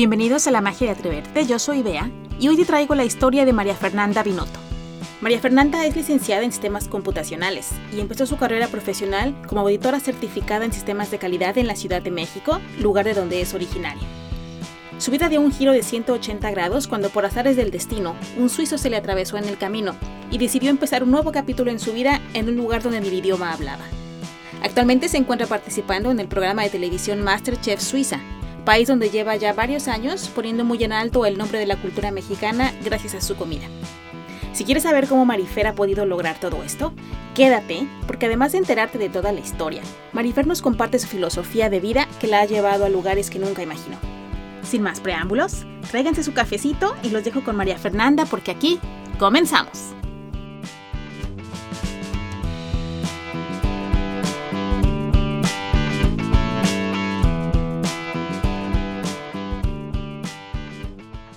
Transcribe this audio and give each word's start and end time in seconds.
Bienvenidos 0.00 0.46
a 0.46 0.50
La 0.50 0.62
Magia 0.62 0.86
de 0.86 0.92
Atreverte, 0.94 1.44
yo 1.44 1.58
soy 1.58 1.82
Bea 1.82 2.10
y 2.38 2.48
hoy 2.48 2.56
te 2.56 2.64
traigo 2.64 2.94
la 2.94 3.04
historia 3.04 3.44
de 3.44 3.52
María 3.52 3.74
Fernanda 3.74 4.22
Binotto. 4.22 4.58
María 5.20 5.40
Fernanda 5.40 5.84
es 5.84 5.94
licenciada 5.94 6.42
en 6.42 6.52
sistemas 6.52 6.88
computacionales 6.88 7.68
y 7.94 8.00
empezó 8.00 8.24
su 8.24 8.38
carrera 8.38 8.68
profesional 8.68 9.36
como 9.46 9.60
auditora 9.60 10.00
certificada 10.00 10.64
en 10.64 10.72
sistemas 10.72 11.10
de 11.10 11.18
calidad 11.18 11.58
en 11.58 11.66
la 11.66 11.76
Ciudad 11.76 12.00
de 12.00 12.10
México, 12.10 12.62
lugar 12.78 13.04
de 13.04 13.12
donde 13.12 13.42
es 13.42 13.52
originaria. 13.52 14.00
Su 14.96 15.10
vida 15.10 15.28
dio 15.28 15.42
un 15.42 15.52
giro 15.52 15.72
de 15.72 15.82
180 15.82 16.50
grados 16.50 16.88
cuando 16.88 17.10
por 17.10 17.26
azares 17.26 17.56
del 17.56 17.70
destino, 17.70 18.16
un 18.38 18.48
suizo 18.48 18.78
se 18.78 18.88
le 18.88 18.96
atravesó 18.96 19.36
en 19.36 19.44
el 19.44 19.58
camino 19.58 19.94
y 20.30 20.38
decidió 20.38 20.70
empezar 20.70 21.02
un 21.02 21.10
nuevo 21.10 21.30
capítulo 21.30 21.70
en 21.70 21.78
su 21.78 21.92
vida 21.92 22.22
en 22.32 22.48
un 22.48 22.56
lugar 22.56 22.82
donde 22.82 23.00
el 23.00 23.12
idioma 23.12 23.52
hablaba. 23.52 23.84
Actualmente 24.62 25.10
se 25.10 25.18
encuentra 25.18 25.46
participando 25.46 26.10
en 26.10 26.20
el 26.20 26.28
programa 26.28 26.62
de 26.62 26.70
televisión 26.70 27.22
MasterChef 27.22 27.82
Suiza, 27.82 28.18
país 28.62 28.88
donde 28.88 29.10
lleva 29.10 29.36
ya 29.36 29.52
varios 29.52 29.88
años 29.88 30.30
poniendo 30.34 30.64
muy 30.64 30.82
en 30.84 30.92
alto 30.92 31.26
el 31.26 31.38
nombre 31.38 31.58
de 31.58 31.66
la 31.66 31.76
cultura 31.76 32.10
mexicana 32.10 32.72
gracias 32.84 33.14
a 33.14 33.20
su 33.20 33.36
comida. 33.36 33.66
Si 34.52 34.64
quieres 34.64 34.82
saber 34.82 35.06
cómo 35.06 35.24
Marifer 35.24 35.66
ha 35.66 35.74
podido 35.74 36.04
lograr 36.06 36.38
todo 36.40 36.62
esto, 36.62 36.92
quédate, 37.34 37.86
porque 38.06 38.26
además 38.26 38.52
de 38.52 38.58
enterarte 38.58 38.98
de 38.98 39.08
toda 39.08 39.32
la 39.32 39.40
historia, 39.40 39.82
Marifer 40.12 40.46
nos 40.46 40.60
comparte 40.60 40.98
su 40.98 41.06
filosofía 41.06 41.70
de 41.70 41.80
vida 41.80 42.08
que 42.20 42.26
la 42.26 42.40
ha 42.40 42.46
llevado 42.46 42.84
a 42.84 42.88
lugares 42.88 43.30
que 43.30 43.38
nunca 43.38 43.62
imaginó. 43.62 43.96
Sin 44.62 44.82
más 44.82 45.00
preámbulos, 45.00 45.64
tráiganse 45.90 46.22
su 46.22 46.32
cafecito 46.32 46.94
y 47.02 47.10
los 47.10 47.24
dejo 47.24 47.42
con 47.42 47.56
María 47.56 47.78
Fernanda 47.78 48.26
porque 48.26 48.50
aquí 48.50 48.78
comenzamos. 49.18 49.94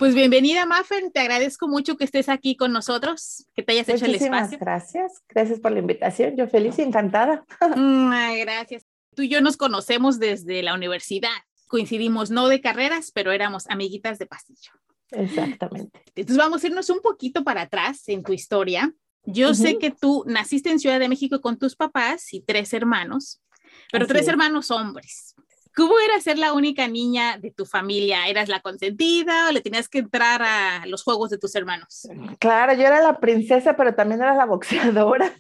Pues 0.04 0.16
bienvenida, 0.16 0.66
Maffer. 0.66 1.12
Te 1.14 1.22
agradezco 1.22 1.70
mucho 1.70 1.96
que 1.96 2.04
estés 2.04 2.28
aquí 2.28 2.58
con 2.58 2.74
nosotros, 2.74 3.48
que 3.56 3.64
te 3.64 3.72
hayas 3.72 3.88
hecho 3.88 4.04
el 4.04 4.16
espacio. 4.16 4.58
Gracias, 4.60 5.24
gracias 5.30 5.62
por 5.62 5.72
la 5.72 5.80
invitación. 5.80 6.36
Yo 6.36 6.46
feliz 6.46 6.78
y 6.78 6.82
encantada. 6.82 7.46
Mm, 7.78 8.12
gracias. 8.42 8.86
Tú 9.16 9.22
y 9.22 9.30
yo 9.30 9.40
nos 9.40 9.56
conocemos 9.56 10.20
desde 10.20 10.62
la 10.62 10.74
universidad. 10.74 11.30
Coincidimos 11.68 12.32
no 12.32 12.50
de 12.50 12.60
carreras, 12.60 13.14
pero 13.14 13.32
éramos 13.32 13.66
amiguitas 13.70 14.20
de 14.20 14.26
pasillo. 14.26 14.74
Exactamente. 15.12 16.04
Entonces 16.16 16.36
vamos 16.36 16.62
a 16.62 16.68
irnos 16.68 16.90
un 16.90 17.00
poquito 17.00 17.46
para 17.46 17.62
atrás 17.62 18.04
en 18.10 18.24
tu 18.24 18.34
historia. 18.34 18.94
Yo 19.24 19.54
sé 19.54 19.78
que 19.78 19.92
tú 19.92 20.26
naciste 20.28 20.70
en 20.70 20.80
Ciudad 20.80 21.00
de 21.00 21.08
México 21.08 21.40
con 21.40 21.58
tus 21.58 21.78
papás 21.78 22.34
y 22.34 22.42
tres 22.42 22.74
hermanos, 22.74 23.42
pero 23.90 24.06
tres 24.06 24.28
hermanos 24.28 24.70
hombres. 24.70 25.33
¿Cómo 25.76 25.96
era 26.00 26.20
ser 26.22 26.38
la 26.38 26.54
única 26.54 26.88
niña 26.88 27.38
de 27.38 27.52
tu 27.52 27.66
familia? 27.66 28.28
¿Eras 28.28 28.48
la 28.50 28.62
consentida 28.62 29.50
o 29.50 29.52
le 29.52 29.62
tenías 29.62 29.90
que 29.90 30.00
entrar 30.00 30.42
a 30.44 30.86
los 30.86 31.04
juegos 31.04 31.30
de 31.32 31.38
tus 31.38 31.56
hermanos? 31.56 32.08
Claro, 32.40 32.74
yo 32.74 32.84
era 32.84 33.02
la 33.02 33.20
princesa, 33.20 33.76
pero 33.76 33.96
también 33.96 34.22
era 34.22 34.36
la 34.36 34.46
boxeadora. 34.46 35.32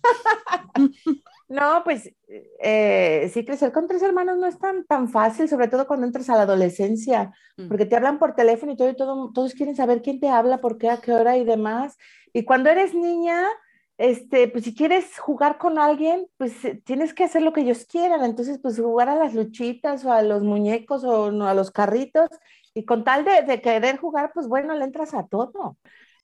no, 1.49 1.83
pues 1.83 2.11
eh, 2.59 3.29
sí, 3.31 3.45
crecer 3.45 3.71
con 3.71 3.87
tres 3.87 4.01
hermanos 4.01 4.37
no 4.37 4.47
es 4.47 4.57
tan, 4.57 4.85
tan 4.85 5.07
fácil, 5.07 5.47
sobre 5.47 5.67
todo 5.67 5.85
cuando 5.85 6.07
entras 6.07 6.29
a 6.29 6.35
la 6.35 6.43
adolescencia, 6.43 7.31
mm. 7.57 7.67
porque 7.67 7.85
te 7.85 7.95
hablan 7.95 8.17
por 8.17 8.35
teléfono 8.35 8.71
y 8.71 8.75
todo, 8.75 8.89
y 8.89 8.95
todo, 8.95 9.31
todos 9.33 9.53
quieren 9.53 9.75
saber 9.75 10.01
quién 10.01 10.19
te 10.19 10.29
habla, 10.29 10.61
por 10.61 10.79
qué, 10.79 10.89
a 10.89 10.97
qué 10.97 11.11
hora 11.11 11.37
y 11.37 11.45
demás. 11.45 11.97
Y 12.33 12.43
cuando 12.43 12.71
eres 12.71 12.95
niña, 12.95 13.45
este, 13.97 14.47
pues 14.47 14.63
si 14.65 14.75
quieres 14.75 15.19
jugar 15.19 15.57
con 15.57 15.77
alguien, 15.79 16.27
pues 16.37 16.65
eh, 16.65 16.81
tienes 16.83 17.13
que 17.13 17.25
hacer 17.25 17.41
lo 17.41 17.53
que 17.53 17.61
ellos 17.61 17.85
quieran. 17.85 18.23
Entonces, 18.23 18.59
pues 18.61 18.79
jugar 18.79 19.09
a 19.09 19.15
las 19.15 19.33
luchitas 19.33 20.03
o 20.05 20.11
a 20.11 20.21
los 20.23 20.43
muñecos 20.43 21.03
o 21.03 21.25
a 21.45 21.53
los 21.53 21.71
carritos. 21.71 22.29
Y 22.73 22.85
con 22.85 23.03
tal 23.03 23.23
de, 23.25 23.61
querer 23.61 23.97
jugar, 23.97 24.31
pues 24.33 24.47
bueno, 24.47 24.73
le 24.75 24.85
entras 24.85 25.13
a 25.13 25.27
todo. 25.27 25.77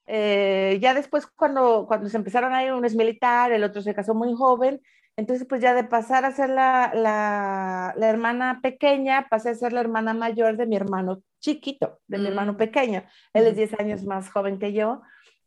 Eh, 0.07 0.79
ya 0.81 0.93
después, 0.95 1.27
cuando, 1.27 1.85
cuando 1.87 2.09
se 2.09 2.17
empezaron 2.17 2.53
a 2.53 2.63
ir, 2.63 2.73
uno 2.73 2.87
es 2.87 2.95
militar, 2.95 3.51
el 3.51 3.63
otro 3.63 3.81
se 3.81 3.93
casó 3.93 4.15
muy 4.15 4.33
joven. 4.33 4.81
Entonces, 5.15 5.45
pues 5.47 5.61
ya 5.61 5.73
de 5.73 5.83
pasar 5.83 6.25
a 6.25 6.31
ser 6.31 6.49
la, 6.49 6.91
la, 6.95 7.93
la 7.97 8.09
hermana 8.09 8.59
pequeña, 8.63 9.27
pasé 9.29 9.49
a 9.49 9.55
ser 9.55 9.73
la 9.73 9.81
hermana 9.81 10.13
mayor 10.13 10.57
de 10.57 10.65
mi 10.65 10.75
hermano 10.75 11.21
chiquito, 11.39 11.99
de 12.07 12.17
mi 12.17 12.27
hermano 12.27 12.53
mm. 12.53 12.57
pequeño. 12.57 13.03
Él 13.33 13.47
es 13.47 13.55
10 13.55 13.79
años 13.79 14.03
más 14.05 14.29
joven 14.31 14.59
que 14.59 14.73
yo. 14.73 15.01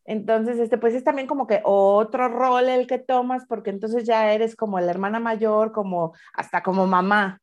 Entonces, 0.04 0.58
este, 0.58 0.78
pues 0.78 0.94
es 0.94 1.04
también 1.04 1.28
como 1.28 1.46
que 1.46 1.60
otro 1.64 2.28
rol 2.28 2.68
el 2.68 2.86
que 2.86 2.98
tomas, 2.98 3.44
porque 3.46 3.70
entonces 3.70 4.04
ya 4.04 4.32
eres 4.32 4.56
como 4.56 4.80
la 4.80 4.90
hermana 4.90 5.20
mayor, 5.20 5.72
como 5.72 6.12
hasta 6.34 6.62
como 6.62 6.86
mamá. 6.86 7.40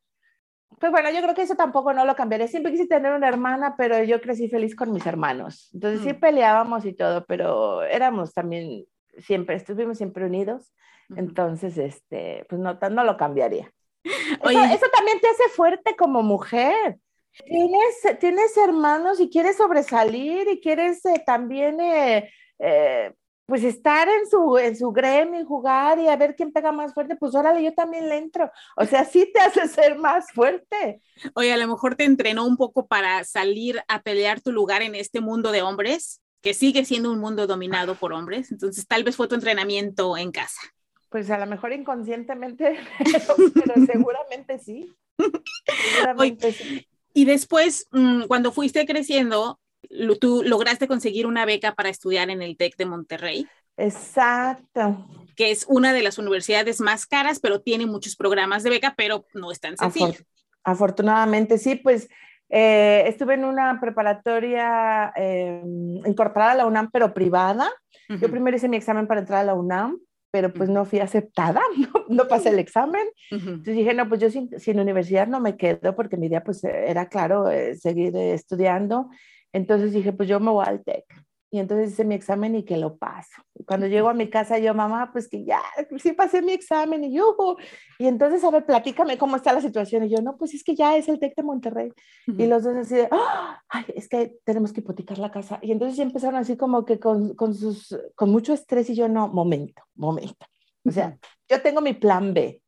Pues 0.80 0.92
bueno, 0.92 1.10
yo 1.12 1.22
creo 1.22 1.36
que 1.36 1.42
eso 1.42 1.56
tampoco 1.56 1.94
no 1.94 2.06
lo 2.06 2.16
cambiaré. 2.16 2.48
Siempre 2.48 2.72
quise 2.72 2.88
tener 2.88 3.14
una 3.14 3.28
hermana, 3.28 3.76
pero 3.78 4.04
yo 4.04 4.22
crecí 4.22 4.50
feliz 4.50 4.76
con 4.76 4.92
mis 4.92 5.06
hermanos. 5.06 5.70
Entonces 5.74 6.02
sí 6.02 6.14
mm. 6.14 6.20
peleábamos 6.20 6.86
y 6.86 6.94
todo, 6.94 7.26
pero 7.26 7.84
éramos 7.84 8.34
también 8.34 8.86
siempre, 9.18 9.56
estuvimos 9.56 9.98
siempre 9.98 10.26
unidos. 10.26 10.74
Entonces, 11.16 11.78
este, 11.78 12.46
pues 12.48 12.62
no, 12.62 12.78
no 12.92 13.04
lo 13.04 13.18
cambiaría. 13.18 13.72
Eso, 14.04 14.86
también 14.94 15.20
te 15.20 15.28
hace 15.28 15.50
fuerte 15.56 15.96
como 15.96 16.22
mujer. 16.22 16.98
Tienes, 17.46 18.20
tienes 18.20 18.58
hermanos 18.58 19.20
y 19.20 19.30
quieres 19.30 19.58
sobresalir 19.58 20.48
y 20.50 20.60
quieres 20.60 21.06
eh, 21.06 21.24
también 21.26 21.80
eh, 21.80 22.30
eh, 22.60 23.14
pues 23.50 23.64
estar 23.64 24.08
en 24.08 24.30
su, 24.30 24.58
en 24.60 24.78
su 24.78 24.92
gremio 24.92 25.42
y 25.42 25.44
jugar 25.44 25.98
y 26.00 26.08
a 26.08 26.16
ver 26.16 26.36
quién 26.36 26.54
pega 26.54 26.72
más 26.72 26.94
fuerte, 26.94 27.16
pues 27.16 27.34
órale, 27.34 27.64
yo 27.64 27.74
también 27.74 28.08
le 28.08 28.18
entro. 28.18 28.52
O 28.78 28.86
sea, 28.86 29.04
sí 29.06 29.30
te 29.34 29.40
hace 29.40 29.68
ser 29.68 29.98
más 29.98 30.32
fuerte. 30.32 31.02
Oye, 31.34 31.52
a 31.52 31.58
lo 31.58 31.68
mejor 31.68 31.96
te 31.96 32.04
entrenó 32.04 32.46
un 32.46 32.58
poco 32.58 32.88
para 32.88 33.24
salir 33.24 33.82
a 33.88 34.04
pelear 34.04 34.40
tu 34.40 34.52
lugar 34.52 34.84
en 34.84 34.94
este 34.94 35.20
mundo 35.20 35.52
de 35.52 35.64
hombres, 35.64 36.22
que 36.42 36.54
sigue 36.54 36.86
siendo 36.86 37.12
un 37.12 37.20
mundo 37.20 37.48
dominado 37.48 37.96
por 37.96 38.14
hombres. 38.14 38.52
Entonces, 38.52 38.86
tal 38.88 39.04
vez 39.04 39.16
fue 39.16 39.28
tu 39.28 39.34
entrenamiento 39.34 40.16
en 40.16 40.32
casa. 40.32 40.62
Pues 41.10 41.32
a 41.32 41.40
lo 41.40 41.48
mejor 41.48 41.74
inconscientemente, 41.74 42.78
pero, 43.66 43.86
seguramente 43.86 44.60
sí. 44.60 44.94
Seguramente 45.96 46.54
sí. 46.54 46.88
Y 47.14 47.26
después, 47.26 47.88
mm, 47.92 48.26
cuando 48.28 48.52
fuiste 48.52 48.86
creciendo, 48.86 49.60
tú 50.20 50.44
lograste 50.46 50.88
conseguir 50.88 51.26
una 51.28 51.46
beca 51.46 51.74
para 51.74 51.90
estudiar 51.90 52.30
en 52.30 52.42
el 52.42 52.58
TEC 52.58 52.76
de 52.78 52.86
Monterrey. 52.86 53.48
Exacto. 53.78 55.08
Que 55.36 55.52
es 55.52 55.66
una 55.68 55.94
de 55.94 56.04
las 56.04 56.18
universidades 56.18 56.82
más 56.82 57.06
caras, 57.06 57.40
pero 57.40 57.62
tiene 57.62 57.86
muchos 57.86 58.16
programas 58.16 58.64
de 58.64 58.72
beca, 58.72 58.94
pero 58.98 59.26
no 59.34 59.52
es 59.52 59.60
tan 59.60 59.78
sencillo. 59.78 60.20
afortunadamente, 60.64 61.58
sí, 61.58 61.76
pues 61.76 62.10
eh, 62.50 63.04
estuve 63.08 63.36
en 63.36 63.46
una 63.46 63.80
preparatoria 63.80 65.14
em, 65.16 66.06
incorporada 66.06 66.52
a 66.52 66.56
la 66.56 66.66
UNAM, 66.66 66.90
pero 66.92 67.14
privada. 67.14 67.72
Yo 68.10 68.28
primero 68.32 68.58
hice 68.58 68.68
mi 68.68 68.78
examen 68.78 69.06
para 69.06 69.20
entrar 69.20 69.42
a 69.42 69.44
la 69.44 69.54
UNAM, 69.54 70.00
pero 70.32 70.52
pues 70.52 70.68
no 70.68 70.84
fui 70.84 71.00
aceptada, 71.00 71.62
no, 72.10 72.28
pasé 72.28 72.50
el 72.50 72.58
examen. 72.58 73.08
Entonces 73.30 73.76
dije, 73.76 73.94
no, 73.94 74.10
pues 74.10 74.20
yo 74.20 74.32
sin, 74.32 74.50
sin, 74.60 74.80
universidad 74.80 75.28
no 75.28 75.40
me 75.40 75.58
quedo 75.58 75.96
porque 75.96 76.18
mi 76.18 76.26
idea 76.26 76.44
pues 76.44 76.64
era 76.64 77.08
claro 77.08 77.52
eh, 77.52 77.76
seguir 77.76 78.16
eh, 78.16 78.34
estudiando 78.34 79.10
entonces 79.54 79.94
dije, 79.94 80.14
pues 80.14 80.30
yo 80.30 80.40
me 80.40 80.52
voy 80.52 80.66
al 80.68 80.84
TEC. 80.84 81.06
Y 81.52 81.58
entonces 81.58 81.94
hice 81.94 82.06
mi 82.06 82.14
examen 82.14 82.56
y 82.56 82.64
que 82.64 82.78
lo 82.78 82.98
paso. 82.98 83.42
Y 83.56 83.64
cuando 83.64 83.88
llego 83.88 84.08
a 84.08 84.14
mi 84.14 84.30
casa, 84.30 84.60
yo, 84.60 84.76
mamá, 84.76 85.12
pues 85.12 85.28
que 85.28 85.44
ya, 85.44 85.60
sí 85.98 86.14
pasé 86.14 86.44
mi 86.44 86.52
examen 86.52 87.04
y 87.04 87.14
yo. 87.14 87.58
Y 87.98 88.06
entonces, 88.06 88.44
a 88.44 88.52
ver, 88.52 88.68
platícame 88.68 89.18
cómo 89.18 89.36
está 89.36 89.52
la 89.52 89.62
situación. 89.62 90.04
Y 90.04 90.10
yo, 90.10 90.22
no, 90.22 90.38
pues 90.38 90.54
es 90.54 90.64
que 90.64 90.76
ya 90.76 90.96
es 90.96 91.10
el 91.10 91.20
TEC 91.20 91.36
de 91.36 91.44
Monterrey. 91.44 91.92
Y 92.28 92.46
los 92.46 92.64
dos 92.64 92.76
así 92.76 92.96
de, 92.96 93.10
¡Ah! 93.12 93.64
ay, 93.68 93.86
es 93.96 94.08
que 94.08 94.36
tenemos 94.44 94.72
que 94.72 94.82
hipotecar 94.82 95.18
la 95.18 95.32
casa. 95.32 95.58
Y 95.64 95.72
entonces 95.72 95.98
ya 95.98 96.04
empezaron 96.04 96.36
así 96.36 96.56
como 96.56 96.86
que 96.86 97.00
con, 97.00 97.34
con, 97.34 97.56
sus, 97.56 97.98
con 98.14 98.30
mucho 98.30 98.54
estrés 98.54 98.88
y 98.92 98.96
yo, 98.96 99.10
no, 99.10 99.28
momento, 99.28 99.82
momento. 99.96 100.46
O 100.86 100.92
sea, 100.92 101.18
yo 101.48 101.62
tengo 101.64 101.82
mi 101.82 101.94
plan 101.94 102.32
B. 102.32 102.62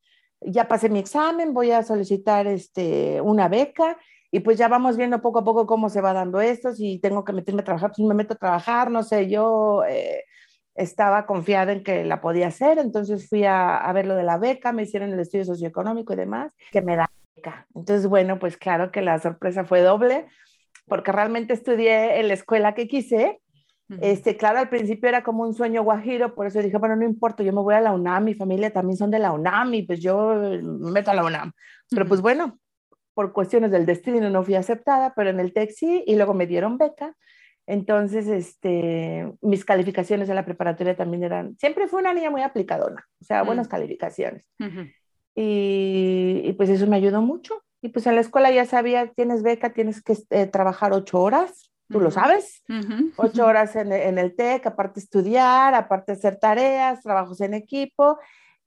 Ya 0.44 0.68
pasé 0.68 0.90
mi 0.90 0.98
examen, 0.98 1.54
voy 1.54 1.70
a 1.70 1.84
solicitar 1.84 2.48
este, 2.48 3.22
una 3.22 3.48
beca 3.48 4.00
y 4.32 4.40
pues 4.40 4.58
ya 4.58 4.70
vamos 4.70 4.96
viendo 4.96 5.22
poco 5.22 5.40
a 5.40 5.44
poco 5.44 5.68
cómo 5.68 5.90
se 5.90 6.02
va 6.02 6.14
dando 6.14 6.40
esto, 6.40 6.74
si 6.74 7.00
tengo 7.00 7.26
que 7.26 7.34
meterme 7.34 7.62
a 7.62 7.66
trabajar, 7.66 7.92
pues 7.96 8.08
me 8.08 8.16
meto 8.16 8.34
a 8.34 8.38
trabajar, 8.38 8.90
no 8.90 9.04
sé, 9.04 9.30
yo 9.30 9.84
eh, 9.88 10.24
estaba 10.74 11.26
confiada 11.26 11.74
en 11.74 11.84
que 11.84 12.06
la 12.06 12.22
podía 12.22 12.48
hacer, 12.48 12.78
entonces 12.78 13.28
fui 13.28 13.44
a, 13.44 13.78
a, 13.78 13.94
ver 13.94 14.08
lo 14.08 14.16
de 14.16 14.24
la 14.24 14.38
beca, 14.38 14.72
me 14.72 14.84
hicieron 14.84 15.12
el 15.12 15.20
estudio 15.20 15.44
socioeconómico 15.44 16.14
y 16.14 16.16
demás, 16.16 16.54
que 16.72 16.82
me 16.82 16.96
da 16.96 17.12
beca. 17.36 17.68
Entonces, 17.76 18.08
bueno, 18.08 18.40
pues 18.40 18.56
claro 18.56 18.90
que 18.90 19.02
la 19.02 19.20
sorpresa 19.20 19.66
fue 19.66 19.82
doble, 19.82 20.28
porque 20.88 21.12
realmente 21.12 21.54
estudié 21.54 22.20
en 22.20 22.30
la 22.30 22.34
escuela 22.34 22.74
que 22.74 22.88
quise, 22.88 23.42
este, 24.00 24.38
claro, 24.38 24.60
al 24.60 24.70
principio 24.70 25.10
era 25.10 25.22
como 25.22 25.44
un 25.44 25.54
sueño 25.54 25.84
guajiro, 25.84 26.34
por 26.34 26.48
eso 26.48 26.62
dije, 26.62 26.78
bueno, 26.78 26.96
no 26.96 27.04
importa, 27.04 27.44
yo 27.44 27.52
me 27.52 27.62
voy 27.62 27.76
a 27.76 27.82
la 27.82 27.92
UNAM, 27.92 28.24
mi 28.24 28.34
familia 28.34 28.72
también 28.72 28.96
son 28.96 29.12
de 29.12 29.20
la 29.20 29.34
UNAM 29.34 29.74
y 29.74 29.84
pues 29.84 30.00
yo 30.00 30.34
me 30.36 30.92
meto 30.92 31.12
a 31.12 31.14
la 31.14 31.26
UNAM. 31.26 31.52
Pero 31.90 32.06
pues 32.06 32.22
bueno, 32.22 32.61
por 33.14 33.34
cuestiones 33.34 33.72
del 33.72 33.86
destino 33.86 34.30
no 34.30 34.44
fui 34.44 34.56
aceptada, 34.56 35.14
pero 35.16 35.30
en 35.30 35.40
el 35.40 35.54
TEC 35.54 35.72
sí, 35.72 36.04
y 36.08 36.16
luego 36.16 36.34
me 36.34 36.48
dieron 36.48 36.78
beca. 36.78 37.16
Entonces, 37.68 38.28
este, 38.28 39.32
mis 39.42 39.64
calificaciones 39.64 40.30
en 40.30 40.36
la 40.36 40.46
preparatoria 40.46 40.96
también 40.96 41.24
eran, 41.24 41.58
siempre 41.58 41.88
fue 41.88 42.02
una 42.02 42.14
niña 42.14 42.30
muy 42.30 42.42
aplicadona, 42.42 43.08
o 43.22 43.24
sea, 43.24 43.44
buenas 43.44 43.68
mm. 43.68 43.70
calificaciones. 43.70 44.46
y, 45.36 46.42
y, 46.44 46.54
pues 46.54 46.70
eso 46.70 46.88
me 46.88 46.98
ayudó 46.98 47.22
mucho. 47.22 47.64
Y 47.82 47.90
pues 47.90 48.06
en 48.06 48.16
la 48.16 48.22
escuela 48.22 48.52
ya 48.52 48.66
sabía, 48.66 49.12
tienes 49.14 49.42
beca, 49.42 49.74
tienes 49.74 50.04
que 50.04 50.16
eh, 50.30 50.46
trabajar 50.46 50.94
ocho 50.94 51.20
horas, 51.20 51.72
tú 51.90 52.00
lo 52.00 52.12
sabes, 52.12 52.64
ocho 53.18 53.46
horas 53.46 53.76
en, 53.76 53.92
en, 53.92 54.18
el 54.18 54.36
TEC, 54.36 54.66
aparte 54.68 55.00
estudiar, 55.00 55.74
aparte 55.74 56.14
hacer 56.14 56.38
tareas, 56.38 57.02
trabajos 57.02 57.42
en 57.42 57.54
equipo. 57.54 58.18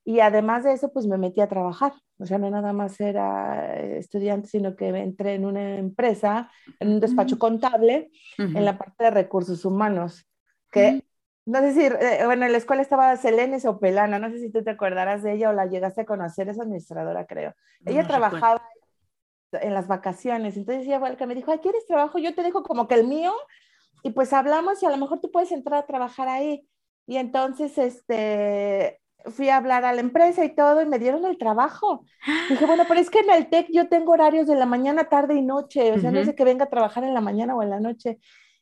Y 0.05 0.21
además 0.21 0.65
de 0.65 0.73
eso, 0.73 0.93
pues 0.93 1.07
me 1.07 1.17
metí 1.17 1.41
a 1.41 1.49
trabajar. 1.49 1.93
O 2.19 2.27
sea, 2.27 2.39
no 2.39 2.51
nada 2.51 2.73
más 2.73 3.01
era 3.01 3.75
estudiante, 3.81 4.49
sino 4.49 4.77
que 4.77 4.89
entré 4.89 5.35
en 5.35 5.47
una 5.47 5.77
empresa, 5.77 6.51
en 6.79 6.91
un 6.91 7.01
despacho 7.01 7.39
contable, 7.39 8.11
en 8.39 8.65
la 8.65 8.77
parte 8.79 9.05
de 9.05 9.11
recursos 9.11 9.65
humanos, 9.65 10.27
que 10.71 11.03
no 11.47 11.61
sé 11.61 11.73
si, 11.75 11.81
eh, 11.85 12.23
bueno, 12.25 12.47
en 12.47 12.53
la 12.53 12.59
escuela 12.59 12.83
estaba 12.83 13.17
Selene 13.17 13.61
Sopelana, 13.61 14.19
no 14.19 14.31
sé 14.31 14.39
si 14.39 14.51
tú 14.51 14.63
te 14.63 14.71
acordarás 14.71 15.23
de 15.23 15.33
ella 15.33 15.51
o 15.51 15.53
la 15.53 15.67
llegaste 15.67 16.03
a 16.03 16.07
conocer, 16.07 16.49
es 16.49 16.59
administradora, 16.59 17.27
creo. 17.27 17.55
ella 17.85 18.07
trabajaba 18.07 18.63
en 19.53 19.75
las 19.75 19.87
vacaciones, 19.87 20.57
entonces 20.57 20.87
ella 20.87 21.01
fue 21.01 21.17
que 21.17 21.27
me 21.27 21.35
dijo, 21.35 21.53
Ay, 21.53 21.59
¿quieres 21.59 21.87
trabajo? 21.87 22.19
Yo 22.19 22.35
te 22.35 22.43
dejo 22.43 22.63
como 22.63 22.89
que 22.89 22.95
el 22.95 23.07
mío, 23.07 23.33
y 24.03 24.11
pues 24.11 24.33
hablamos 24.33 24.83
y 24.83 24.87
a 24.87 24.91
lo 24.91 24.97
mejor 24.99 25.21
tú 25.21 25.31
puedes 25.31 25.51
entrar 25.53 25.81
a 25.81 25.87
trabajar 25.87 26.29
ahí. 26.29 26.69
Y 27.07 27.17
entonces, 27.17 27.77
este, 27.79 29.01
fui 29.27 29.49
a 29.49 29.57
hablar 29.57 29.85
a 29.85 29.93
la 29.93 30.01
empresa 30.01 30.45
y 30.45 30.55
todo, 30.55 30.83
y 30.83 30.87
me 30.87 30.99
dieron 30.99 31.25
el 31.25 31.39
trabajo. 31.39 32.05
Dije, 32.51 32.67
bueno, 32.67 32.85
pero 32.89 33.01
es 33.01 33.11
que 33.11 33.21
en 33.21 33.31
el 33.31 33.49
TEC 33.49 33.69
yo 33.73 33.89
tengo 33.89 34.13
horarios 34.13 34.47
de 34.47 34.57
la 34.57 34.67
mañana, 34.67 35.05
tarde 35.05 35.35
y 35.35 35.43
noche, 35.43 35.93
o 35.93 35.99
sea, 35.99 36.11
no 36.11 36.25
sé 36.25 36.35
que 36.35 36.45
venga 36.45 36.65
a 36.65 36.71
trabajar 36.71 37.05
en 37.05 37.15
la 37.15 37.21
mañana 37.21 37.55
o 37.55 37.63
en 37.63 37.71
la 37.71 37.81
noche. 37.81 38.19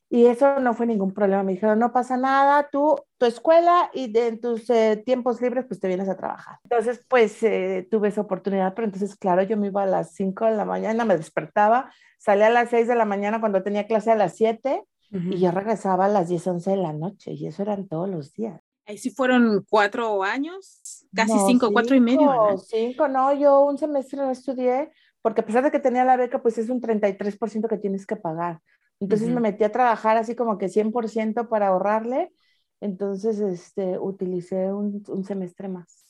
Y 0.08 0.26
eso 0.26 0.60
no 0.60 0.74
fue 0.74 0.84
ningún 0.84 1.14
problema. 1.14 1.42
Me 1.42 1.52
dijeron, 1.52 1.78
no 1.78 1.90
pasa 1.90 2.18
nada, 2.18 2.68
tú, 2.70 2.96
tu 3.16 3.24
escuela 3.24 3.90
y 3.94 4.12
de, 4.12 4.26
en 4.28 4.40
tus 4.42 4.68
eh, 4.68 5.02
tiempos 5.06 5.40
libres, 5.40 5.64
pues 5.66 5.80
te 5.80 5.88
vienes 5.88 6.06
a 6.06 6.18
trabajar. 6.18 6.58
Entonces, 6.64 7.02
pues 7.08 7.42
eh, 7.42 7.88
tuve 7.90 8.08
esa 8.08 8.20
oportunidad, 8.20 8.74
pero 8.74 8.84
entonces, 8.84 9.16
claro, 9.16 9.42
yo 9.42 9.56
me 9.56 9.68
iba 9.68 9.84
a 9.84 9.86
las 9.86 10.14
5 10.14 10.44
de 10.44 10.54
la 10.54 10.66
mañana, 10.66 11.06
me 11.06 11.16
despertaba, 11.16 11.90
salía 12.18 12.48
a 12.48 12.50
las 12.50 12.68
6 12.68 12.88
de 12.88 12.94
la 12.94 13.06
mañana 13.06 13.40
cuando 13.40 13.62
tenía 13.62 13.86
clase 13.86 14.10
a 14.10 14.14
las 14.14 14.36
7 14.36 14.84
y 15.12 15.38
yo 15.38 15.50
regresaba 15.50 16.06
a 16.06 16.08
las 16.08 16.28
10, 16.28 16.46
11 16.46 16.70
de 16.70 16.76
la 16.76 16.92
noche 16.92 17.32
y 17.32 17.46
eso 17.46 17.62
eran 17.62 17.88
todos 17.88 18.08
los 18.08 18.34
días. 18.34 18.60
Ahí 18.92 18.98
sí 18.98 19.08
fueron 19.08 19.64
cuatro 19.70 20.22
años, 20.22 21.06
casi 21.14 21.32
cinco, 21.46 21.72
cuatro 21.72 21.96
y 21.96 22.00
medio. 22.00 22.58
Cinco, 22.58 23.08
no, 23.08 23.32
yo 23.32 23.62
un 23.62 23.78
semestre 23.78 24.18
no 24.18 24.30
estudié, 24.30 24.92
porque 25.22 25.40
a 25.40 25.46
pesar 25.46 25.64
de 25.64 25.70
que 25.70 25.78
tenía 25.78 26.04
la 26.04 26.18
beca, 26.18 26.42
pues 26.42 26.58
es 26.58 26.68
un 26.68 26.78
33% 26.78 27.68
que 27.68 27.78
tienes 27.78 28.04
que 28.06 28.16
pagar. 28.16 28.60
Entonces 29.00 29.30
me 29.30 29.40
metí 29.40 29.64
a 29.64 29.72
trabajar 29.72 30.18
así 30.18 30.34
como 30.34 30.58
que 30.58 30.68
100% 30.68 31.48
para 31.48 31.68
ahorrarle. 31.68 32.34
Entonces, 32.82 33.40
este, 33.40 33.98
utilicé 33.98 34.70
un, 34.74 35.02
un 35.08 35.24
semestre 35.24 35.68
más. 35.68 36.04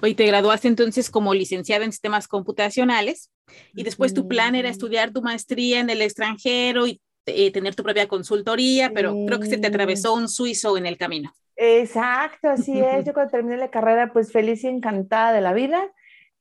Hoy 0.00 0.14
te 0.14 0.26
graduaste 0.26 0.68
entonces 0.68 1.10
como 1.10 1.34
licenciada 1.34 1.84
en 1.84 1.90
sistemas 1.90 2.28
computacionales 2.28 3.32
y 3.74 3.82
después 3.82 4.14
tu 4.14 4.28
plan 4.28 4.54
era 4.54 4.68
estudiar 4.68 5.10
tu 5.10 5.22
maestría 5.22 5.80
en 5.80 5.90
el 5.90 6.02
extranjero 6.02 6.86
y 6.86 7.00
eh, 7.26 7.50
tener 7.50 7.74
tu 7.74 7.82
propia 7.82 8.06
consultoría, 8.06 8.92
pero 8.94 9.16
creo 9.26 9.40
que 9.40 9.48
se 9.48 9.58
te 9.58 9.66
atravesó 9.66 10.14
un 10.14 10.28
suizo 10.28 10.76
en 10.76 10.86
el 10.86 10.96
camino. 10.96 11.34
Exacto, 11.56 12.48
así 12.48 12.80
es. 12.80 13.04
Yo 13.06 13.14
cuando 13.14 13.30
terminé 13.30 13.56
la 13.56 13.70
carrera, 13.70 14.12
pues 14.12 14.32
feliz 14.32 14.64
y 14.64 14.68
encantada 14.68 15.32
de 15.32 15.40
la 15.40 15.52
vida. 15.52 15.92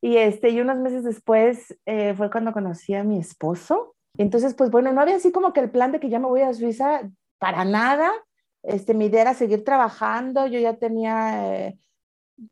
Y, 0.02 0.18
este, 0.18 0.50
y 0.50 0.60
unos 0.60 0.78
meses 0.78 1.04
después 1.04 1.78
eh, 1.86 2.14
fue 2.16 2.30
cuando 2.30 2.52
conocí 2.52 2.94
a 2.94 3.04
mi 3.04 3.20
esposo. 3.20 3.96
Entonces, 4.18 4.54
pues 4.54 4.70
bueno, 4.70 4.92
no 4.92 5.02
había 5.02 5.16
así 5.16 5.32
como 5.32 5.54
que 5.54 5.62
el 5.62 5.72
plan 5.72 5.92
de 5.92 6.00
que 6.00 6.10
ya 6.10 6.20
me 6.20 6.28
voy 6.28 6.42
a 6.42 6.54
Suiza 6.54 7.10
para 7.40 7.66
nada. 7.66 8.12
Este, 8.64 8.94
mi 8.94 9.06
idea 9.06 9.22
era 9.22 9.34
seguir 9.34 9.64
trabajando. 9.64 10.48
Yo 10.48 10.60
ya 10.60 10.76
tenía, 10.76 11.56
eh, 11.56 11.80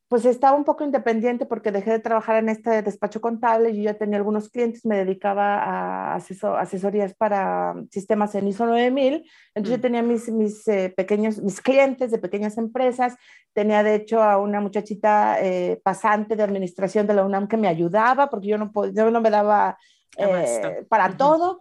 pues 0.08 0.26
estaba 0.26 0.58
un 0.58 0.64
poco 0.64 0.84
independiente 0.84 1.46
porque 1.46 1.72
dejé 1.72 1.92
de 1.92 2.00
trabajar 2.00 2.38
en 2.38 2.50
este 2.50 2.82
despacho 2.82 3.22
contable. 3.22 3.76
Yo 3.76 3.84
ya 3.84 3.94
tenía 3.94 4.18
algunos 4.18 4.50
clientes, 4.50 4.86
me 4.86 4.98
dedicaba 4.98 5.64
a 5.64 6.16
asesorías 6.16 7.14
para 7.14 7.76
sistemas 7.90 8.36
en 8.36 8.48
ISO 8.48 8.66
9000. 8.66 9.24
Entonces 9.56 9.72
yo 9.72 9.78
mm. 9.78 9.82
tenía 9.82 10.02
mis, 10.04 10.30
mis 10.30 10.68
eh, 10.68 10.94
pequeños, 10.96 11.42
mis 11.42 11.62
clientes 11.62 12.12
de 12.12 12.20
pequeñas 12.20 12.58
empresas. 12.58 13.16
Tenía 13.54 13.84
de 13.84 13.96
hecho 13.96 14.22
a 14.22 14.38
una 14.38 14.60
muchachita 14.60 15.38
eh, 15.42 15.80
pasante 15.84 16.36
de 16.36 16.44
administración 16.44 17.08
de 17.08 17.14
la 17.14 17.26
UNAM 17.26 17.48
que 17.48 17.58
me 17.58 17.68
ayudaba 17.68 18.30
porque 18.30 18.48
yo 18.48 18.58
no, 18.58 18.72
yo 18.94 19.12
no 19.12 19.22
me 19.22 19.30
daba 19.30 19.78
eh, 20.18 20.86
para 20.90 21.16
todo. 21.18 21.60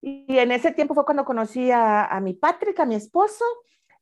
Y 0.00 0.38
en 0.38 0.52
ese 0.52 0.72
tiempo 0.72 0.94
fue 0.94 1.06
cuando 1.06 1.24
conocí 1.24 1.70
a, 1.70 2.20
mi 2.22 2.34
Patrick, 2.34 2.78
a 2.78 2.84
mi 2.84 2.94
esposo, 2.94 3.44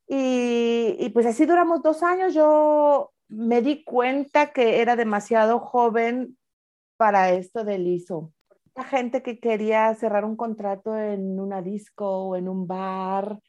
y, 0.05 0.97
y, 0.99 1.09
pues 1.09 1.25
así 1.25 1.45
duramos 1.45 1.81
dos 1.81 2.03
años. 2.03 2.33
Yo 2.33 3.13
me 3.35 3.61
di 3.61 3.83
cuenta 3.83 4.51
que 4.51 4.81
era 4.81 4.95
demasiado 4.95 5.59
joven 5.59 6.37
para 6.97 7.31
esto 7.31 7.63
del 7.63 7.87
ISO. 7.87 8.31
La 8.75 8.83
gente 8.83 9.21
que 9.21 9.39
quería 9.39 9.93
cerrar 9.95 10.25
un 10.25 10.35
contrato 10.35 10.97
en 10.97 11.39
una 11.39 11.61
disco 11.61 12.07
o 12.07 12.35
en 12.35 12.47
un 12.47 12.67
bar, 12.67 13.39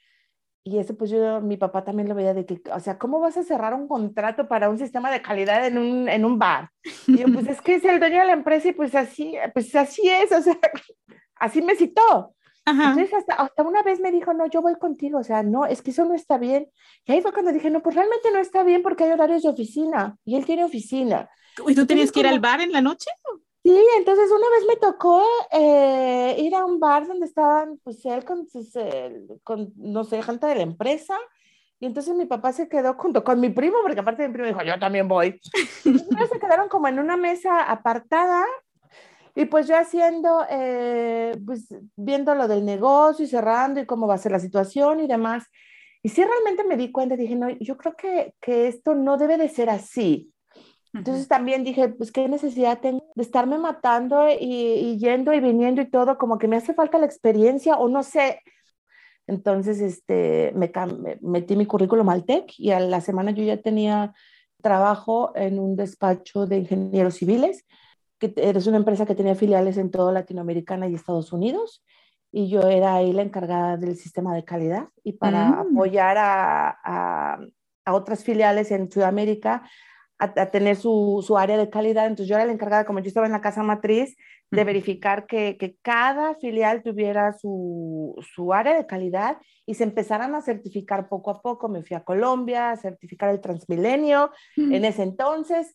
y 0.67 0.79
eso 0.79 0.97
pues 0.97 1.11
yo, 1.11 1.43
mi 1.43 1.59
papá 1.59 1.85
también 1.85 2.09
lo 2.09 2.15
veía 2.15 2.33
de 2.33 2.47
que, 2.47 2.63
o 2.73 2.81
sea, 2.81 2.99
¿cómo 2.99 3.21
vas 3.21 3.37
a 3.37 3.43
cerrar 3.43 3.75
un 3.75 3.87
contrato 3.87 4.49
para 4.49 4.71
un 4.71 4.79
sistema 4.79 5.11
de 5.11 5.21
calidad 5.21 5.67
en 5.67 5.77
un, 5.77 6.09
en 6.09 6.25
un 6.25 6.39
bar? 6.39 6.71
Y 7.07 7.19
yo, 7.19 7.27
pues 7.33 7.47
es 7.49 7.61
que 7.61 7.75
es 7.75 7.85
el 7.85 8.01
dueño 8.01 8.21
de 8.21 8.27
la 8.27 8.33
empresa 8.33 8.69
y 8.69 8.73
pues 8.73 8.95
así, 8.95 9.37
pues 9.53 9.75
así 9.75 10.09
es, 10.09 10.33
o 10.33 10.41
sea, 10.41 10.59
así 11.37 11.61
me 11.61 11.77
citó. 11.77 12.35
Entonces 12.67 13.13
hasta, 13.13 13.35
hasta 13.35 13.63
una 13.63 13.83
vez 13.83 14.01
me 14.01 14.11
dijo, 14.11 14.33
no, 14.33 14.47
yo 14.47 14.63
voy 14.63 14.77
contigo, 14.77 15.19
o 15.19 15.25
sea, 15.25 15.43
no, 15.43 15.67
es 15.67 15.83
que 15.83 15.91
eso 15.91 16.05
no 16.05 16.15
está 16.15 16.39
bien. 16.39 16.69
Y 17.05 17.13
ahí 17.13 17.21
fue 17.21 17.33
cuando 17.33 17.53
dije, 17.53 17.71
no, 17.71 17.83
pues 17.83 17.95
realmente 17.95 18.31
no 18.33 18.39
está 18.39 18.63
bien 18.63 18.83
porque 18.83 19.05
hay 19.05 19.13
horarios 19.13 19.43
de 19.43 19.51
oficina 19.51 20.17
y 20.25 20.37
él 20.37 20.47
tiene 20.47 20.65
oficina. 20.65 21.29
¿Y 21.67 21.75
tú 21.75 21.87
tenías 21.87 22.11
que 22.11 22.21
ir 22.21 22.27
al 22.27 22.41
bar 22.41 22.61
en 22.61 22.73
la 22.73 22.81
noche? 22.81 23.11
Sí, 23.63 23.83
entonces 23.97 24.31
una 24.31 24.51
vez 24.51 24.67
me 24.69 24.77
tocó 24.77 25.25
eh, 25.51 26.37
ir 26.39 26.55
a 26.55 26.65
un 26.65 26.79
bar 26.79 27.07
donde 27.07 27.27
estaban, 27.27 27.79
pues 27.83 28.05
él 28.05 28.25
con, 28.25 28.47
con, 29.43 29.73
no 29.77 30.05
sé, 30.05 30.23
gente 30.23 30.47
de 30.47 30.55
la 30.57 30.63
empresa, 30.63 31.19
y 31.81 31.87
entonces 31.87 32.15
mi 32.15 32.27
papá 32.27 32.53
se 32.53 32.69
quedó 32.69 32.95
junto 32.95 33.25
con 33.25 33.41
mi 33.41 33.51
primo, 33.51 33.77
porque 33.83 34.01
aparte 34.01 34.27
mi 34.27 34.33
primo 34.33 34.49
dijo, 34.49 34.63
yo 34.63 34.79
también 34.79 35.09
voy. 35.09 35.41
Y 35.85 35.99
se 35.99 36.41
quedaron 36.41 36.69
como 36.69 36.89
en 36.89 36.99
una 36.99 37.17
mesa 37.17 37.63
apartada, 37.63 38.45
y 39.35 39.47
pues 39.47 39.67
yo 39.67 39.77
haciendo, 39.77 40.45
eh, 40.49 41.37
pues 41.45 41.69
viendo 41.97 42.35
lo 42.35 42.47
del 42.47 42.65
negocio 42.65 43.25
y 43.25 43.29
cerrando 43.29 43.81
y 43.81 43.87
cómo 43.87 44.07
va 44.07 44.15
a 44.15 44.19
ser 44.19 44.33
la 44.33 44.41
situación 44.41 45.01
y 45.01 45.07
demás. 45.07 45.45
Y 46.03 46.11
sí 46.11 46.23
realmente 46.23 46.65
me 46.65 46.77
di 46.77 46.93
cuenta, 46.93 47.17
dije, 47.17 47.35
no, 47.35 47.49
yo 47.51 47.77
creo 47.77 47.97
que, 47.97 48.35
que 48.41 48.69
esto 48.69 48.95
no 48.95 49.17
debe 49.17 49.37
de 49.39 49.49
ser 49.49 49.71
así. 49.71 50.35
Entonces 50.95 51.27
también 51.27 51.65
dije, 51.65 51.89
pues 51.89 52.13
qué 52.13 52.29
necesidad 52.29 52.81
tengo 52.81 53.05
de 53.17 53.23
estarme 53.23 53.59
matando 53.59 54.29
y, 54.31 54.97
yendo 54.99 55.33
y 55.33 55.41
viniendo 55.41 55.83
y 55.83 55.91
todo, 55.91 56.17
como 56.19 56.39
que 56.39 56.47
me 56.47 56.57
hace 56.57 56.73
falta 56.73 56.99
la 56.99 57.07
experiencia 57.07 57.77
o 57.77 57.89
no 57.89 58.05
sé. 58.05 58.41
Entonces, 59.27 59.81
este, 59.81 60.53
me, 60.55 60.71
metí 61.21 61.57
mi 61.57 61.67
currículum 61.67 62.09
al 62.11 62.25
TEC 62.25 62.53
y 62.59 62.71
a 62.71 62.79
la 62.79 63.01
semana 63.01 63.33
yo 63.33 63.43
ya 63.43 63.61
tenía 63.61 64.15
trabajo 64.63 65.33
en 65.35 65.59
un 65.59 65.75
despacho 65.75 66.47
de 66.47 66.59
ingenieros 66.59 67.15
civiles, 67.15 67.65
que 68.33 68.51
es 68.51 68.67
una 68.67 68.77
empresa 68.77 69.07
que 69.07 69.15
tenía 69.15 69.35
filiales 69.35 69.77
en 69.79 69.91
toda 69.91 70.13
Latinoamérica 70.13 70.79
y 70.89 70.95
Estados 70.95 71.33
Unidos. 71.33 71.85
Y 72.33 72.49
yo 72.49 72.63
era 72.63 72.95
ahí 72.95 73.13
la 73.13 73.23
encargada 73.23 73.77
del 73.77 73.97
sistema 73.97 74.35
de 74.35 74.45
calidad 74.45 74.89
y 75.05 75.13
para 75.13 75.51
mm. 75.51 75.59
apoyar 75.73 76.19
a, 76.19 76.79
a, 76.83 77.39
a 77.85 77.95
otras 77.95 78.25
filiales 78.25 78.71
en 78.73 78.91
Sudamérica 78.91 79.63
a, 80.19 80.51
tener 80.51 80.77
su, 80.77 81.23
su, 81.27 81.37
área 81.37 81.57
de 81.57 81.71
calidad. 81.71 82.07
Entonces 82.07 82.29
yo 82.29 82.37
era 82.37 82.47
la 82.47 82.53
encargada, 82.53 82.85
como 82.85 83.01
yo 83.01 83.09
estaba 83.09 83.27
en 83.27 83.33
la 83.33 83.41
casa 83.41 83.63
matriz, 83.63 84.17
de 84.51 84.63
verificar 84.63 85.27
que, 85.27 85.57
que 85.59 85.77
cada 85.83 86.37
filial 86.37 86.83
tuviera 86.83 87.33
su, 87.33 88.15
su, 88.35 88.53
área 88.53 88.77
de 88.77 88.87
calidad 88.87 89.39
y 89.67 89.75
se 89.75 89.83
empezaran 89.83 90.35
a 90.37 90.43
certificar 90.43 91.09
poco 91.09 91.31
a 91.31 91.43
poco. 91.43 91.69
Me 91.69 91.83
fui 91.83 91.97
a 91.97 92.05
Colombia 92.05 92.71
a 92.71 92.77
certificar 92.77 93.31
el 93.31 93.41
Transmilenio 93.41 94.31
en 94.57 94.85
ese 94.85 95.03
entonces. 95.03 95.75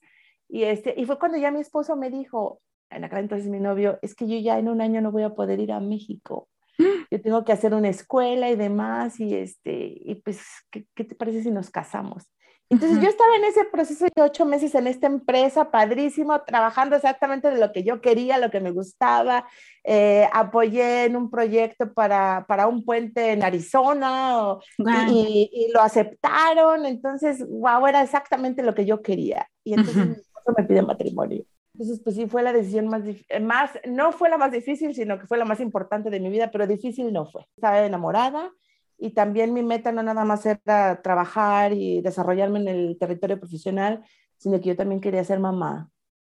Y, 0.50 0.64
este, 0.64 0.94
y 0.98 1.06
fue 1.06 1.20
cuando 1.20 1.38
ya 1.38 1.52
mi 1.52 1.62
esposo 1.62 1.96
me 1.96 2.10
dijo, 2.10 2.62
en 2.90 3.04
aquel 3.04 3.20
entonces 3.20 3.48
mi 3.48 3.60
novio, 3.60 4.00
es 4.02 4.16
que 4.16 4.28
yo 4.28 4.38
ya 4.38 4.58
en 4.58 4.68
un 4.68 4.82
año 4.82 5.00
no 5.00 5.12
voy 5.12 5.24
a 5.24 5.36
poder 5.36 5.60
ir 5.60 5.72
a 5.72 5.80
México. 5.80 6.50
Yo 7.12 7.22
tengo 7.22 7.44
que 7.44 7.52
hacer 7.52 7.74
una 7.74 7.90
escuela 7.90 8.50
y 8.50 8.56
demás, 8.56 9.20
y, 9.20 9.36
este, 9.36 9.74
y 9.74 10.16
pues, 10.16 10.42
¿qué, 10.72 10.86
¿qué 10.96 11.04
te 11.04 11.16
parece 11.16 11.44
si 11.44 11.52
nos 11.52 11.70
casamos? 11.70 12.26
Entonces 12.72 13.02
yo 13.02 13.10
estaba 13.10 13.36
en 13.36 13.46
ese 13.46 13.66
proceso 13.66 14.06
de 14.16 14.22
ocho 14.22 14.46
meses 14.46 14.76
en 14.76 14.86
esta 14.86 15.08
empresa, 15.08 15.72
padrísimo, 15.72 16.40
trabajando 16.44 16.96
exactamente 16.96 17.50
de 17.50 17.60
lo 17.60 17.72
que 17.72 17.84
yo 17.84 18.00
quería, 18.00 18.38
lo 18.38 18.52
que 18.52 18.60
me 18.60 18.70
gustaba. 18.70 19.48
Eh, 19.84 20.30
apoyé 20.32 21.06
en 21.06 21.16
un 21.16 21.32
proyecto 21.32 21.92
para, 21.92 22.46
para 22.48 22.68
un 22.68 22.86
puente 22.86 23.32
en 23.32 23.42
Arizona 23.42 24.56
y, 24.78 25.50
y, 25.52 25.72
lo 25.74 25.82
aceptaron. 25.82 26.86
Entonces, 26.86 27.44
wow, 27.50 27.88
era 27.88 28.04
exactamente 28.04 28.62
lo 28.62 28.76
que 28.76 28.86
yo 28.86 29.02
quería. 29.02 29.50
Y 29.64 29.74
entonces 29.74 30.06
mi 30.06 30.14
esposo 30.14 30.29
me 30.58 30.64
pide 30.64 30.82
matrimonio. 30.82 31.46
Entonces, 31.74 32.02
pues 32.04 32.16
sí, 32.16 32.28
fue 32.28 32.44
la 32.44 32.52
decisión 32.52 32.88
más, 32.88 33.04
más, 33.42 33.72
no 33.88 34.12
fue 34.12 34.30
la 34.30 34.38
más 34.38 34.52
difícil, 34.52 34.94
sino 34.94 35.20
que 35.20 35.28
fue 35.28 35.38
la 35.38 35.46
más 35.46 35.60
importante 35.60 36.10
de 36.10 36.20
mi 36.20 36.30
vida, 36.30 36.52
pero 36.52 36.68
difícil 36.68 37.14
no 37.14 37.26
fue. 37.26 37.46
Estaba 37.56 37.86
enamorada 37.86 38.52
y 38.98 39.12
también 39.12 39.54
mi 39.54 39.64
meta 39.64 39.92
no 39.92 40.04
nada 40.04 40.26
más 40.26 40.46
era 40.46 41.02
trabajar 41.02 41.72
y 41.74 42.02
desarrollarme 42.02 42.60
en 42.60 42.68
el 42.68 42.98
territorio 43.00 43.40
profesional, 43.40 44.04
sino 44.38 44.60
que 44.60 44.70
yo 44.70 44.76
también 44.76 45.00
quería 45.00 45.24
ser 45.24 45.40
mamá. 45.40 45.90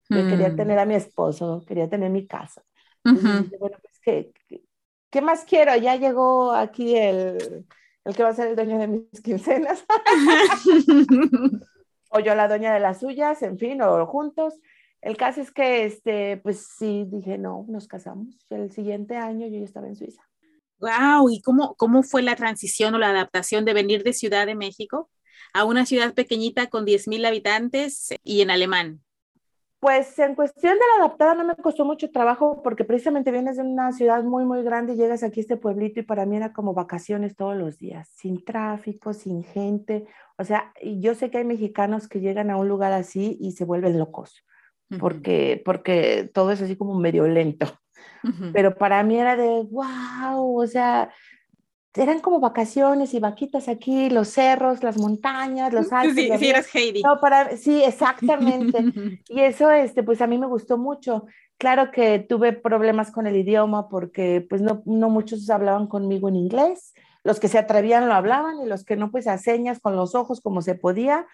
quería 0.08 0.48
mm. 0.48 0.56
tener 0.56 0.78
a 0.78 0.86
mi 0.86 0.94
esposo, 0.94 1.62
quería 1.66 1.88
tener 1.88 2.10
mi 2.10 2.26
casa. 2.26 2.62
bueno, 3.04 3.76
pues, 3.80 4.00
¿qué, 4.02 4.32
¿qué, 5.10 5.20
más 5.20 5.44
quiero? 5.44 5.76
Ya 5.76 5.94
llegó 5.96 6.52
aquí 6.52 6.96
el, 6.96 7.66
el 8.04 8.16
que 8.16 8.22
va 8.22 8.30
a 8.30 8.34
ser 8.34 8.48
el 8.48 8.56
dueño 8.56 8.78
de 8.78 8.88
mis 8.88 9.22
quincenas. 9.22 9.84
o 12.10 12.20
yo 12.20 12.34
la 12.34 12.48
dueña 12.48 12.72
de 12.72 12.80
las 12.80 13.00
suyas, 13.00 13.42
en 13.42 13.58
fin, 13.58 13.80
o 13.82 14.06
juntos. 14.06 14.54
El 15.00 15.16
caso 15.16 15.40
es 15.40 15.52
que, 15.52 15.84
este, 15.84 16.38
pues 16.38 16.68
sí, 16.78 17.04
dije, 17.06 17.38
no, 17.38 17.64
nos 17.68 17.86
casamos. 17.86 18.36
El 18.50 18.72
siguiente 18.72 19.16
año 19.16 19.46
yo 19.46 19.58
ya 19.58 19.64
estaba 19.64 19.86
en 19.86 19.96
Suiza. 19.96 20.22
Wow, 20.78 21.30
¿y 21.30 21.40
cómo, 21.40 21.74
cómo 21.76 22.02
fue 22.02 22.22
la 22.22 22.36
transición 22.36 22.94
o 22.94 22.98
la 22.98 23.10
adaptación 23.10 23.64
de 23.64 23.72
venir 23.72 24.02
de 24.02 24.12
Ciudad 24.12 24.46
de 24.46 24.54
México 24.54 25.10
a 25.54 25.64
una 25.64 25.86
ciudad 25.86 26.12
pequeñita 26.12 26.66
con 26.66 26.84
10.000 26.84 27.26
habitantes 27.26 28.08
y 28.22 28.42
en 28.42 28.50
alemán? 28.50 29.05
Pues 29.78 30.18
en 30.18 30.34
cuestión 30.34 30.74
de 30.74 30.80
la 30.80 31.04
adaptada 31.04 31.34
no 31.34 31.44
me 31.44 31.54
costó 31.54 31.84
mucho 31.84 32.10
trabajo 32.10 32.62
porque 32.62 32.84
precisamente 32.84 33.30
vienes 33.30 33.56
de 33.56 33.62
una 33.62 33.92
ciudad 33.92 34.24
muy, 34.24 34.44
muy 34.44 34.62
grande 34.62 34.94
y 34.94 34.96
llegas 34.96 35.22
aquí 35.22 35.40
a 35.40 35.42
este 35.42 35.56
pueblito 35.56 36.00
y 36.00 36.02
para 36.02 36.24
mí 36.24 36.36
era 36.36 36.52
como 36.52 36.72
vacaciones 36.72 37.36
todos 37.36 37.56
los 37.56 37.78
días, 37.78 38.08
sin 38.14 38.44
tráfico, 38.44 39.12
sin 39.12 39.44
gente. 39.44 40.06
O 40.38 40.44
sea, 40.44 40.72
yo 40.82 41.14
sé 41.14 41.30
que 41.30 41.38
hay 41.38 41.44
mexicanos 41.44 42.08
que 42.08 42.20
llegan 42.20 42.50
a 42.50 42.56
un 42.56 42.68
lugar 42.68 42.92
así 42.92 43.36
y 43.40 43.52
se 43.52 43.64
vuelven 43.64 43.98
locos 43.98 44.44
porque, 44.98 45.62
porque 45.64 46.30
todo 46.32 46.52
es 46.52 46.62
así 46.62 46.76
como 46.76 46.98
medio 46.98 47.26
lento. 47.26 47.66
Pero 48.52 48.76
para 48.76 49.02
mí 49.02 49.18
era 49.18 49.36
de, 49.36 49.66
wow, 49.70 50.60
o 50.60 50.66
sea, 50.66 51.10
eran 51.98 52.20
como 52.20 52.40
vacaciones 52.40 53.14
y 53.14 53.20
vaquitas 53.20 53.68
aquí, 53.68 54.10
los 54.10 54.28
cerros, 54.28 54.82
las 54.82 54.98
montañas, 54.98 55.72
los 55.72 55.92
altos. 55.92 56.14
Sí, 56.14 56.30
sí, 56.38 56.48
eras 56.48 56.74
Heidi. 56.74 57.02
No, 57.02 57.20
para, 57.20 57.56
sí, 57.56 57.82
exactamente. 57.86 58.84
y 59.28 59.40
eso, 59.40 59.70
este, 59.70 60.02
pues 60.02 60.20
a 60.20 60.26
mí 60.26 60.38
me 60.38 60.46
gustó 60.46 60.78
mucho. 60.78 61.26
Claro 61.58 61.90
que 61.90 62.18
tuve 62.18 62.52
problemas 62.52 63.10
con 63.10 63.26
el 63.26 63.36
idioma 63.36 63.88
porque 63.88 64.44
pues 64.48 64.60
no, 64.60 64.82
no 64.84 65.08
muchos 65.08 65.48
hablaban 65.48 65.86
conmigo 65.86 66.28
en 66.28 66.36
inglés. 66.36 66.94
Los 67.24 67.40
que 67.40 67.48
se 67.48 67.58
atrevían 67.58 68.08
lo 68.08 68.14
hablaban 68.14 68.60
y 68.60 68.66
los 68.66 68.84
que 68.84 68.96
no, 68.96 69.10
pues 69.10 69.26
a 69.26 69.38
señas 69.38 69.80
con 69.80 69.96
los 69.96 70.14
ojos 70.14 70.40
como 70.40 70.62
se 70.62 70.74
podía. 70.74 71.26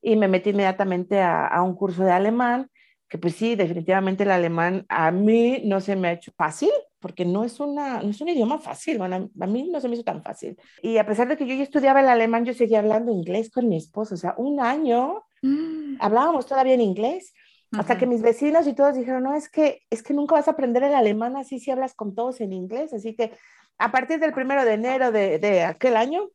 Y 0.00 0.16
me 0.16 0.28
metí 0.28 0.50
inmediatamente 0.50 1.20
a, 1.20 1.46
a 1.46 1.62
un 1.62 1.74
curso 1.74 2.04
de 2.04 2.12
alemán 2.12 2.70
que 3.14 3.18
pues 3.18 3.36
sí, 3.36 3.54
definitivamente 3.54 4.24
el 4.24 4.32
alemán 4.32 4.86
a 4.88 5.12
mí 5.12 5.62
no 5.64 5.80
se 5.80 5.94
me 5.94 6.08
ha 6.08 6.12
hecho 6.14 6.32
fácil, 6.36 6.70
porque 6.98 7.24
no 7.24 7.44
es, 7.44 7.60
una, 7.60 8.02
no 8.02 8.10
es 8.10 8.20
un 8.20 8.28
idioma 8.28 8.58
fácil, 8.58 8.98
bueno, 8.98 9.30
a 9.40 9.46
mí 9.46 9.70
no 9.70 9.80
se 9.80 9.86
me 9.86 9.94
hizo 9.94 10.02
tan 10.02 10.20
fácil. 10.20 10.58
Y 10.82 10.98
a 10.98 11.06
pesar 11.06 11.28
de 11.28 11.36
que 11.36 11.46
yo 11.46 11.54
ya 11.54 11.62
estudiaba 11.62 12.00
el 12.00 12.08
alemán, 12.08 12.44
yo 12.44 12.52
seguía 12.54 12.80
hablando 12.80 13.12
inglés 13.12 13.52
con 13.52 13.68
mi 13.68 13.76
esposo, 13.76 14.16
o 14.16 14.18
sea, 14.18 14.34
un 14.36 14.58
año 14.58 15.22
mm. 15.42 15.98
hablábamos 16.00 16.46
todavía 16.46 16.74
en 16.74 16.80
inglés, 16.80 17.32
hasta 17.70 17.96
que 17.96 18.06
mis 18.06 18.20
vecinos 18.20 18.66
y 18.66 18.74
todos 18.74 18.96
dijeron, 18.96 19.22
no, 19.22 19.36
es 19.36 19.48
que, 19.48 19.82
es 19.90 20.02
que 20.02 20.12
nunca 20.12 20.34
vas 20.34 20.48
a 20.48 20.50
aprender 20.50 20.82
el 20.82 20.96
alemán 20.96 21.36
así 21.36 21.60
si 21.60 21.70
hablas 21.70 21.94
con 21.94 22.16
todos 22.16 22.40
en 22.40 22.52
inglés, 22.52 22.92
así 22.92 23.14
que 23.14 23.30
a 23.78 23.92
partir 23.92 24.18
del 24.18 24.32
primero 24.32 24.64
de 24.64 24.72
enero 24.72 25.12
de, 25.12 25.38
de 25.38 25.62
aquel 25.62 25.96
año, 25.96 26.30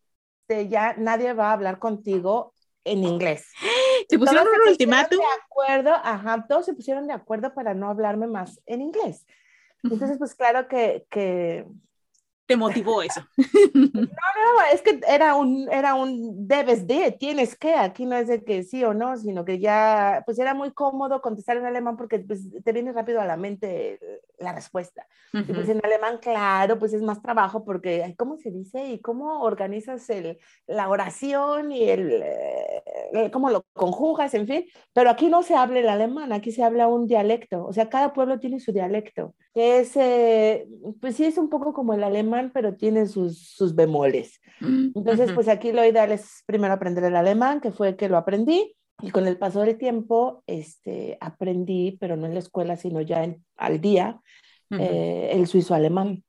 de 0.48 0.69
ya 0.69 0.95
nadie 0.98 1.33
va 1.33 1.50
a 1.50 1.53
hablar 1.53 1.77
contigo 1.77 2.53
en 2.83 3.03
inglés. 3.03 3.51
¿Te 4.07 4.17
pusieron 4.17 4.48
un 4.48 4.69
ultimátum? 4.69 5.19
De 5.19 5.25
acuerdo, 5.45 5.91
ajá, 5.91 6.45
todos 6.48 6.65
se 6.65 6.74
pusieron 6.74 7.07
de 7.07 7.13
acuerdo 7.13 7.53
para 7.53 7.74
no 7.74 7.89
hablarme 7.89 8.27
más 8.27 8.62
en 8.65 8.81
inglés. 8.81 9.25
Entonces, 9.83 10.17
pues 10.17 10.36
claro 10.36 10.67
que, 10.67 11.05
que 11.09 11.65
te 12.50 12.58
motivó 12.58 13.01
eso? 13.03 13.22
No, 13.74 14.01
no, 14.01 14.74
es 14.74 14.82
que 14.82 15.00
era 15.08 15.36
un, 15.36 15.70
era 15.72 15.94
un 15.94 16.48
debes 16.48 16.88
de, 16.88 17.12
tienes 17.12 17.56
que, 17.56 17.75
aquí 17.75 18.06
no 18.06 18.15
es 18.15 18.27
de 18.27 18.44
que 18.44 18.63
sí 18.63 18.84
o 18.84 18.94
no, 18.94 19.15
sino 19.18 19.46
que 19.46 19.60
ya, 19.60 20.24
pues 20.25 20.39
era 20.39 20.53
muy 20.53 20.72
cómodo 20.72 21.22
contestar 21.22 21.58
en 21.58 21.65
alemán 21.65 21.96
porque 21.96 22.20
pues, 22.20 22.41
te 22.63 22.72
viene 22.72 22.91
rápido 22.91 23.22
a 23.22 23.25
la 23.25 23.38
mente 23.38 24.00
la 24.39 24.53
respuesta. 24.53 25.06
Y 25.34 25.53
pues 25.53 25.70
en 25.70 25.79
alemán, 25.84 26.18
claro, 26.22 26.79
pues 26.79 26.94
es 26.94 27.01
más 27.01 27.22
trabajo 27.22 27.63
porque, 27.63 28.15
¿cómo 28.18 28.38
se 28.38 28.50
dice? 28.51 28.88
Y 28.88 29.00
cómo 29.00 29.41
organizas 29.41 30.10
el, 30.10 30.39
la 30.65 30.89
oración 30.89 31.72
y 31.72 31.89
el, 31.89 32.24
eh, 32.24 33.29
cómo 33.32 33.50
lo 33.50 33.65
conjugas, 33.74 34.34
en 34.34 34.48
fin. 34.48 34.65
Pero 34.94 35.10
aquí 35.10 35.27
no 35.27 35.44
se 35.44 35.56
habla 35.56 35.79
el 35.79 35.89
alemán, 35.89 36.32
aquí 36.32 36.51
se 36.51 36.63
habla 36.63 36.88
un 36.88 37.06
dialecto, 37.06 37.65
o 37.65 37.74
sea, 37.74 37.89
cada 37.89 38.13
pueblo 38.13 38.39
tiene 38.39 38.60
su 38.60 38.72
dialecto, 38.72 39.36
que 39.53 39.79
es, 39.79 39.96
eh, 39.98 40.68
pues 41.01 41.15
sí, 41.15 41.25
es 41.25 41.38
un 41.38 41.50
poco 41.50 41.74
como 41.74 41.94
el 41.94 42.03
alemán 42.03 42.38
pero 42.53 42.75
tiene 42.75 43.05
sus, 43.05 43.50
sus 43.50 43.75
bemoles. 43.75 44.39
Mm, 44.62 44.91
Entonces, 44.96 45.31
pues 45.34 45.48
aquí 45.48 45.72
lo 45.72 45.86
ideal 45.86 46.12
es 46.12 46.43
primero 46.46 46.74
aprender 46.74 47.03
el 47.03 47.15
alemán, 47.15 47.62
que 47.62 47.72
fue 47.72 47.96
que 47.96 48.10
lo 48.10 48.17
aprendí, 48.17 48.75
y 49.01 49.12
con 49.12 49.27
el 49.27 49.38
paso 49.38 49.62
del 49.62 49.77
tiempo 49.77 50.43
este, 50.48 51.17
aprendí, 51.22 51.98
pero 52.00 52.17
no 52.17 52.25
en 52.25 52.34
la 52.34 52.39
escuela, 52.39 52.75
sino 52.75 53.01
ya 53.01 53.24
en, 53.24 53.43
al 53.55 53.79
día, 53.79 54.19
eh, 54.72 55.29
el 55.34 55.48
suizo 55.48 55.74
alemán. 55.74 56.24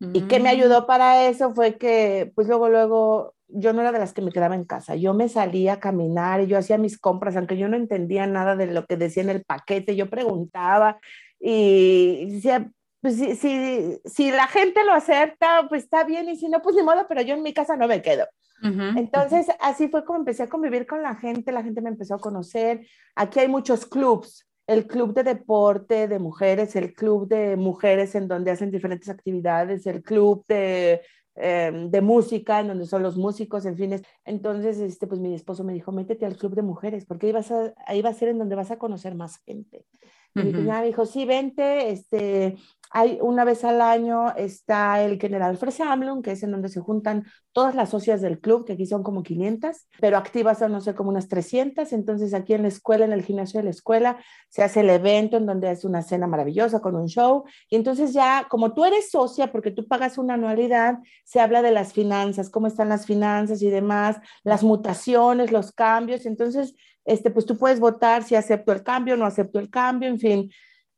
¿Y 0.00 0.22
qué 0.22 0.40
me 0.40 0.48
mm. 0.48 0.58
ayudó 0.58 0.86
para 0.86 1.28
eso? 1.28 1.54
Fue 1.54 1.76
que, 1.76 2.32
pues 2.34 2.48
luego, 2.48 2.68
luego, 2.68 3.34
yo 3.48 3.72
no 3.72 3.82
era 3.82 3.92
de 3.92 3.98
las 3.98 4.12
que 4.12 4.22
me 4.22 4.32
quedaba 4.32 4.54
en 4.54 4.64
casa. 4.64 4.96
Yo 4.96 5.12
me 5.14 5.28
salía 5.28 5.74
a 5.74 5.80
caminar 5.80 6.40
y 6.40 6.46
yo 6.46 6.56
hacía 6.56 6.78
mis 6.78 6.98
compras, 6.98 7.36
aunque 7.36 7.58
yo 7.58 7.68
no 7.68 7.76
entendía 7.76 8.26
nada 8.26 8.56
de 8.56 8.66
lo 8.66 8.86
que 8.86 8.96
decía 8.96 9.22
en 9.22 9.30
el 9.30 9.44
paquete. 9.44 9.96
Yo 9.96 10.08
preguntaba 10.08 10.98
y 11.38 12.26
decía, 12.30 12.70
pues 13.00 13.16
si, 13.16 13.34
si, 13.36 13.98
si, 14.04 14.30
la 14.30 14.46
gente 14.46 14.84
lo 14.84 14.92
acepta, 14.92 15.66
pues 15.68 15.84
está 15.84 16.04
bien, 16.04 16.28
y 16.28 16.36
si 16.36 16.48
no, 16.48 16.60
pues 16.60 16.76
ni 16.76 16.82
modo, 16.82 17.06
pero 17.08 17.22
yo 17.22 17.34
en 17.34 17.42
mi 17.42 17.54
casa 17.54 17.76
no 17.76 17.88
me 17.88 18.02
quedo. 18.02 18.26
Entonces, 18.62 19.46
así 19.60 19.88
fue 19.88 20.04
como 20.04 20.18
empecé 20.18 20.42
a 20.42 20.48
convivir 20.48 20.86
con 20.86 21.02
la 21.02 21.14
gente, 21.14 21.50
la 21.50 21.62
gente 21.62 21.80
me 21.80 21.88
empezó 21.88 22.16
a 22.16 22.20
conocer. 22.20 22.86
Aquí 23.16 23.40
hay 23.40 23.48
muchos 23.48 23.86
clubs, 23.86 24.46
el 24.66 24.86
club 24.86 25.14
de 25.14 25.24
deporte 25.24 26.08
de 26.08 26.18
mujeres, 26.18 26.76
el 26.76 26.92
club 26.92 27.26
de 27.26 27.56
mujeres 27.56 28.14
en 28.14 28.28
donde 28.28 28.50
hacen 28.50 28.70
diferentes 28.70 29.08
actividades, 29.08 29.86
el 29.86 30.02
club 30.02 30.44
de, 30.46 31.00
em, 31.36 31.90
de 31.90 32.00
música 32.02 32.60
en 32.60 32.68
donde 32.68 32.86
son 32.86 33.02
los 33.02 33.16
músicos, 33.16 33.64
en 33.64 33.76
fin. 33.76 34.02
Entonces, 34.26 34.78
este, 34.78 35.06
pues 35.06 35.20
mi 35.20 35.34
esposo 35.34 35.64
me 35.64 35.72
dijo, 35.72 35.90
métete 35.90 36.26
al 36.26 36.36
club 36.36 36.54
de 36.54 36.62
mujeres, 36.62 37.06
porque 37.06 37.28
ahí, 37.28 37.32
vas 37.32 37.50
a, 37.50 37.72
ahí 37.86 38.02
va 38.02 38.10
a 38.10 38.14
ser 38.14 38.28
en 38.28 38.38
donde 38.38 38.56
vas 38.56 38.70
a 38.70 38.78
conocer 38.78 39.14
más 39.14 39.38
gente. 39.38 39.86
Y 40.34 40.42
mi 40.42 40.52
cuñada 40.52 40.80
me 40.82 40.86
dijo, 40.88 41.06
sí, 41.06 41.24
vente, 41.24 41.90
este, 41.90 42.56
hay 42.90 43.18
una 43.22 43.44
vez 43.44 43.64
al 43.64 43.80
año 43.80 44.34
está 44.36 45.02
el 45.02 45.20
General 45.20 45.56
Fresamlung, 45.56 46.22
que 46.22 46.32
es 46.32 46.42
en 46.42 46.50
donde 46.50 46.68
se 46.68 46.80
juntan 46.80 47.24
todas 47.52 47.76
las 47.76 47.90
socias 47.90 48.20
del 48.20 48.40
club, 48.40 48.66
que 48.66 48.72
aquí 48.72 48.84
son 48.84 49.04
como 49.04 49.22
500, 49.22 49.88
pero 50.00 50.16
activas 50.16 50.58
son, 50.58 50.72
no 50.72 50.80
sé, 50.80 50.94
como 50.94 51.10
unas 51.10 51.28
300. 51.28 51.92
Entonces 51.92 52.34
aquí 52.34 52.52
en 52.52 52.62
la 52.62 52.68
escuela, 52.68 53.04
en 53.04 53.12
el 53.12 53.22
gimnasio 53.22 53.60
de 53.60 53.64
la 53.64 53.70
escuela, 53.70 54.18
se 54.48 54.64
hace 54.64 54.80
el 54.80 54.90
evento 54.90 55.36
en 55.36 55.46
donde 55.46 55.70
es 55.70 55.84
una 55.84 56.02
cena 56.02 56.26
maravillosa 56.26 56.80
con 56.80 56.96
un 56.96 57.06
show. 57.06 57.44
Y 57.68 57.76
entonces 57.76 58.12
ya, 58.12 58.46
como 58.50 58.74
tú 58.74 58.84
eres 58.84 59.10
socia, 59.10 59.52
porque 59.52 59.70
tú 59.70 59.86
pagas 59.86 60.18
una 60.18 60.34
anualidad, 60.34 60.98
se 61.24 61.38
habla 61.38 61.62
de 61.62 61.70
las 61.70 61.92
finanzas, 61.92 62.50
cómo 62.50 62.66
están 62.66 62.88
las 62.88 63.06
finanzas 63.06 63.62
y 63.62 63.70
demás, 63.70 64.16
las 64.42 64.64
mutaciones, 64.64 65.52
los 65.52 65.70
cambios. 65.70 66.26
Entonces, 66.26 66.74
este, 67.04 67.30
pues 67.30 67.46
tú 67.46 67.56
puedes 67.56 67.78
votar 67.78 68.24
si 68.24 68.34
acepto 68.34 68.72
el 68.72 68.82
cambio, 68.82 69.16
no 69.16 69.26
acepto 69.26 69.60
el 69.60 69.70
cambio, 69.70 70.08
en 70.08 70.18
fin. 70.18 70.50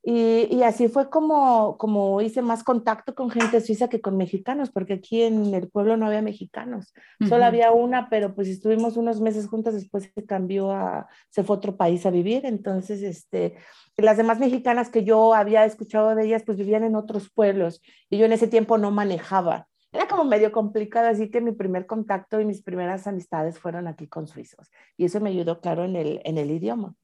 Y, 0.05 0.49
y, 0.51 0.65
así 0.65 0.89
fue 0.89 1.09
como, 1.11 1.79
como 1.79 2.21
hice 2.21 2.43
más 2.43 2.65
contacto 2.65 3.15
con 3.15 3.31
gente 3.31 3.61
suiza 3.61 3.89
que 3.89 4.01
con 4.01 4.17
mexicanos, 4.17 4.71
porque 4.71 4.95
aquí 4.95 5.23
en 5.23 5.55
el 5.55 5.69
pueblo 5.69 5.97
no 5.97 6.07
había 6.07 6.23
mexicanos, 6.23 6.93
solo 7.29 7.45
había 7.45 7.71
una, 7.71 8.11
pero 8.11 8.35
pues 8.35 8.49
estuvimos 8.49 8.97
unos 8.97 9.21
meses 9.21 9.47
juntas, 9.47 9.75
después 9.75 10.11
se 10.13 10.27
cambió 10.27 10.73
a, 10.73 11.07
se 11.31 11.45
fue 11.45 11.55
a 11.55 11.59
otro 11.59 11.77
país 11.77 12.05
a 12.05 12.11
vivir, 12.11 12.45
entonces, 12.47 13.01
este, 13.01 13.55
las 13.97 14.17
demás 14.17 14.41
mexicanas 14.41 14.91
que 14.91 15.05
yo 15.05 15.35
había 15.35 15.65
escuchado 15.65 16.17
de 16.17 16.27
ellas, 16.27 16.43
pues 16.45 16.59
vivían 16.59 16.83
en 16.83 16.97
otros 16.97 17.31
pueblos, 17.31 17.81
y 18.11 18.19
yo 18.19 18.25
en 18.25 18.33
ese 18.33 18.49
tiempo 18.49 18.79
no 18.79 18.91
manejaba, 18.91 19.69
era 19.93 20.09
como 20.09 20.25
medio 20.25 20.51
complicado, 20.51 21.09
así 21.09 21.31
que 21.31 21.41
mi 21.41 21.53
primer 21.53 21.87
contacto 21.87 22.41
y 22.41 22.47
mis 22.47 22.63
primeras 22.63 23.07
amistades 23.07 23.59
fueron 23.59 23.87
aquí 23.87 24.09
con 24.09 24.27
suizos. 24.27 24.71
Y 24.97 25.05
eso 25.05 25.21
me 25.21 25.31
ayudó, 25.31 25.61
claro, 25.61 25.85
en 25.85 25.97
el, 25.97 26.21
en 26.25 26.39
el 26.39 26.51
idioma. 26.51 26.95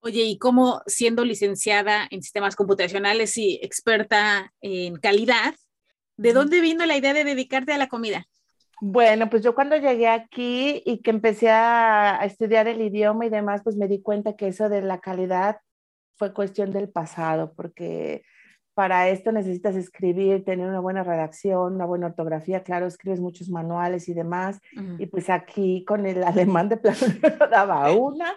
Oye, 0.00 0.22
¿y 0.24 0.38
cómo 0.38 0.82
siendo 0.86 1.24
licenciada 1.24 2.06
en 2.10 2.22
sistemas 2.22 2.56
computacionales 2.56 3.36
y 3.36 3.60
experta 3.62 4.52
en 4.60 4.96
calidad, 4.96 5.54
de 6.16 6.32
dónde 6.32 6.60
vino 6.60 6.86
la 6.86 6.96
idea 6.96 7.12
de 7.12 7.24
dedicarte 7.24 7.72
a 7.72 7.78
la 7.78 7.88
comida? 7.88 8.26
Bueno, 8.80 9.28
pues 9.28 9.42
yo 9.42 9.54
cuando 9.54 9.76
llegué 9.76 10.08
aquí 10.08 10.82
y 10.86 11.02
que 11.02 11.10
empecé 11.10 11.50
a, 11.50 12.18
a 12.18 12.24
estudiar 12.24 12.66
el 12.66 12.80
idioma 12.80 13.26
y 13.26 13.28
demás, 13.28 13.60
pues 13.62 13.76
me 13.76 13.88
di 13.88 14.00
cuenta 14.00 14.36
que 14.36 14.48
eso 14.48 14.70
de 14.70 14.80
la 14.80 15.00
calidad 15.00 15.58
fue 16.16 16.32
cuestión 16.32 16.72
del 16.72 16.88
pasado, 16.88 17.52
porque 17.54 18.22
para 18.80 19.10
esto 19.10 19.30
necesitas 19.30 19.76
escribir, 19.76 20.42
tener 20.42 20.66
una 20.66 20.80
buena 20.80 21.02
redacción, 21.02 21.74
una 21.74 21.84
buena 21.84 22.06
ortografía, 22.06 22.62
claro, 22.62 22.86
escribes 22.86 23.20
muchos 23.20 23.50
manuales 23.50 24.08
y 24.08 24.14
demás, 24.14 24.58
y 24.98 25.04
pues 25.04 25.28
aquí 25.28 25.84
con 25.84 26.06
el 26.06 26.24
alemán 26.24 26.70
de 26.70 26.78
plano 26.78 26.96
no 27.22 27.46
daba 27.46 27.92
una, 27.92 28.34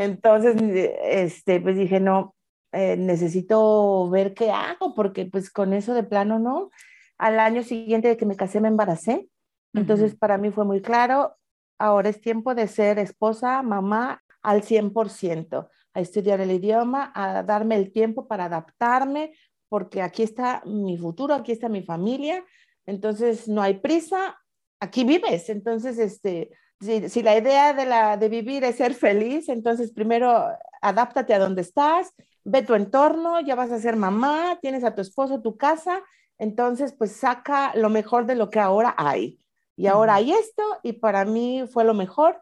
entonces, 0.00 0.56
este, 1.04 1.60
pues 1.60 1.76
dije, 1.76 2.00
no, 2.00 2.34
eh, 2.72 2.96
necesito 2.96 4.10
ver 4.10 4.34
qué 4.34 4.50
hago, 4.50 4.92
porque 4.92 5.26
pues 5.26 5.52
con 5.52 5.72
eso 5.72 5.94
de 5.94 6.02
plano 6.02 6.40
no. 6.40 6.70
Al 7.16 7.38
año 7.38 7.62
siguiente 7.62 8.08
de 8.08 8.16
que 8.16 8.26
me 8.26 8.34
casé 8.34 8.60
me 8.60 8.66
embaracé, 8.66 9.28
entonces 9.72 10.16
para 10.16 10.36
mí 10.36 10.50
fue 10.50 10.64
muy 10.64 10.82
claro, 10.82 11.36
ahora 11.78 12.08
es 12.08 12.20
tiempo 12.20 12.56
de 12.56 12.66
ser 12.66 12.98
esposa, 12.98 13.62
mamá 13.62 14.20
al 14.42 14.62
100%. 14.62 15.68
a 15.94 16.00
estudiar 16.00 16.40
el 16.40 16.50
idioma, 16.50 17.12
a 17.14 17.44
darme 17.44 17.76
el 17.76 17.90
tiempo 17.92 18.26
para 18.26 18.46
adaptarme, 18.46 19.32
porque 19.68 20.02
aquí 20.02 20.22
está 20.22 20.62
mi 20.64 20.96
futuro, 20.98 21.34
aquí 21.34 21.52
está 21.52 21.68
mi 21.68 21.82
familia, 21.82 22.44
entonces 22.86 23.48
no 23.48 23.62
hay 23.62 23.74
prisa, 23.74 24.38
aquí 24.80 25.04
vives. 25.04 25.48
Entonces, 25.48 25.98
este, 25.98 26.50
si, 26.80 27.22
la 27.22 27.36
idea 27.36 27.72
de, 27.72 27.86
la, 27.86 28.16
de 28.16 28.28
vivir 28.28 28.64
es 28.64 28.76
ser 28.76 28.94
feliz, 28.94 29.48
entonces 29.48 29.92
primero 29.92 30.46
adáptate 30.80 31.34
a 31.34 31.38
donde 31.38 31.62
estás, 31.62 32.12
ve 32.44 32.62
tu 32.62 32.74
entorno, 32.74 33.40
ya 33.40 33.54
vas 33.54 33.72
a 33.72 33.80
ser 33.80 33.96
mamá, 33.96 34.58
tienes 34.62 34.84
a 34.84 34.94
tu 34.94 35.00
esposo, 35.00 35.42
tu 35.42 35.56
casa, 35.56 36.02
entonces 36.38 36.94
pues 36.96 37.12
saca 37.12 37.74
lo 37.74 37.90
mejor 37.90 38.26
de 38.26 38.36
lo 38.36 38.50
que 38.50 38.60
ahora 38.60 38.94
hay. 38.96 39.40
Y 39.76 39.88
ahora 39.88 40.14
hay 40.14 40.32
esto 40.32 40.62
y 40.82 40.94
para 40.94 41.24
mí 41.24 41.64
fue 41.70 41.84
lo 41.84 41.92
mejor. 41.92 42.40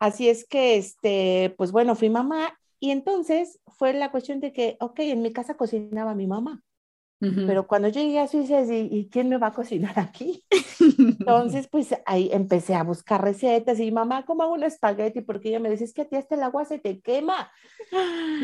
Así 0.00 0.28
es 0.28 0.44
que, 0.44 0.76
este, 0.76 1.54
pues 1.56 1.70
bueno, 1.70 1.94
fui 1.94 2.10
mamá 2.10 2.58
y 2.82 2.90
entonces 2.90 3.60
fue 3.68 3.92
la 3.92 4.10
cuestión 4.10 4.40
de 4.40 4.52
que, 4.52 4.76
ok, 4.80 4.98
en 4.98 5.22
mi 5.22 5.32
casa 5.32 5.56
cocinaba 5.56 6.16
mi 6.16 6.26
mamá. 6.26 6.64
Pero 7.20 7.68
cuando 7.68 7.86
yo 7.86 8.00
llegué 8.00 8.18
a 8.18 8.26
Suiza, 8.26 8.62
¿y, 8.62 8.88
¿y 8.90 9.08
quién 9.08 9.28
me 9.28 9.38
va 9.38 9.46
a 9.46 9.52
cocinar 9.52 9.96
aquí? 10.00 10.44
Entonces, 10.98 11.68
pues 11.68 11.94
ahí 12.04 12.28
empecé 12.32 12.74
a 12.74 12.82
buscar 12.82 13.22
recetas 13.22 13.78
y 13.78 13.92
mamá, 13.92 14.24
¿cómo 14.24 14.42
hago 14.42 14.54
un 14.54 14.64
espagueti? 14.64 15.20
Porque 15.20 15.50
ella 15.50 15.60
me 15.60 15.70
decía, 15.70 15.84
es 15.84 15.94
que 15.94 16.02
a 16.02 16.08
ti 16.08 16.16
hasta 16.16 16.34
el 16.34 16.42
agua 16.42 16.64
se 16.64 16.80
te 16.80 17.00
quema. 17.00 17.52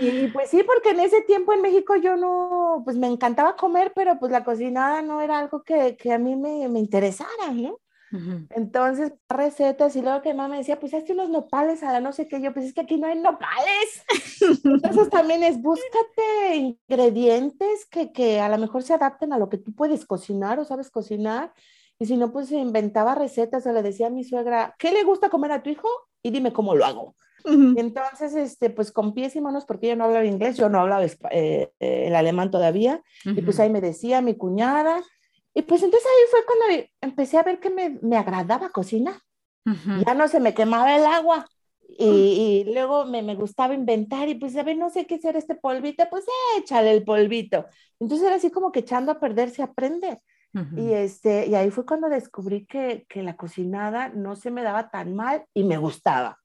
Y 0.01 0.29
pues 0.29 0.51
sí, 0.51 0.63
porque 0.63 0.91
en 0.91 1.01
ese 1.01 1.23
tiempo 1.23 1.53
en 1.53 1.61
México 1.61 1.97
yo 1.97 2.17
no, 2.17 2.83
pues 2.85 2.97
me 2.97 3.09
encantaba 3.09 3.57
comer, 3.57 3.91
pero 3.93 4.21
pues 4.21 4.31
la 4.31 4.45
cocinada 4.45 5.03
no 5.03 5.21
era 5.21 5.41
algo 5.41 5.65
que, 5.65 5.97
que 5.97 6.13
a 6.13 6.19
mí 6.19 6.37
me, 6.37 6.69
me 6.69 6.79
interesara, 6.79 7.51
¿no? 7.53 7.81
Entonces, 8.51 9.13
recetas 9.29 9.95
y 9.97 10.03
luego 10.03 10.23
que 10.23 10.35
mamá 10.35 10.49
me 10.49 10.59
decía, 10.59 10.81
pues 10.81 10.95
hazte 10.95 11.13
unos 11.13 11.29
nopales 11.29 11.83
a 11.83 11.93
la 11.93 12.01
no 12.01 12.13
sé 12.13 12.27
qué, 12.27 12.41
yo 12.41 12.53
pues 12.53 12.67
es 12.67 12.75
que 12.75 12.81
aquí 12.81 12.97
no 12.97 13.07
hay 13.07 13.19
nopales. 13.19 14.05
Entonces 14.65 15.11
también 15.11 15.43
es 15.43 15.61
búscate 15.61 16.57
ingredientes 16.57 17.87
que, 17.91 18.13
que 18.13 18.41
a 18.41 18.49
lo 18.49 18.59
mejor 18.59 18.83
se 18.83 18.95
adapten 18.95 19.33
a 19.33 19.39
lo 19.39 19.49
que 19.49 19.59
tú 19.59 19.75
puedes 19.75 20.07
cocinar 20.07 20.59
o 20.59 20.65
sabes 20.65 20.91
cocinar. 20.91 21.53
Y 21.99 22.07
si 22.07 22.17
no, 22.17 22.33
pues 22.33 22.53
inventaba 22.53 23.15
recetas 23.15 23.67
o 23.67 23.73
le 23.73 23.83
decía 23.83 24.07
a 24.07 24.11
mi 24.11 24.25
suegra, 24.25 24.75
¿qué 24.79 24.93
le 24.93 25.03
gusta 25.03 25.31
comer 25.31 25.53
a 25.53 25.63
tu 25.63 25.71
hijo? 25.71 25.89
Y 26.23 26.31
dime 26.31 26.53
cómo 26.53 26.75
lo 26.75 26.85
hago. 26.85 27.15
entonces, 27.45 28.35
este, 28.35 28.71
pues 28.71 28.93
con 28.93 29.15
pies 29.15 29.37
y 29.37 29.41
manos, 29.41 29.65
porque 29.65 29.87
ella 29.87 29.97
no 29.97 30.05
hablaba 30.05 30.25
inglés, 30.25 30.57
yo 30.57 30.69
no 30.69 30.81
hablaba 30.81 31.05
eh, 31.31 31.73
el 31.79 32.15
alemán 32.15 32.51
todavía, 32.51 33.03
y 33.25 33.41
pues 33.43 33.59
ahí 33.61 33.71
me 33.71 33.81
decía 33.81 34.21
mi 34.21 34.35
cuñada, 34.35 35.03
y 35.59 35.63
pues 35.63 35.83
entonces 35.83 36.09
ahí 36.09 36.25
fue 36.31 36.41
cuando 36.47 36.89
empecé 37.01 37.37
a 37.37 37.43
ver 37.43 37.59
que 37.59 37.69
me, 37.69 37.99
me 38.01 38.17
agradaba 38.17 38.71
cocinar. 38.71 39.17
Ya 40.07 40.15
no 40.15 40.29
se 40.29 40.39
me 40.39 40.55
quemaba 40.55 40.95
el 40.95 41.05
agua. 41.05 41.47
Y, 41.99 42.65
y 42.65 42.73
luego 42.73 43.07
me, 43.07 43.23
me, 43.23 43.35
gustaba 43.35 43.75
inventar 43.75 44.29
y 44.29 44.37
pues, 44.37 44.55
a 44.57 44.63
ver, 44.63 44.77
no 44.79 44.89
sé 44.89 45.05
qué 45.05 45.17
hacer 45.17 45.35
este 45.35 45.57
polvito, 45.57 46.05
pues 46.09 46.25
échale 46.57 46.93
el 46.93 47.03
polvito. 47.03 47.67
Entonces 47.99 48.29
era 48.29 48.37
así 48.37 48.53
como 48.53 48.71
que 48.71 48.81
echando 48.81 49.11
a 49.11 49.19
perder 49.19 49.51
se 49.51 49.65
aprende. 49.65 50.23
Y, 50.77 50.93
este, 50.93 51.49
y 51.49 51.57
ahí 51.57 51.73
fue 51.73 51.85
cuando 51.85 52.09
descubrí 52.09 52.65
que, 52.65 53.05
que 53.09 53.25
la 53.25 53.35
cocinada 53.35 54.11
no 54.11 54.37
se 54.37 54.53
me 54.53 54.63
daba 54.63 54.91
tan 54.91 55.17
mal 55.17 55.45
y 55.55 55.65
me 55.65 55.77
gustaba. 55.77 56.39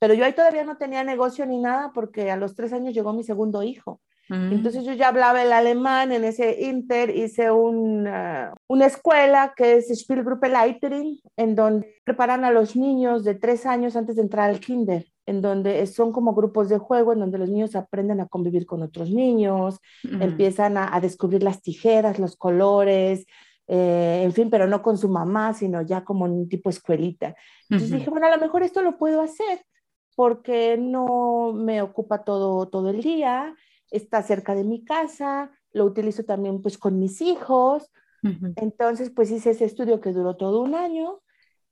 Pero 0.00 0.12
yo 0.14 0.24
ahí 0.24 0.32
todavía 0.32 0.64
no 0.64 0.76
tenía 0.76 1.04
negocio 1.04 1.46
ni 1.46 1.58
nada 1.58 1.92
porque 1.94 2.32
a 2.32 2.36
los 2.36 2.56
tres 2.56 2.72
años 2.72 2.94
llegó 2.94 3.12
mi 3.12 3.22
segundo 3.22 3.62
hijo. 3.62 4.00
Mm. 4.28 4.52
Entonces 4.52 4.84
yo 4.84 4.92
ya 4.92 5.08
hablaba 5.08 5.42
el 5.42 5.52
alemán, 5.52 6.12
en 6.12 6.24
ese 6.24 6.62
inter 6.62 7.10
hice 7.16 7.50
una, 7.50 8.54
una 8.66 8.86
escuela 8.86 9.54
que 9.56 9.76
es 9.76 9.90
Spielgruppe 9.90 10.48
Leiterin, 10.48 11.20
en 11.36 11.54
donde 11.54 12.00
preparan 12.04 12.44
a 12.44 12.50
los 12.50 12.76
niños 12.76 13.24
de 13.24 13.34
tres 13.34 13.66
años 13.66 13.94
antes 13.96 14.16
de 14.16 14.22
entrar 14.22 14.50
al 14.50 14.60
kinder, 14.60 15.06
en 15.26 15.42
donde 15.42 15.86
son 15.86 16.12
como 16.12 16.34
grupos 16.34 16.68
de 16.68 16.78
juego, 16.78 17.12
en 17.12 17.20
donde 17.20 17.38
los 17.38 17.50
niños 17.50 17.76
aprenden 17.76 18.20
a 18.20 18.26
convivir 18.26 18.66
con 18.66 18.82
otros 18.82 19.10
niños, 19.10 19.78
mm. 20.04 20.22
empiezan 20.22 20.76
a, 20.76 20.98
descubrir 21.00 21.42
las 21.42 21.62
tijeras, 21.62 22.18
los 22.18 22.36
colores, 22.36 23.26
eh, 23.68 24.22
en 24.24 24.32
fin, 24.32 24.50
pero 24.50 24.66
no 24.66 24.82
con 24.82 24.98
su 24.98 25.08
mamá, 25.08 25.52
sino 25.52 25.82
ya 25.82 26.04
como 26.04 26.24
un 26.24 26.48
tipo 26.48 26.70
escuelita. 26.70 27.34
Entonces 27.68 27.98
dije, 27.98 28.10
bueno, 28.10 28.26
a 28.26 28.30
lo 28.30 28.40
mejor 28.40 28.62
esto 28.62 28.82
lo 28.82 28.96
puedo 28.98 29.20
hacer 29.20 29.60
porque 30.16 30.78
no 30.78 31.52
me 31.52 31.82
ocupa 31.82 32.24
todo, 32.24 32.68
todo 32.68 32.90
el 32.90 33.02
día, 33.02 33.54
está 33.90 34.22
cerca 34.22 34.54
de 34.54 34.64
mi 34.64 34.84
casa, 34.84 35.50
lo 35.72 35.84
utilizo 35.84 36.24
también 36.24 36.62
pues 36.62 36.78
con 36.78 36.98
mis 36.98 37.20
hijos. 37.20 37.90
Entonces 38.56 39.10
pues 39.10 39.30
hice 39.30 39.50
ese 39.50 39.66
estudio 39.66 40.00
que 40.00 40.12
duró 40.12 40.36
todo 40.36 40.60
un 40.62 40.74
año 40.74 41.20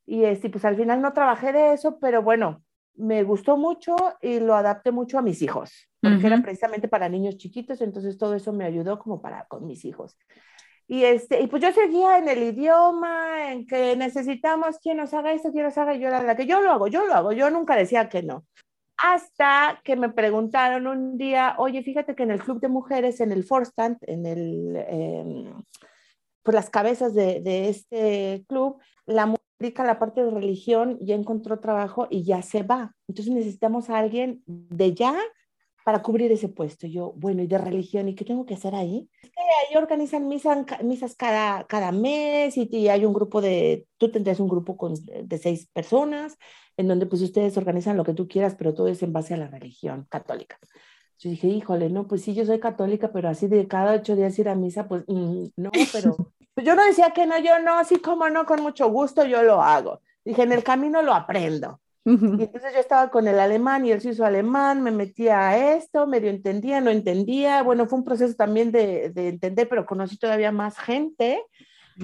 y 0.06 0.24
este, 0.24 0.50
pues 0.50 0.64
al 0.64 0.76
final 0.76 1.00
no 1.00 1.12
trabajé 1.12 1.52
de 1.52 1.72
eso, 1.72 1.98
pero 1.98 2.22
bueno, 2.22 2.62
me 2.96 3.24
gustó 3.24 3.56
mucho 3.56 3.96
y 4.20 4.40
lo 4.40 4.54
adapté 4.54 4.92
mucho 4.92 5.18
a 5.18 5.22
mis 5.22 5.42
hijos, 5.42 5.88
porque 6.00 6.26
era 6.26 6.40
precisamente 6.42 6.86
para 6.86 7.08
niños 7.08 7.36
chiquitos, 7.36 7.80
entonces 7.80 8.18
todo 8.18 8.34
eso 8.34 8.52
me 8.52 8.64
ayudó 8.64 8.98
como 8.98 9.20
para 9.20 9.46
con 9.46 9.66
mis 9.66 9.84
hijos. 9.84 10.16
Y, 10.86 11.04
este, 11.04 11.40
y 11.40 11.46
pues 11.46 11.62
yo 11.62 11.72
seguía 11.72 12.18
en 12.18 12.28
el 12.28 12.42
idioma, 12.42 13.50
en 13.50 13.66
que 13.66 13.96
necesitamos 13.96 14.78
quien 14.78 14.98
nos 14.98 15.14
haga 15.14 15.32
esto, 15.32 15.50
quien 15.50 15.64
nos 15.64 15.78
haga, 15.78 15.94
yo 15.94 16.08
era 16.08 16.22
la 16.22 16.36
que 16.36 16.46
yo 16.46 16.60
lo 16.60 16.70
hago, 16.70 16.88
yo 16.88 17.06
lo 17.06 17.14
hago, 17.14 17.32
yo 17.32 17.48
nunca 17.50 17.74
decía 17.74 18.08
que 18.08 18.22
no. 18.22 18.44
Hasta 18.96 19.80
que 19.84 19.96
me 19.96 20.08
preguntaron 20.08 20.86
un 20.86 21.18
día, 21.18 21.54
oye, 21.58 21.82
fíjate 21.82 22.14
que 22.14 22.22
en 22.22 22.30
el 22.30 22.42
club 22.42 22.60
de 22.60 22.68
mujeres, 22.68 23.20
en 23.20 23.32
el 23.32 23.44
Forstand, 23.44 23.98
en 24.02 24.26
el, 24.26 24.76
eh, 24.76 25.52
pues 26.42 26.54
las 26.54 26.70
cabezas 26.70 27.14
de, 27.14 27.40
de 27.40 27.68
este 27.68 28.44
club, 28.48 28.78
la 29.06 29.26
mujer 29.26 29.44
la 29.78 29.98
parte 29.98 30.22
de 30.22 30.30
religión, 30.30 30.98
ya 31.00 31.14
encontró 31.14 31.60
trabajo 31.60 32.06
y 32.10 32.24
ya 32.24 32.42
se 32.42 32.62
va. 32.62 32.94
Entonces 33.08 33.32
necesitamos 33.32 33.90
a 33.90 33.98
alguien 33.98 34.42
de 34.46 34.94
ya 34.94 35.16
para 35.84 36.02
cubrir 36.02 36.32
ese 36.32 36.48
puesto. 36.48 36.86
Yo, 36.86 37.12
bueno, 37.16 37.42
¿y 37.42 37.46
de 37.46 37.58
religión? 37.58 38.08
¿Y 38.08 38.14
qué 38.14 38.24
tengo 38.24 38.46
que 38.46 38.54
hacer 38.54 38.74
ahí? 38.74 39.08
Es 39.22 39.30
que 39.30 39.40
ahí 39.40 39.76
organizan 39.76 40.26
misas, 40.26 40.58
misas 40.82 41.14
cada, 41.14 41.64
cada 41.64 41.92
mes 41.92 42.56
y, 42.56 42.88
hay 42.88 43.04
un 43.04 43.12
grupo 43.12 43.40
de, 43.40 43.86
tú 43.98 44.10
tendrías 44.10 44.40
un 44.40 44.48
grupo 44.48 44.76
con, 44.76 44.94
de 44.94 45.38
seis 45.38 45.68
personas 45.72 46.38
en 46.76 46.88
donde 46.88 47.06
pues 47.06 47.22
ustedes 47.22 47.56
organizan 47.56 47.96
lo 47.96 48.04
que 48.04 48.14
tú 48.14 48.26
quieras, 48.26 48.56
pero 48.56 48.74
todo 48.74 48.88
es 48.88 49.02
en 49.02 49.12
base 49.12 49.34
a 49.34 49.36
la 49.36 49.48
religión 49.48 50.06
católica. 50.08 50.58
Yo 51.18 51.30
dije, 51.30 51.46
híjole, 51.46 51.90
no, 51.90 52.08
pues 52.08 52.22
sí, 52.22 52.34
yo 52.34 52.44
soy 52.44 52.58
católica, 52.58 53.12
pero 53.12 53.28
así 53.28 53.46
de 53.46 53.68
cada 53.68 53.94
ocho 53.94 54.16
días 54.16 54.38
ir 54.38 54.48
a 54.48 54.54
misa, 54.54 54.88
pues 54.88 55.04
mm, 55.06 55.44
no, 55.56 55.70
pero 55.92 56.16
yo 56.64 56.74
no 56.74 56.84
decía 56.84 57.10
que 57.10 57.26
no, 57.26 57.38
yo 57.38 57.60
no, 57.60 57.78
así 57.78 57.98
como 57.98 58.28
no, 58.30 58.46
con 58.46 58.62
mucho 58.62 58.90
gusto 58.90 59.24
yo 59.24 59.42
lo 59.42 59.62
hago. 59.62 60.00
Dije, 60.24 60.42
en 60.42 60.52
el 60.52 60.64
camino 60.64 61.02
lo 61.02 61.14
aprendo. 61.14 61.80
Y 62.04 62.42
entonces 62.42 62.74
yo 62.74 62.80
estaba 62.80 63.10
con 63.10 63.26
el 63.28 63.40
alemán 63.40 63.86
y 63.86 63.92
el 63.92 64.00
suizo 64.00 64.24
alemán, 64.24 64.82
me 64.82 64.90
metía 64.90 65.48
a 65.48 65.76
esto, 65.76 66.06
medio 66.06 66.28
entendía, 66.28 66.80
no 66.80 66.90
entendía. 66.90 67.62
Bueno, 67.62 67.86
fue 67.86 67.98
un 67.98 68.04
proceso 68.04 68.34
también 68.34 68.72
de, 68.72 69.10
de 69.10 69.28
entender, 69.28 69.68
pero 69.68 69.86
conocí 69.86 70.18
todavía 70.18 70.52
más 70.52 70.78
gente. 70.78 71.42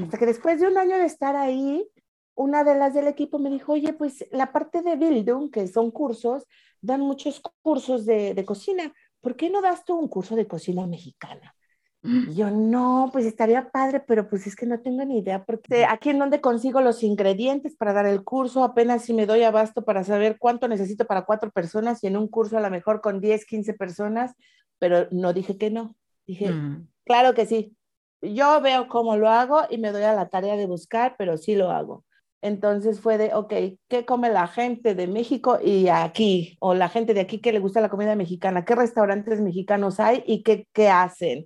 Hasta 0.00 0.18
que 0.18 0.26
después 0.26 0.60
de 0.60 0.68
un 0.68 0.78
año 0.78 0.96
de 0.96 1.04
estar 1.04 1.36
ahí, 1.36 1.86
una 2.34 2.64
de 2.64 2.76
las 2.76 2.94
del 2.94 3.08
equipo 3.08 3.38
me 3.38 3.50
dijo, 3.50 3.72
oye, 3.72 3.92
pues 3.92 4.24
la 4.30 4.52
parte 4.52 4.82
de 4.82 4.96
Bildung, 4.96 5.50
que 5.50 5.66
son 5.66 5.90
cursos, 5.90 6.46
dan 6.80 7.00
muchos 7.00 7.42
cursos 7.60 8.06
de, 8.06 8.32
de 8.32 8.44
cocina. 8.44 8.94
¿Por 9.20 9.36
qué 9.36 9.50
no 9.50 9.60
das 9.60 9.84
tú 9.84 9.98
un 9.98 10.08
curso 10.08 10.36
de 10.36 10.46
cocina 10.46 10.86
mexicana? 10.86 11.54
Y 12.02 12.34
yo, 12.34 12.50
no, 12.50 13.10
pues 13.12 13.26
estaría 13.26 13.70
padre, 13.70 14.00
pero 14.00 14.28
pues 14.28 14.46
es 14.46 14.56
que 14.56 14.64
no 14.64 14.80
tengo 14.80 15.04
ni 15.04 15.18
idea, 15.18 15.44
porque 15.44 15.84
aquí 15.84 16.08
en 16.08 16.18
donde 16.18 16.40
consigo 16.40 16.80
los 16.80 17.02
ingredientes 17.02 17.76
para 17.76 17.92
dar 17.92 18.06
el 18.06 18.24
curso, 18.24 18.64
apenas 18.64 19.04
si 19.04 19.12
me 19.12 19.26
doy 19.26 19.42
abasto 19.42 19.84
para 19.84 20.02
saber 20.02 20.38
cuánto 20.38 20.66
necesito 20.66 21.04
para 21.04 21.26
cuatro 21.26 21.50
personas 21.50 22.02
y 22.02 22.06
en 22.06 22.16
un 22.16 22.28
curso 22.28 22.56
a 22.56 22.62
lo 22.62 22.70
mejor 22.70 23.02
con 23.02 23.20
10, 23.20 23.44
15 23.44 23.74
personas, 23.74 24.34
pero 24.78 25.08
no 25.10 25.34
dije 25.34 25.58
que 25.58 25.70
no. 25.70 25.94
Dije, 26.26 26.50
mm. 26.50 26.88
claro 27.04 27.34
que 27.34 27.44
sí. 27.44 27.76
Yo 28.22 28.60
veo 28.62 28.88
cómo 28.88 29.16
lo 29.16 29.28
hago 29.28 29.62
y 29.68 29.76
me 29.76 29.92
doy 29.92 30.02
a 30.02 30.14
la 30.14 30.28
tarea 30.28 30.56
de 30.56 30.66
buscar, 30.66 31.16
pero 31.18 31.36
sí 31.36 31.54
lo 31.54 31.70
hago. 31.70 32.04
Entonces 32.42 33.00
fue 33.00 33.18
de, 33.18 33.34
ok, 33.34 33.52
¿qué 33.88 34.06
come 34.06 34.30
la 34.30 34.46
gente 34.46 34.94
de 34.94 35.06
México 35.06 35.58
y 35.62 35.88
aquí? 35.88 36.56
O 36.60 36.74
la 36.74 36.88
gente 36.88 37.12
de 37.12 37.20
aquí 37.20 37.40
que 37.40 37.52
le 37.52 37.58
gusta 37.58 37.82
la 37.82 37.90
comida 37.90 38.16
mexicana. 38.16 38.64
¿Qué 38.64 38.74
restaurantes 38.74 39.40
mexicanos 39.40 40.00
hay 40.00 40.22
y 40.26 40.42
qué, 40.42 40.66
qué 40.72 40.88
hacen? 40.88 41.44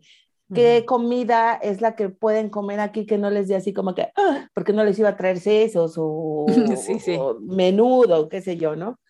¿Qué 0.52 0.84
comida 0.84 1.54
es 1.54 1.80
la 1.80 1.96
que 1.96 2.10
pueden 2.10 2.50
comer 2.50 2.78
aquí 2.80 3.06
que 3.06 3.16
no 3.16 3.30
les 3.30 3.48
dé 3.48 3.56
así 3.56 3.72
como 3.72 3.94
que, 3.94 4.12
ah", 4.16 4.48
porque 4.54 4.72
no 4.72 4.84
les 4.84 4.98
iba 4.98 5.08
a 5.08 5.16
traer 5.16 5.40
sesos 5.40 5.96
o, 5.98 6.46
o 6.46 7.40
menudo, 7.40 8.28
qué 8.28 8.42
sé 8.42 8.56
yo, 8.56 8.76
¿no? 8.76 9.00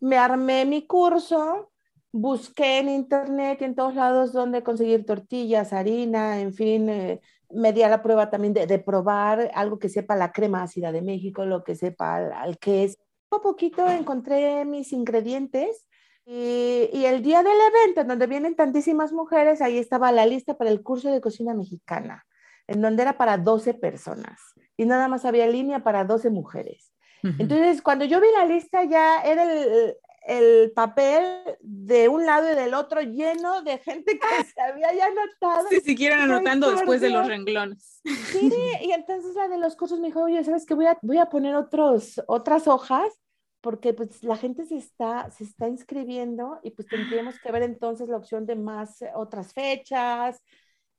Me 0.00 0.16
armé 0.16 0.64
mi 0.64 0.86
curso, 0.86 1.70
busqué 2.12 2.78
en 2.78 2.88
internet 2.88 3.58
y 3.60 3.64
en 3.64 3.74
todos 3.74 3.94
lados 3.94 4.32
donde 4.32 4.62
conseguir 4.62 5.04
tortillas, 5.04 5.72
harina, 5.72 6.40
en 6.40 6.54
fin, 6.54 6.88
eh, 6.88 7.20
me 7.50 7.72
di 7.72 7.82
a 7.82 7.88
la 7.88 8.02
prueba 8.02 8.30
también 8.30 8.54
de, 8.54 8.66
de, 8.66 8.78
probar 8.78 9.50
algo 9.54 9.78
que 9.78 9.88
sepa 9.88 10.16
la 10.16 10.32
crema 10.32 10.62
ácida 10.62 10.92
de 10.92 11.02
México, 11.02 11.44
lo 11.44 11.62
que 11.62 11.74
sepa 11.74 12.16
al, 12.16 12.32
al 12.32 12.58
queso. 12.58 12.96
Un 13.30 13.40
poquito 13.40 13.86
encontré 13.88 14.64
mis 14.64 14.92
ingredientes 14.92 15.86
y, 16.32 16.90
y, 16.92 17.06
el 17.06 17.22
día 17.22 17.42
del 17.42 17.58
evento, 17.74 18.02
en 18.02 18.08
donde 18.08 18.28
vienen 18.28 18.54
tantísimas 18.54 19.12
mujeres, 19.12 19.60
ahí 19.60 19.78
estaba 19.78 20.12
la 20.12 20.26
lista 20.26 20.56
para 20.56 20.70
el 20.70 20.82
curso 20.82 21.10
de 21.10 21.20
cocina 21.20 21.54
mexicana, 21.54 22.24
en 22.68 22.80
donde 22.80 23.02
era 23.02 23.18
para 23.18 23.36
12 23.36 23.74
personas 23.74 24.38
y 24.76 24.86
nada 24.86 25.08
más 25.08 25.24
había 25.24 25.46
línea 25.46 25.82
para 25.82 26.04
12 26.04 26.30
mujeres. 26.30 26.92
Entonces, 27.22 27.82
cuando 27.82 28.06
yo 28.06 28.18
vi 28.18 28.28
la 28.34 28.46
lista, 28.46 28.84
ya 28.84 29.20
era 29.22 29.42
el, 29.42 29.94
el 30.26 30.72
papel 30.72 31.22
de 31.60 32.08
un 32.08 32.24
lado 32.24 32.50
y 32.50 32.54
del 32.54 32.72
otro 32.72 33.02
lleno 33.02 33.60
de 33.62 33.76
gente 33.78 34.18
que 34.18 34.44
se 34.54 34.60
había 34.60 34.94
ya 34.94 35.06
anotado. 35.06 35.68
Se 35.68 35.80
siguieron 35.80 36.20
anotando 36.20 36.70
después 36.70 37.00
de 37.00 37.10
los 37.10 37.26
renglones. 37.26 38.00
Sí, 38.04 38.50
y 38.80 38.92
entonces 38.92 39.34
la 39.34 39.48
de 39.48 39.58
los 39.58 39.76
cursos 39.76 40.00
me 40.00 40.06
dijo, 40.06 40.22
oye, 40.22 40.42
¿sabes 40.44 40.64
qué? 40.64 40.74
Voy 40.74 40.86
a, 40.86 40.96
voy 41.02 41.18
a 41.18 41.26
poner 41.26 41.54
otros, 41.56 42.22
otras 42.26 42.68
hojas 42.68 43.20
porque 43.60 43.92
pues 43.92 44.22
la 44.22 44.36
gente 44.36 44.64
se 44.64 44.76
está, 44.76 45.30
se 45.30 45.44
está 45.44 45.68
inscribiendo 45.68 46.58
y 46.62 46.70
pues 46.70 46.88
tendríamos 46.88 47.38
que 47.40 47.52
ver 47.52 47.62
entonces 47.62 48.08
la 48.08 48.16
opción 48.16 48.46
de 48.46 48.56
más 48.56 49.02
eh, 49.02 49.10
otras 49.14 49.52
fechas. 49.52 50.40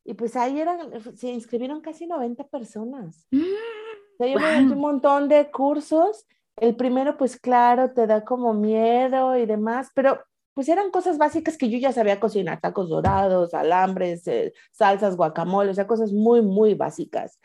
Y 0.04 0.14
pues 0.14 0.36
ahí 0.36 0.60
eran, 0.60 0.80
se 1.16 1.30
inscribieron 1.30 1.82
casi 1.82 2.08
90 2.08 2.48
personas. 2.48 3.28
Mm, 3.32 3.40
o 3.40 4.18
sea, 4.18 4.28
yo 4.28 4.40
metí 4.40 4.74
un 4.74 4.80
montón 4.80 5.28
de 5.28 5.50
cursos. 5.52 6.26
El 6.56 6.76
primero, 6.76 7.18
pues 7.18 7.40
claro, 7.40 7.92
te 7.92 8.08
da 8.08 8.24
como 8.24 8.54
miedo 8.54 9.36
y 9.38 9.46
demás, 9.46 9.90
pero 9.96 10.20
pues 10.54 10.68
eran 10.70 10.92
cosas 10.92 11.18
básicas 11.18 11.58
que 11.58 11.70
yo 11.70 11.78
ya 11.78 11.92
sabía 11.92 12.20
cocinar, 12.20 12.60
tacos 12.60 12.90
dorados, 12.90 13.54
alambres, 13.54 14.28
eh, 14.28 14.54
salsas, 14.72 15.16
guacamole, 15.16 15.72
o 15.72 15.74
sea, 15.74 15.88
cosas 15.88 16.12
muy, 16.12 16.42
muy 16.42 16.74
básicas. 16.74 17.40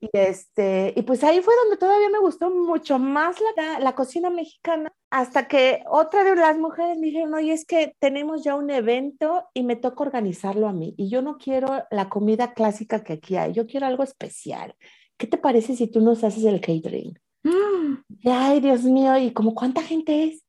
Y, 0.00 0.08
este, 0.12 0.92
y 0.96 1.02
pues 1.02 1.24
ahí 1.24 1.40
fue 1.40 1.54
donde 1.62 1.76
todavía 1.76 2.08
me 2.10 2.20
gustó 2.20 2.50
mucho 2.50 2.98
más 2.98 3.36
la, 3.56 3.80
la 3.80 3.94
cocina 3.94 4.30
mexicana, 4.30 4.92
hasta 5.10 5.48
que 5.48 5.82
otra 5.90 6.22
de 6.22 6.36
las 6.36 6.58
mujeres 6.58 6.98
me 6.98 7.06
dijeron, 7.06 7.34
oye, 7.34 7.52
es 7.52 7.64
que 7.64 7.94
tenemos 7.98 8.44
ya 8.44 8.54
un 8.54 8.70
evento 8.70 9.44
y 9.54 9.64
me 9.64 9.76
toca 9.76 10.04
organizarlo 10.04 10.68
a 10.68 10.72
mí, 10.72 10.94
y 10.96 11.08
yo 11.08 11.22
no 11.22 11.38
quiero 11.38 11.84
la 11.90 12.08
comida 12.08 12.54
clásica 12.54 13.02
que 13.02 13.14
aquí 13.14 13.36
hay, 13.36 13.52
yo 13.52 13.66
quiero 13.66 13.86
algo 13.86 14.04
especial. 14.04 14.74
¿Qué 15.16 15.26
te 15.26 15.38
parece 15.38 15.74
si 15.74 15.88
tú 15.88 16.00
nos 16.00 16.22
haces 16.22 16.44
el 16.44 16.60
catering? 16.60 17.18
Mm. 17.42 17.94
Ay, 18.24 18.60
Dios 18.60 18.84
mío, 18.84 19.16
¿y 19.18 19.32
como 19.32 19.54
cuánta 19.54 19.82
gente 19.82 20.24
es? 20.24 20.44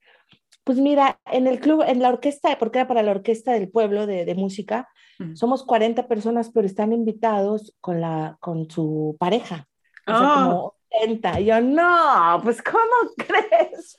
Pues 0.69 0.77
mira, 0.77 1.19
en 1.25 1.47
el 1.47 1.59
club, 1.59 1.81
en 1.81 1.99
la 1.99 2.09
orquesta, 2.09 2.55
porque 2.59 2.77
era 2.77 2.87
para 2.87 3.01
la 3.01 3.09
orquesta 3.09 3.53
del 3.53 3.71
pueblo 3.71 4.05
de, 4.05 4.35
música, 4.35 4.87
somos 5.33 5.63
40 5.63 6.07
personas, 6.07 6.51
pero 6.53 6.67
están 6.67 6.93
invitados 6.93 7.73
con, 7.81 8.01
la, 8.01 8.37
con 8.39 8.69
su 8.69 9.17
pareja. 9.19 9.67
O 10.05 10.15
sea, 10.15 10.43
como 10.43 10.75
80. 10.91 11.31
Ah. 11.33 11.39
Y 11.39 11.45
yo, 11.45 11.59
no, 11.59 12.39
pues 12.43 12.61
¿cómo 12.61 12.77
crees? 13.17 13.97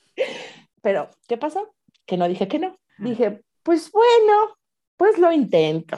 Pero, 0.81 1.09
¿qué 1.27 1.35
pasó? 1.35 1.75
Que 2.05 2.15
no 2.15 2.25
dije 2.29 2.47
que 2.47 2.59
no. 2.59 2.77
Dije, 2.99 3.41
pues 3.63 3.91
bueno, 3.91 4.55
pues 4.95 5.17
lo 5.17 5.29
intento. 5.33 5.97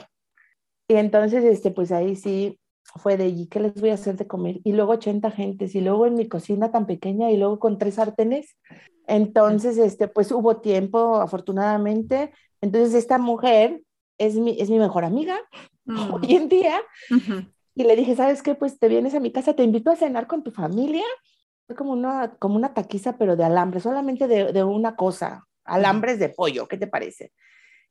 Y 0.88 0.96
entonces, 0.96 1.44
este, 1.44 1.70
pues 1.70 1.92
ahí 1.92 2.16
sí 2.16 2.58
fue 2.96 3.16
de, 3.16 3.28
¿y 3.28 3.46
qué 3.46 3.60
les 3.60 3.80
voy 3.80 3.90
a 3.90 3.94
hacer 3.94 4.16
de 4.16 4.26
comer? 4.26 4.60
Y 4.64 4.72
luego 4.72 4.94
80 4.94 5.30
gentes, 5.30 5.76
y 5.76 5.80
luego 5.80 6.08
en 6.08 6.14
mi 6.14 6.26
cocina 6.26 6.72
tan 6.72 6.86
pequeña, 6.88 7.30
y 7.30 7.36
luego 7.36 7.60
con 7.60 7.78
tres 7.78 7.94
sartenes. 7.94 8.56
Entonces, 9.06 9.78
este, 9.78 10.08
pues 10.08 10.32
hubo 10.32 10.58
tiempo, 10.58 11.16
afortunadamente. 11.16 12.32
Entonces, 12.60 12.94
esta 12.94 13.18
mujer 13.18 13.82
es 14.18 14.36
mi, 14.36 14.56
es 14.58 14.70
mi 14.70 14.78
mejor 14.78 15.04
amiga 15.04 15.38
mm. 15.84 16.14
hoy 16.14 16.34
en 16.34 16.48
día. 16.48 16.80
Y 17.74 17.84
le 17.84 17.96
dije, 17.96 18.14
¿sabes 18.16 18.42
qué? 18.42 18.54
Pues 18.54 18.78
te 18.78 18.88
vienes 18.88 19.14
a 19.14 19.20
mi 19.20 19.32
casa, 19.32 19.54
te 19.54 19.64
invito 19.64 19.90
a 19.90 19.96
cenar 19.96 20.26
con 20.26 20.42
tu 20.42 20.50
familia. 20.50 21.04
Fue 21.66 21.76
como 21.76 21.92
una, 21.92 22.36
como 22.38 22.56
una 22.56 22.74
taquiza, 22.74 23.16
pero 23.16 23.36
de 23.36 23.44
alambre, 23.44 23.80
solamente 23.80 24.28
de, 24.28 24.52
de 24.52 24.64
una 24.64 24.96
cosa, 24.96 25.46
alambres 25.64 26.18
de 26.18 26.28
pollo, 26.28 26.68
¿qué 26.68 26.76
te 26.76 26.86
parece? 26.86 27.32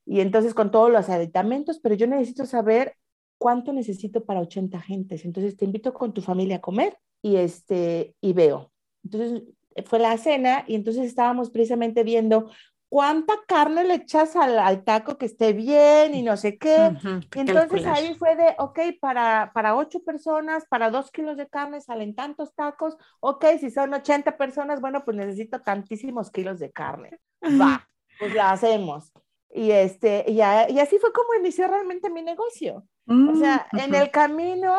Y 0.05 0.19
entonces 0.19 0.53
con 0.53 0.69
todos 0.69 0.91
los 0.91 1.09
aditamentos, 1.09 1.79
pero 1.79 1.95
yo 1.95 2.07
necesito 2.07 2.45
saber 2.45 2.95
cuánto 3.37 3.73
necesito 3.73 4.25
para 4.25 4.41
80 4.41 4.79
gentes. 4.81 5.25
Entonces 5.25 5.57
te 5.57 5.65
invito 5.65 5.93
con 5.93 6.13
tu 6.13 6.21
familia 6.21 6.57
a 6.57 6.61
comer 6.61 6.97
y, 7.21 7.37
este, 7.37 8.15
y 8.21 8.33
veo. 8.33 8.71
Entonces 9.03 9.43
fue 9.85 9.99
la 9.99 10.17
cena 10.17 10.63
y 10.67 10.75
entonces 10.75 11.05
estábamos 11.05 11.49
precisamente 11.49 12.03
viendo 12.03 12.49
cuánta 12.93 13.33
carne 13.47 13.85
le 13.85 13.95
echas 13.95 14.35
al, 14.35 14.83
taco 14.83 15.17
que 15.17 15.25
esté 15.25 15.53
bien 15.53 16.13
y 16.13 16.21
no 16.21 16.37
sé 16.37 16.59
qué. 16.59 16.95
y 17.33 17.39
entonces 17.39 17.87
ahí 17.87 18.13
fue 18.13 18.35
de, 18.35 18.53
ok, 18.59 18.79
para, 19.01 19.49
para 19.51 19.75
ocho 19.75 20.03
personas, 20.03 20.65
para 20.69 20.91
dos 20.91 21.09
kilos 21.09 21.35
de 21.35 21.47
carne 21.47 21.81
salen 21.81 22.13
tantos 22.13 22.53
tacos, 22.53 22.95
ok, 23.19 23.45
si 23.59 23.71
son 23.71 23.95
80 23.95 24.37
personas, 24.37 24.79
bueno, 24.79 25.03
pues 25.03 25.17
necesito 25.17 25.59
tantísimos 25.61 26.29
kilos 26.29 26.59
de 26.59 26.71
carne. 26.71 27.19
Va, 27.43 27.89
pues 28.19 28.35
la 28.35 28.51
hacemos. 28.51 29.11
Y, 29.49 29.71
este, 29.71 30.25
y, 30.27 30.35
y 30.35 30.41
así 30.79 30.99
fue 30.99 31.11
como 31.13 31.33
inició 31.39 31.67
realmente 31.67 32.11
mi 32.11 32.21
negocio. 32.21 32.87
o 33.07 33.35
sea, 33.35 33.67
mm, 33.71 33.79
en 33.79 33.95
el 33.95 34.11
camino 34.11 34.75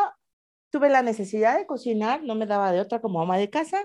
tuve 0.71 0.89
la 0.89 1.03
necesidad 1.03 1.59
de 1.59 1.67
cocinar, 1.67 2.23
no 2.23 2.37
me 2.37 2.47
daba 2.47 2.71
de 2.71 2.81
otra 2.81 3.01
como 3.01 3.21
ama 3.21 3.39
de 3.39 3.51
casa, 3.51 3.79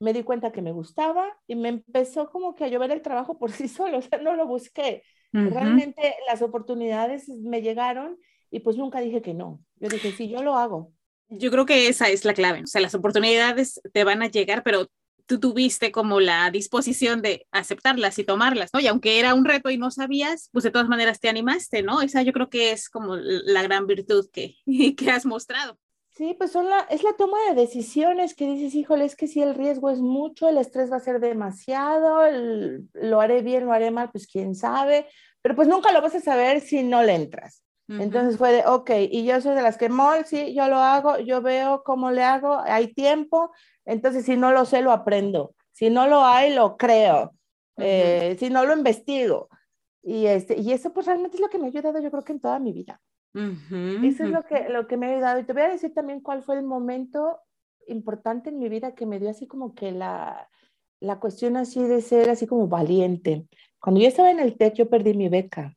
me 0.00 0.12
di 0.12 0.22
cuenta 0.22 0.50
que 0.50 0.62
me 0.62 0.72
gustaba 0.72 1.38
y 1.46 1.54
me 1.54 1.68
empezó 1.68 2.30
como 2.30 2.54
que 2.54 2.64
a 2.64 2.68
llover 2.68 2.90
el 2.90 3.02
trabajo 3.02 3.38
por 3.38 3.52
sí 3.52 3.68
solo, 3.68 3.98
o 3.98 4.02
sea, 4.02 4.18
no 4.18 4.34
lo 4.34 4.46
busqué. 4.46 5.04
Realmente 5.32 6.16
las 6.26 6.42
oportunidades 6.42 7.28
me 7.28 7.62
llegaron 7.62 8.18
y 8.50 8.60
pues 8.60 8.76
nunca 8.76 9.00
dije 9.00 9.22
que 9.22 9.32
no. 9.32 9.60
Yo 9.76 9.88
dije, 9.88 10.10
sí, 10.10 10.28
yo 10.28 10.42
lo 10.42 10.56
hago. 10.56 10.92
Yo 11.28 11.52
creo 11.52 11.66
que 11.66 11.86
esa 11.86 12.08
es 12.08 12.24
la 12.24 12.34
clave, 12.34 12.64
o 12.64 12.66
sea, 12.66 12.80
las 12.80 12.96
oportunidades 12.96 13.80
te 13.92 14.02
van 14.02 14.22
a 14.22 14.26
llegar, 14.26 14.64
pero 14.64 14.88
tú 15.26 15.38
tuviste 15.38 15.92
como 15.92 16.18
la 16.18 16.50
disposición 16.50 17.22
de 17.22 17.46
aceptarlas 17.52 18.18
y 18.18 18.24
tomarlas, 18.24 18.70
¿no? 18.74 18.80
Y 18.80 18.88
aunque 18.88 19.20
era 19.20 19.34
un 19.34 19.44
reto 19.44 19.70
y 19.70 19.78
no 19.78 19.92
sabías, 19.92 20.48
pues 20.50 20.64
de 20.64 20.72
todas 20.72 20.88
maneras 20.88 21.20
te 21.20 21.28
animaste, 21.28 21.84
¿no? 21.84 22.02
Esa 22.02 22.22
yo 22.22 22.32
creo 22.32 22.50
que 22.50 22.72
es 22.72 22.88
como 22.88 23.14
la 23.14 23.62
gran 23.62 23.86
virtud 23.86 24.26
que, 24.32 24.56
que 24.96 25.10
has 25.12 25.24
mostrado. 25.26 25.78
Sí, 26.20 26.34
pues 26.34 26.52
son 26.52 26.68
la, 26.68 26.80
es 26.90 27.02
la 27.02 27.14
toma 27.14 27.38
de 27.48 27.54
decisiones 27.54 28.34
que 28.34 28.44
dices, 28.44 28.74
híjole, 28.74 29.06
es 29.06 29.16
que 29.16 29.26
si 29.26 29.40
el 29.40 29.54
riesgo 29.54 29.88
es 29.88 30.00
mucho, 30.00 30.50
el 30.50 30.58
estrés 30.58 30.92
va 30.92 30.96
a 30.96 31.00
ser 31.00 31.18
demasiado, 31.18 32.20
lo 32.92 33.22
haré 33.22 33.40
bien, 33.40 33.64
lo 33.64 33.72
haré 33.72 33.90
mal, 33.90 34.10
pues 34.10 34.26
quién 34.26 34.54
sabe, 34.54 35.06
pero 35.40 35.56
pues 35.56 35.66
nunca 35.66 35.92
lo 35.92 36.02
vas 36.02 36.14
a 36.14 36.20
saber 36.20 36.60
si 36.60 36.82
no 36.82 37.02
le 37.02 37.14
entras. 37.14 37.64
Entonces 37.88 38.36
fue 38.36 38.52
de, 38.52 38.66
ok, 38.66 38.90
y 39.10 39.24
yo 39.24 39.40
soy 39.40 39.54
de 39.54 39.62
las 39.62 39.78
que, 39.78 39.88
mol, 39.88 40.26
sí, 40.26 40.52
yo 40.52 40.68
lo 40.68 40.76
hago, 40.76 41.18
yo 41.20 41.40
veo 41.40 41.82
cómo 41.84 42.10
le 42.10 42.22
hago, 42.22 42.58
hay 42.58 42.92
tiempo, 42.92 43.50
entonces 43.86 44.26
si 44.26 44.36
no 44.36 44.52
lo 44.52 44.66
sé, 44.66 44.82
lo 44.82 44.92
aprendo, 44.92 45.54
si 45.72 45.88
no 45.88 46.06
lo 46.06 46.22
hay, 46.22 46.54
lo 46.54 46.76
creo, 46.76 47.32
eh, 47.78 48.36
si 48.38 48.50
no 48.50 48.66
lo 48.66 48.76
investigo. 48.76 49.48
Y, 50.02 50.26
este, 50.26 50.60
y 50.60 50.72
eso 50.72 50.92
pues 50.92 51.06
realmente 51.06 51.38
es 51.38 51.40
lo 51.40 51.48
que 51.48 51.56
me 51.56 51.64
ha 51.64 51.68
ayudado 51.68 51.98
yo 51.98 52.10
creo 52.10 52.24
que 52.24 52.32
en 52.32 52.40
toda 52.40 52.58
mi 52.58 52.74
vida. 52.74 53.00
Eso 53.32 54.24
es 54.24 54.30
lo 54.30 54.42
que, 54.44 54.68
lo 54.68 54.86
que 54.86 54.96
me 54.96 55.06
ha 55.06 55.14
ayudado. 55.14 55.40
Y 55.40 55.44
te 55.44 55.52
voy 55.52 55.62
a 55.62 55.68
decir 55.68 55.94
también 55.94 56.20
cuál 56.20 56.42
fue 56.42 56.56
el 56.56 56.64
momento 56.64 57.38
importante 57.86 58.50
en 58.50 58.58
mi 58.58 58.68
vida 58.68 58.94
que 58.94 59.06
me 59.06 59.18
dio 59.18 59.30
así 59.30 59.46
como 59.46 59.74
que 59.74 59.92
la, 59.92 60.48
la 61.00 61.18
cuestión 61.18 61.56
así 61.56 61.82
de 61.82 62.02
ser 62.02 62.30
así 62.30 62.46
como 62.46 62.68
valiente. 62.68 63.46
Cuando 63.80 64.00
yo 64.00 64.08
estaba 64.08 64.30
en 64.30 64.40
el 64.40 64.56
TEC, 64.56 64.74
yo 64.74 64.90
perdí 64.90 65.14
mi 65.14 65.28
beca. 65.28 65.76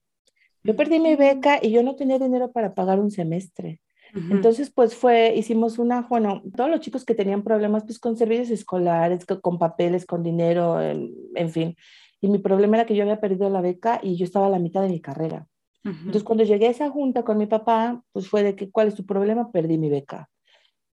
Yo 0.64 0.76
perdí 0.76 1.00
mi 1.00 1.16
beca 1.16 1.60
y 1.62 1.72
yo 1.72 1.84
no 1.84 1.96
tenía 1.96 2.20
dinero 2.20 2.52
para 2.52 2.74
pagar 2.74 3.00
un 3.00 3.12
semestre. 3.12 3.82
Entonces, 4.30 4.70
pues 4.70 4.96
fue, 4.96 5.34
hicimos 5.36 5.80
una, 5.80 6.02
bueno, 6.02 6.44
todos 6.56 6.70
los 6.70 6.82
chicos 6.82 7.04
que 7.04 7.16
tenían 7.16 7.44
problemas, 7.44 7.84
pues 7.84 8.00
con 8.00 8.16
servicios 8.16 8.52
escolares, 8.52 9.26
con 9.26 9.58
papeles, 9.58 10.06
con 10.06 10.22
dinero, 10.22 10.80
en, 10.80 11.12
en 11.34 11.50
fin. 11.50 11.76
Y 12.22 12.28
mi 12.28 12.38
problema 12.38 12.78
era 12.78 12.86
que 12.86 12.96
yo 12.96 13.02
había 13.02 13.20
perdido 13.20 13.50
la 13.50 13.62
beca 13.62 14.00
y 14.04 14.16
yo 14.16 14.24
estaba 14.24 14.48
a 14.48 14.50
la 14.52 14.60
mitad 14.60 14.84
de 14.84 14.90
mi 14.90 15.02
carrera. 15.02 15.48
Entonces, 15.84 16.24
cuando 16.24 16.46
llegué 16.46 16.68
a 16.68 16.72
esa 16.72 16.90
junta 16.90 17.24
con 17.24 17.38
mi 17.38 17.46
papá, 17.46 18.02
pues 18.14 18.30
fue 18.30 18.42
de 18.42 18.56
que, 18.56 18.72
¿cuál 18.72 18.88
es 18.88 18.96
tu 18.96 19.06
problema? 19.06 19.52
Perdí 19.52 19.78
mi 19.78 19.90
beca. 19.90 20.30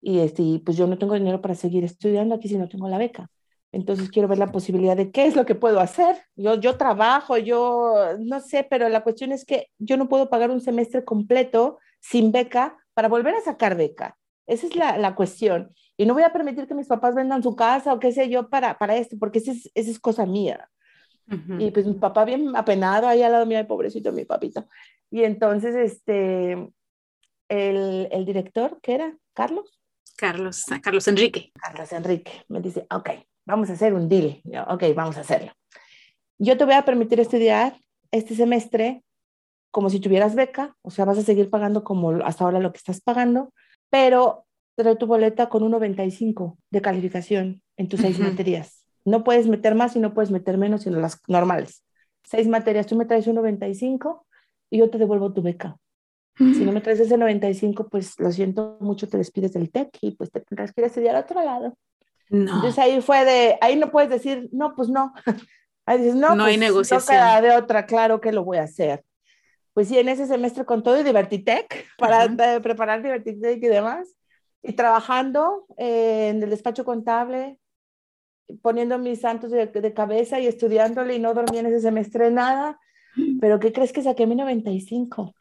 Y 0.02 0.20
este, 0.20 0.62
pues 0.64 0.78
yo 0.78 0.88
no 0.88 0.98
tengo 0.98 1.16
dinero 1.16 1.42
para 1.42 1.56
seguir 1.56 1.84
estudiando 1.84 2.36
aquí 2.36 2.48
si 2.48 2.58
no 2.58 2.70
tengo 2.70 2.88
la 2.88 2.98
beca. 2.98 3.30
Entonces 3.72 4.10
quiero 4.10 4.28
ver 4.28 4.38
la 4.38 4.52
posibilidad 4.52 4.96
de 4.96 5.12
qué 5.12 5.26
es 5.26 5.36
lo 5.36 5.46
que 5.46 5.56
puedo 5.56 5.80
hacer. 5.80 6.16
Yo, 6.36 6.56
yo 6.56 6.78
trabajo, 6.78 7.38
yo 7.38 8.16
no 8.20 8.40
sé, 8.40 8.66
pero 8.70 8.88
la 8.88 9.04
cuestión 9.04 9.32
es 9.32 9.44
que 9.44 9.68
yo 9.78 9.98
no 9.98 10.08
puedo 10.08 10.30
pagar 10.30 10.52
un 10.52 10.62
semestre 10.62 11.04
completo 11.04 11.80
sin 12.00 12.32
beca 12.32 12.78
para 12.94 13.10
volver 13.10 13.36
a 13.36 13.42
sacar 13.42 13.76
beca. 13.76 14.18
Esa 14.46 14.68
es 14.68 14.76
la, 14.76 14.98
la 14.98 15.16
cuestión. 15.16 15.74
Y 15.98 16.06
no 16.06 16.14
voy 16.14 16.24
a 16.24 16.32
permitir 16.32 16.68
que 16.68 16.76
mis 16.76 16.88
papás 16.88 17.14
vendan 17.14 17.44
su 17.44 17.56
casa 17.56 17.94
o 17.94 18.00
qué 18.00 18.12
sé 18.12 18.30
yo 18.30 18.50
para, 18.50 18.78
para 18.78 18.96
esto, 18.96 19.18
porque 19.20 19.40
esa 19.40 19.52
es, 19.52 19.70
esa 19.76 19.92
es 19.92 20.00
cosa 20.00 20.26
mía. 20.26 20.70
Y 21.60 21.72
pues 21.72 21.86
mi 21.86 21.94
papá 21.96 22.24
bien 22.24 22.56
apenado 22.56 23.08
ahí 23.08 23.22
al 23.22 23.34
lado 23.34 23.46
mío, 23.46 23.66
pobrecito 23.68 24.14
mi 24.14 24.24
papito. 24.24 24.66
Y 25.12 25.24
entonces, 25.24 25.76
este, 25.76 26.54
el, 27.50 28.08
el 28.12 28.26
director, 28.26 28.80
¿qué 28.82 28.96
era? 28.96 29.18
¿Carlos? 29.34 29.80
Carlos, 30.16 30.66
ah, 30.72 30.80
Carlos 30.82 31.08
Enrique. 31.08 31.52
Carlos 31.54 31.92
Enrique 31.92 32.32
me 32.48 32.62
dice, 32.62 32.88
ok, 32.90 33.10
vamos 33.46 33.70
a 33.70 33.74
hacer 33.74 33.94
un 33.94 34.10
deal. 34.10 34.42
Yo, 34.44 34.64
ok, 34.64 34.84
vamos 34.96 35.18
a 35.18 35.22
hacerlo. 35.22 35.52
Yo 36.40 36.58
te 36.58 36.66
voy 36.66 36.74
a 36.74 36.86
permitir 36.86 37.20
estudiar 37.20 37.78
este 38.12 38.36
semestre 38.36 39.04
como 39.70 39.90
si 39.90 40.00
tuvieras 40.00 40.34
beca, 40.34 40.76
o 40.82 40.90
sea, 40.90 41.06
vas 41.06 41.18
a 41.18 41.24
seguir 41.24 41.50
pagando 41.50 41.84
como 41.84 42.12
hasta 42.24 42.44
ahora 42.44 42.60
lo 42.60 42.72
que 42.72 42.78
estás 42.78 43.02
pagando, 43.02 43.54
pero 43.90 44.48
trae 44.76 44.96
tu 44.96 45.06
boleta 45.06 45.50
con 45.50 45.62
un 45.62 45.72
95 45.72 46.58
de 46.72 46.82
calificación 46.82 47.62
en 47.76 47.88
tus 47.88 48.00
seis 48.00 48.18
materias. 48.20 48.87
No 49.08 49.24
puedes 49.24 49.48
meter 49.48 49.74
más 49.74 49.96
y 49.96 50.00
no 50.00 50.14
puedes 50.14 50.32
meter 50.32 50.58
menos, 50.58 50.82
sino 50.82 51.00
las 51.00 51.22
normales. 51.30 51.82
Seis 52.26 52.46
materias, 52.46 52.88
tú 52.88 52.98
me 52.98 53.06
traes 53.06 53.26
un 53.28 53.36
95 53.36 54.28
y 54.70 54.80
yo 54.80 54.90
te 54.90 54.98
devuelvo 54.98 55.32
tu 55.32 55.42
beca. 55.42 55.78
Si 56.38 56.66
no 56.66 56.74
me 56.74 56.82
traes 56.82 57.00
ese 57.00 57.18
95, 57.18 57.88
pues 57.88 58.20
lo 58.20 58.30
siento 58.34 58.78
mucho, 58.82 59.08
te 59.08 59.18
despides 59.18 59.54
del 59.54 59.72
TEC 59.72 59.98
y 60.02 60.12
pues 60.12 60.30
te 60.30 60.42
tendrás 60.42 60.74
que 60.74 60.82
ir 60.82 60.84
a 60.84 60.88
estudiar 60.88 61.16
a 61.16 61.22
otro 61.22 61.42
lado. 61.42 61.78
Entonces 62.30 62.78
ahí 62.80 63.02
fue 63.02 63.24
de, 63.24 63.58
ahí 63.62 63.78
no 63.78 63.92
puedes 63.92 64.10
decir, 64.10 64.50
no, 64.52 64.76
pues 64.76 64.90
no. 64.90 65.14
Ahí 65.86 66.00
dices, 66.00 66.16
no, 66.16 66.36
no 66.36 66.44
hay 66.44 66.58
pues, 66.58 66.68
negociación. 66.68 67.18
No 67.18 67.42
de 67.42 67.56
otra, 67.56 67.86
claro 67.86 68.20
que 68.20 68.34
lo 68.34 68.44
voy 68.44 68.58
a 68.58 68.64
hacer. 68.64 69.06
Pues 69.74 69.88
sí, 69.88 69.98
en 69.98 70.10
ese 70.10 70.28
semestre 70.28 70.66
con 70.66 70.84
todo 70.84 71.00
y 71.00 71.04
Divertitec, 71.04 71.86
para 71.98 72.26
Ujú. 72.26 72.36
eh, 72.44 72.60
preparar 72.62 73.02
Divertitec 73.02 73.64
y 73.64 73.68
demás, 73.68 74.18
y 74.62 74.74
trabajando 74.74 75.66
eh, 75.78 76.28
en 76.28 76.44
el 76.44 76.50
despacho 76.50 76.84
contable, 76.84 77.58
poniendo 78.62 78.98
mis 78.98 79.22
santos 79.22 79.52
de, 79.52 79.68
de 79.68 79.94
cabeza 79.94 80.40
y 80.40 80.48
estudiándole 80.48 81.16
y 81.16 81.20
no 81.20 81.34
dormí 81.34 81.58
en 81.58 81.68
ese 81.68 81.82
semestre 81.82 82.32
nada. 82.32 82.80
Pero 83.40 83.60
¿qué 83.60 83.72
crees 83.72 83.92
que 83.92 84.04
saqué 84.04 84.28
mi 84.28 84.36
95? 84.36 85.34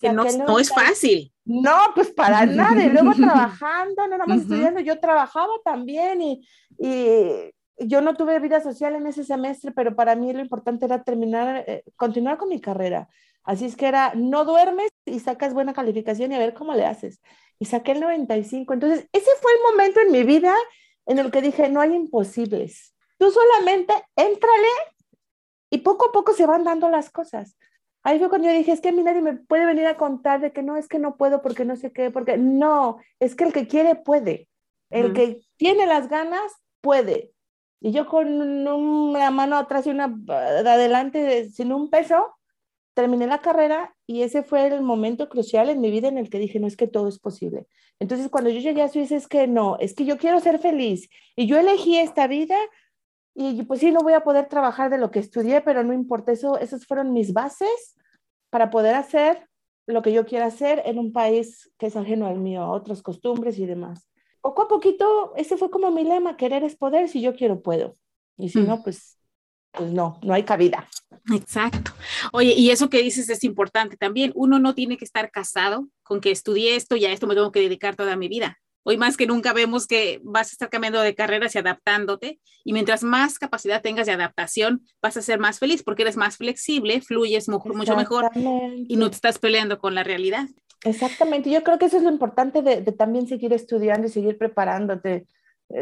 Que 0.00 0.12
no, 0.12 0.24
es 0.24 0.38
90. 0.38 0.74
fácil. 0.74 1.32
No, 1.44 1.76
pues 1.94 2.10
para 2.10 2.46
nada. 2.46 2.82
Y 2.84 2.90
luego 2.90 3.12
trabajando, 3.14 4.06
no 4.06 4.08
nada 4.08 4.26
más 4.26 4.42
estudiando, 4.42 4.80
yo 4.80 4.98
trabajaba 4.98 5.52
también 5.64 6.22
y, 6.22 6.46
y 6.78 7.52
yo 7.78 8.00
no 8.00 8.14
tuve 8.14 8.38
vida 8.40 8.60
social 8.60 8.94
en 8.94 9.06
ese 9.06 9.24
semestre, 9.24 9.72
pero 9.72 9.94
para 9.96 10.14
mí 10.14 10.32
lo 10.32 10.40
importante 10.40 10.84
era 10.84 11.02
terminar, 11.02 11.64
eh, 11.66 11.84
continuar 11.96 12.38
con 12.38 12.48
mi 12.48 12.60
carrera. 12.60 13.08
Así 13.42 13.64
es 13.64 13.76
que 13.76 13.86
era, 13.86 14.12
no 14.14 14.44
duermes 14.44 14.90
y 15.06 15.18
sacas 15.20 15.54
buena 15.54 15.72
calificación 15.72 16.30
y 16.30 16.34
a 16.34 16.38
ver 16.38 16.54
cómo 16.54 16.74
le 16.74 16.84
haces. 16.84 17.20
Y 17.58 17.64
saqué 17.64 17.92
el 17.92 18.00
95. 18.00 18.72
Entonces, 18.72 19.08
ese 19.12 19.30
fue 19.40 19.52
el 19.52 19.72
momento 19.72 20.00
en 20.00 20.12
mi 20.12 20.24
vida 20.24 20.54
en 21.10 21.18
el 21.18 21.32
que 21.32 21.42
dije, 21.42 21.68
no 21.68 21.80
hay 21.80 21.92
imposibles. 21.92 22.94
Tú 23.18 23.32
solamente 23.32 23.92
éntrale 24.14 24.68
y 25.68 25.78
poco 25.78 26.08
a 26.08 26.12
poco 26.12 26.32
se 26.34 26.46
van 26.46 26.62
dando 26.62 26.88
las 26.88 27.10
cosas. 27.10 27.56
Ahí 28.04 28.20
fue 28.20 28.28
cuando 28.28 28.46
yo 28.46 28.54
dije, 28.54 28.70
es 28.70 28.80
que 28.80 28.90
a 28.90 28.92
mí 28.92 29.02
nadie 29.02 29.20
me 29.20 29.34
puede 29.34 29.66
venir 29.66 29.86
a 29.86 29.96
contar 29.96 30.40
de 30.40 30.52
que 30.52 30.62
no, 30.62 30.76
es 30.76 30.86
que 30.86 31.00
no 31.00 31.16
puedo 31.16 31.42
porque 31.42 31.64
no 31.64 31.74
sé 31.74 31.92
qué, 31.92 32.12
porque 32.12 32.36
no, 32.38 32.98
es 33.18 33.34
que 33.34 33.42
el 33.42 33.52
que 33.52 33.66
quiere 33.66 33.96
puede. 33.96 34.48
El 34.88 35.12
que 35.12 35.40
tiene 35.56 35.84
las 35.84 36.08
ganas 36.08 36.52
puede. 36.80 37.32
Y 37.80 37.90
yo 37.90 38.06
con 38.06 38.28
una 38.68 39.32
mano 39.32 39.56
atrás 39.56 39.88
y 39.88 39.90
una 39.90 40.06
de 40.06 40.70
adelante, 40.70 41.50
sin 41.50 41.72
un 41.72 41.90
peso, 41.90 42.36
terminé 42.94 43.26
la 43.26 43.40
carrera 43.40 43.94
y 44.06 44.22
ese 44.22 44.42
fue 44.42 44.66
el 44.66 44.82
momento 44.82 45.28
crucial 45.28 45.68
en 45.70 45.80
mi 45.80 45.90
vida 45.90 46.08
en 46.08 46.18
el 46.18 46.28
que 46.30 46.38
dije, 46.38 46.58
no 46.60 46.66
es 46.66 46.76
que 46.76 46.86
todo 46.86 47.08
es 47.08 47.18
posible. 47.18 47.66
Entonces, 47.98 48.28
cuando 48.28 48.50
yo 48.50 48.60
llegué 48.60 48.82
a 48.82 48.88
Suiza, 48.88 49.16
es 49.16 49.28
que 49.28 49.46
no, 49.46 49.76
es 49.78 49.94
que 49.94 50.04
yo 50.04 50.18
quiero 50.18 50.40
ser 50.40 50.58
feliz 50.58 51.08
y 51.36 51.46
yo 51.46 51.58
elegí 51.58 51.98
esta 51.98 52.26
vida 52.26 52.56
y 53.34 53.62
pues 53.62 53.80
sí, 53.80 53.92
no 53.92 54.00
voy 54.00 54.14
a 54.14 54.24
poder 54.24 54.48
trabajar 54.48 54.90
de 54.90 54.98
lo 54.98 55.10
que 55.10 55.20
estudié, 55.20 55.60
pero 55.60 55.84
no 55.84 55.92
importa, 55.92 56.32
eso, 56.32 56.58
esas 56.58 56.86
fueron 56.86 57.12
mis 57.12 57.32
bases 57.32 57.96
para 58.50 58.70
poder 58.70 58.94
hacer 58.96 59.48
lo 59.86 60.02
que 60.02 60.12
yo 60.12 60.26
quiera 60.26 60.46
hacer 60.46 60.82
en 60.84 60.98
un 60.98 61.12
país 61.12 61.72
que 61.78 61.86
es 61.86 61.96
ajeno 61.96 62.26
al 62.26 62.38
mío, 62.38 62.62
a 62.62 62.70
otras 62.70 63.02
costumbres 63.02 63.58
y 63.58 63.66
demás. 63.66 64.08
Poco 64.40 64.62
a 64.62 64.68
poquito, 64.68 65.32
ese 65.36 65.56
fue 65.56 65.70
como 65.70 65.90
mi 65.90 66.04
lema, 66.04 66.36
querer 66.36 66.64
es 66.64 66.76
poder, 66.76 67.08
si 67.08 67.20
yo 67.20 67.34
quiero, 67.34 67.60
puedo. 67.62 67.96
Y 68.36 68.48
si 68.48 68.60
Mm. 68.60 68.66
no, 68.66 68.82
pues, 68.82 69.18
pues 69.72 69.92
no, 69.92 70.18
no 70.22 70.34
hay 70.34 70.42
cabida. 70.44 70.88
Exacto. 71.32 71.92
Oye, 72.32 72.54
y 72.56 72.70
eso 72.70 72.88
que 72.90 73.02
dices 73.02 73.28
es 73.28 73.44
importante 73.44 73.96
también. 73.96 74.32
Uno 74.34 74.58
no 74.58 74.74
tiene 74.74 74.96
que 74.96 75.04
estar 75.04 75.30
casado 75.30 75.88
con 76.02 76.20
que 76.20 76.30
estudié 76.30 76.76
esto 76.76 76.96
y 76.96 77.04
a 77.04 77.12
esto 77.12 77.26
me 77.26 77.34
tengo 77.34 77.52
que 77.52 77.60
dedicar 77.60 77.94
toda 77.96 78.16
mi 78.16 78.28
vida. 78.28 78.58
Hoy 78.82 78.96
más 78.96 79.16
que 79.18 79.26
nunca 79.26 79.52
vemos 79.52 79.86
que 79.86 80.20
vas 80.24 80.48
a 80.48 80.52
estar 80.52 80.70
cambiando 80.70 81.00
de 81.02 81.14
carreras 81.14 81.54
y 81.54 81.58
adaptándote. 81.58 82.40
Y 82.64 82.72
mientras 82.72 83.02
más 83.02 83.38
capacidad 83.38 83.82
tengas 83.82 84.06
de 84.06 84.12
adaptación, 84.12 84.82
vas 85.02 85.16
a 85.18 85.22
ser 85.22 85.38
más 85.38 85.58
feliz 85.58 85.82
porque 85.82 86.02
eres 86.02 86.16
más 86.16 86.38
flexible, 86.38 87.00
fluyes 87.02 87.48
mu- 87.48 87.60
mucho 87.74 87.94
mejor 87.94 88.30
y 88.88 88.96
no 88.96 89.10
te 89.10 89.16
estás 89.16 89.38
peleando 89.38 89.78
con 89.78 89.94
la 89.94 90.02
realidad. 90.02 90.48
Exactamente, 90.82 91.50
yo 91.50 91.62
creo 91.62 91.78
que 91.78 91.84
eso 91.84 91.98
es 91.98 92.02
lo 92.02 92.10
importante 92.10 92.62
de, 92.62 92.80
de 92.80 92.92
también 92.92 93.28
seguir 93.28 93.52
estudiando 93.52 94.06
y 94.06 94.10
seguir 94.10 94.38
preparándote. 94.38 95.26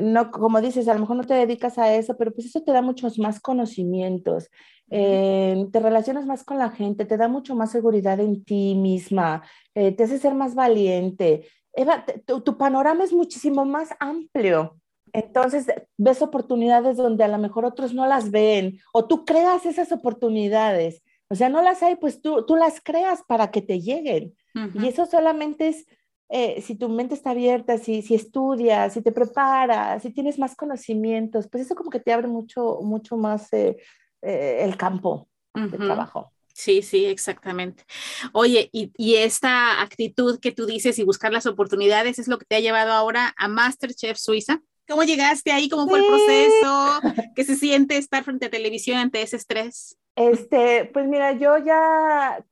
No, 0.03 0.31
como 0.31 0.61
dices, 0.61 0.87
a 0.89 0.95
lo 0.95 1.01
mejor 1.01 1.17
no 1.17 1.25
te 1.25 1.35
dedicas 1.35 1.79
a 1.79 1.95
eso, 1.95 2.17
pero 2.17 2.33
pues 2.33 2.47
eso 2.47 2.63
te 2.63 2.73
da 2.73 2.83
muchos 2.83 3.19
más 3.19 3.41
conocimientos, 3.41 4.51
eh, 4.91 5.67
te 5.73 5.81
relacionas 5.81 6.27
más 6.27 6.45
con 6.45 6.59
la 6.59 6.71
gente, 6.71 7.07
te 7.07 7.17
da 7.17 7.29
mucho 7.29 7.55
más 7.55 7.71
seguridad 7.71 8.21
en 8.21 8.45
ti 8.45 8.75
misma, 8.75 9.43
eh, 9.75 9.93
te 9.93 10.05
hace 10.05 10.19
ser 10.19 10.35
más 10.35 10.55
valiente. 10.55 11.49
Eva, 11.73 12.05
tu, 12.27 12.43
tu 12.43 12.59
panorama 12.59 13.05
es 13.05 13.13
muchísimo 13.13 13.65
más 13.65 13.91
amplio. 13.99 14.77
Entonces 15.13 15.67
ves 15.97 16.21
oportunidades 16.23 16.97
donde 16.97 17.25
a 17.25 17.29
lo 17.29 17.39
mejor 17.39 17.65
otros 17.65 17.95
no 17.95 18.07
las 18.07 18.31
ven 18.31 18.79
o 18.93 19.07
tú 19.07 19.25
creas 19.25 19.65
esas 19.65 19.91
oportunidades. 19.93 21.03
O 21.31 21.35
sea, 21.35 21.49
no 21.49 21.63
las 21.63 21.83
hay, 21.83 21.97
pues 21.97 22.23
tú, 22.23 22.45
tú 22.47 22.57
las 22.57 22.81
creas 22.81 23.23
para 23.27 23.51
que 23.51 23.63
te 23.63 23.81
lleguen. 23.81 24.35
Y 24.75 24.89
eso 24.89 25.07
solamente 25.07 25.69
es 25.69 25.87
eh, 26.29 26.61
si 26.61 26.75
tu 26.75 26.89
mente 26.89 27.15
está 27.15 27.31
abierta, 27.31 27.79
si, 27.79 28.03
si 28.03 28.15
estudias, 28.15 28.93
si 28.93 29.03
te 29.03 29.13
preparas, 29.13 30.03
si 30.03 30.11
tienes 30.11 30.39
más 30.39 30.55
conocimientos, 30.55 31.49
pues 31.49 31.65
eso 31.65 31.75
como 31.75 31.91
que 31.91 32.01
te 32.01 32.13
abre 32.13 32.29
mucho, 32.29 32.81
mucho 32.83 33.17
más 33.17 33.53
eh, 33.53 33.77
eh, 34.23 34.59
el 34.63 34.77
campo 34.77 35.29
de 35.55 35.77
trabajo. 35.77 36.33
Sí, 36.55 36.83
sí, 36.83 37.07
exactamente. 37.07 37.85
Oye, 38.33 38.69
y, 38.73 38.93
y 38.97 39.15
esta 39.15 39.81
actitud 39.81 40.39
que 40.41 40.53
tú 40.53 40.67
dices 40.67 40.99
y 40.99 41.05
buscar 41.05 41.33
las 41.33 41.47
oportunidades 41.47 42.19
es 42.19 42.29
lo 42.29 42.39
que 42.39 42.45
te 42.45 42.57
ha 42.57 42.61
llevado 42.61 42.93
ahora 42.93 43.35
a 43.37 43.49
MasterChef 43.49 44.19
Suiza. 44.19 44.61
¿Cómo 44.89 45.05
llegaste 45.05 45.53
ahí? 45.53 45.69
¿Cómo 45.69 45.87
fue 45.87 45.99
el 45.99 46.07
proceso? 46.07 47.01
¿Qué 47.35 47.45
se 47.45 47.57
siente 47.57 47.97
estar 47.97 48.25
frente 48.25 48.47
a 48.47 48.51
televisión 48.51 48.97
ante 48.97 49.23
ese 49.23 49.37
estrés? 49.37 49.99
Este, 50.19 50.87
pues 50.93 51.07
mira, 51.07 51.31
yo 51.33 51.59
ya, 51.59 52.45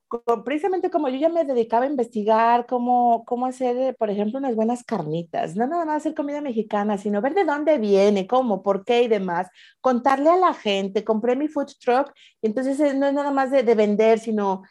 precisamente 0.45 0.89
como 0.89 1.09
yo 1.09 1.17
ya 1.17 1.27
me 1.27 1.43
dedicaba 1.43 1.83
a 1.83 1.89
investigar 1.89 2.65
cómo, 2.65 3.25
cómo 3.25 3.45
hacer, 3.45 3.93
por 3.97 4.09
ejemplo, 4.09 4.39
unas 4.39 4.55
buenas 4.55 4.85
carnitas, 4.85 5.57
no 5.57 5.67
nada 5.67 5.83
más 5.83 5.97
hacer 5.97 6.15
comida 6.15 6.39
mexicana, 6.39 6.97
sino 6.97 7.21
ver 7.21 7.33
de 7.33 7.43
dónde 7.43 7.77
viene, 7.77 8.25
cómo, 8.25 8.63
por 8.63 8.85
qué 8.85 9.03
y 9.03 9.09
demás, 9.09 9.49
contarle 9.81 10.29
a 10.29 10.37
la 10.37 10.53
gente, 10.53 11.03
compré 11.03 11.35
mi 11.35 11.49
food 11.49 11.73
truck, 11.81 12.13
y 12.41 12.47
entonces 12.47 12.79
eh, 12.79 12.93
no 12.93 13.07
es 13.07 13.13
nada 13.13 13.31
más 13.31 13.51
de, 13.51 13.63
de 13.63 13.75
vender, 13.75 14.19
sino, 14.19 14.63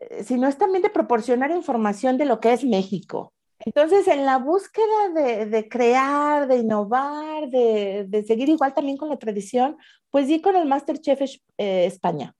eh, 0.00 0.22
sino 0.22 0.46
es 0.46 0.56
también 0.56 0.82
de 0.82 0.90
proporcionar 0.90 1.50
información 1.50 2.18
de 2.18 2.26
lo 2.26 2.38
que 2.38 2.52
es 2.52 2.62
México. 2.62 3.33
Entonces, 3.60 4.08
en 4.08 4.26
la 4.26 4.38
búsqueda 4.38 5.08
de, 5.14 5.46
de 5.46 5.68
crear, 5.68 6.48
de 6.48 6.58
innovar, 6.58 7.48
de, 7.48 8.04
de 8.08 8.24
seguir 8.24 8.48
igual 8.48 8.74
también 8.74 8.96
con 8.96 9.08
la 9.08 9.18
tradición, 9.18 9.76
pues 10.10 10.28
di 10.28 10.40
con 10.40 10.56
el 10.56 10.66
MasterChef 10.66 11.20
eh, 11.58 11.86
España. 11.86 12.34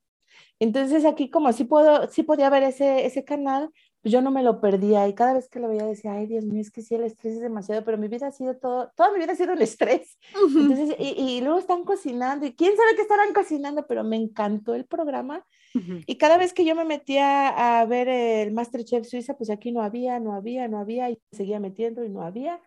Entonces 0.59 1.03
aquí 1.03 1.29
como 1.29 1.51
sí 1.51 1.65
puedo, 1.65 2.09
sí 2.09 2.23
podía 2.23 2.49
ver 2.49 2.63
ese, 2.63 3.05
ese 3.05 3.25
canal, 3.25 3.69
pues 4.01 4.13
yo 4.13 4.21
no 4.21 4.31
me 4.31 4.43
lo 4.43 4.61
perdía 4.61 5.07
y 5.07 5.13
cada 5.13 5.33
vez 5.33 5.49
que 5.49 5.59
lo 5.59 5.67
veía 5.67 5.85
decía, 5.85 6.13
ay 6.13 6.27
Dios 6.27 6.45
mío, 6.45 6.61
es 6.61 6.71
que 6.71 6.81
sí, 6.81 6.95
el 6.95 7.03
estrés 7.03 7.35
es 7.35 7.41
demasiado, 7.41 7.83
pero 7.83 7.97
mi 7.97 8.07
vida 8.07 8.27
ha 8.27 8.31
sido 8.31 8.55
todo, 8.55 8.91
toda 8.95 9.11
mi 9.11 9.19
vida 9.19 9.33
ha 9.33 9.35
sido 9.35 9.53
un 9.53 9.61
estrés. 9.61 10.17
Entonces, 10.33 10.95
y, 10.99 11.09
y 11.37 11.41
luego 11.41 11.59
están 11.59 11.83
cocinando 11.83 12.45
y 12.45 12.55
quién 12.55 12.77
sabe 12.77 12.95
qué 12.95 13.01
estarán 13.01 13.33
cocinando, 13.33 13.85
pero 13.85 14.03
me 14.03 14.15
encantó 14.15 14.75
el 14.75 14.85
programa 14.85 15.45
Y 16.05 16.15
cada 16.17 16.37
vez 16.37 16.53
que 16.53 16.65
yo 16.65 16.75
me 16.75 16.85
metía 16.85 17.79
a 17.79 17.85
ver 17.85 18.07
el 18.07 18.51
MasterChef 18.53 19.05
Suiza, 19.07 19.35
pues 19.35 19.49
aquí 19.49 19.71
no 19.71 19.81
había, 19.81 20.19
no 20.19 20.33
había, 20.33 20.67
no 20.67 20.79
había 20.79 21.09
y 21.09 21.19
seguía 21.31 21.59
metiendo 21.59 22.03
y 22.03 22.09
no 22.09 22.21
había. 22.21 22.61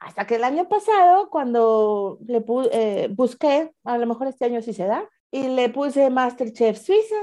Hasta 0.00 0.26
que 0.26 0.36
el 0.36 0.44
año 0.44 0.68
pasado, 0.68 1.28
cuando 1.30 2.18
le 2.26 2.44
eh, 2.72 3.08
busqué, 3.10 3.72
a 3.84 3.98
lo 3.98 4.06
mejor 4.06 4.28
este 4.28 4.44
año 4.44 4.62
sí 4.62 4.72
se 4.72 4.84
da, 4.84 5.08
y 5.30 5.48
le 5.48 5.68
puse 5.68 6.10
MasterChef 6.10 6.78
Suiza 6.78 7.16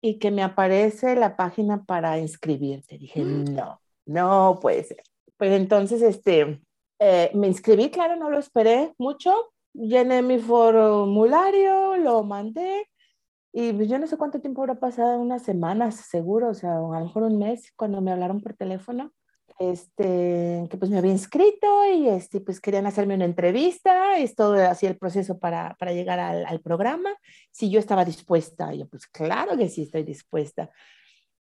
y 0.00 0.18
que 0.18 0.30
me 0.30 0.42
aparece 0.42 1.16
la 1.16 1.36
página 1.36 1.84
para 1.84 2.18
inscribirte. 2.18 2.98
Dije, 2.98 3.20
no, 3.24 3.80
no 4.04 4.58
puede 4.60 4.84
ser. 4.84 5.02
Pues 5.36 5.52
entonces, 5.52 6.02
este, 6.02 6.60
eh, 6.98 7.30
me 7.34 7.46
inscribí, 7.46 7.90
claro, 7.90 8.16
no 8.16 8.30
lo 8.30 8.38
esperé 8.38 8.92
mucho, 8.98 9.52
llené 9.72 10.22
mi 10.22 10.38
formulario, 10.38 11.96
lo 11.96 12.22
mandé 12.24 12.88
y 13.58 13.72
pues 13.72 13.88
yo 13.88 13.98
no 13.98 14.06
sé 14.06 14.18
cuánto 14.18 14.38
tiempo 14.38 14.60
habrá 14.60 14.74
pasado, 14.74 15.18
unas 15.18 15.42
semanas 15.42 15.96
seguro, 15.96 16.50
o 16.50 16.54
sea, 16.54 16.76
a 16.76 16.80
lo 16.80 17.06
mejor 17.06 17.22
un 17.22 17.38
mes 17.38 17.72
cuando 17.74 18.02
me 18.02 18.12
hablaron 18.12 18.42
por 18.42 18.52
teléfono 18.52 19.12
este, 19.58 20.66
que 20.70 20.76
pues 20.76 20.90
me 20.90 20.98
había 20.98 21.12
inscrito 21.12 21.66
y 21.90 22.06
este, 22.06 22.42
pues 22.42 22.60
querían 22.60 22.84
hacerme 22.84 23.14
una 23.14 23.24
entrevista, 23.24 24.18
es 24.18 24.34
todo 24.34 24.54
así 24.56 24.84
el 24.84 24.98
proceso 24.98 25.38
para, 25.38 25.74
para 25.78 25.94
llegar 25.94 26.18
al, 26.18 26.44
al, 26.44 26.60
programa, 26.60 27.16
si 27.50 27.70
yo 27.70 27.78
estaba 27.78 28.04
dispuesta, 28.04 28.74
yo 28.74 28.86
pues 28.88 29.06
claro 29.06 29.56
que 29.56 29.70
sí 29.70 29.84
estoy 29.84 30.02
dispuesta. 30.02 30.70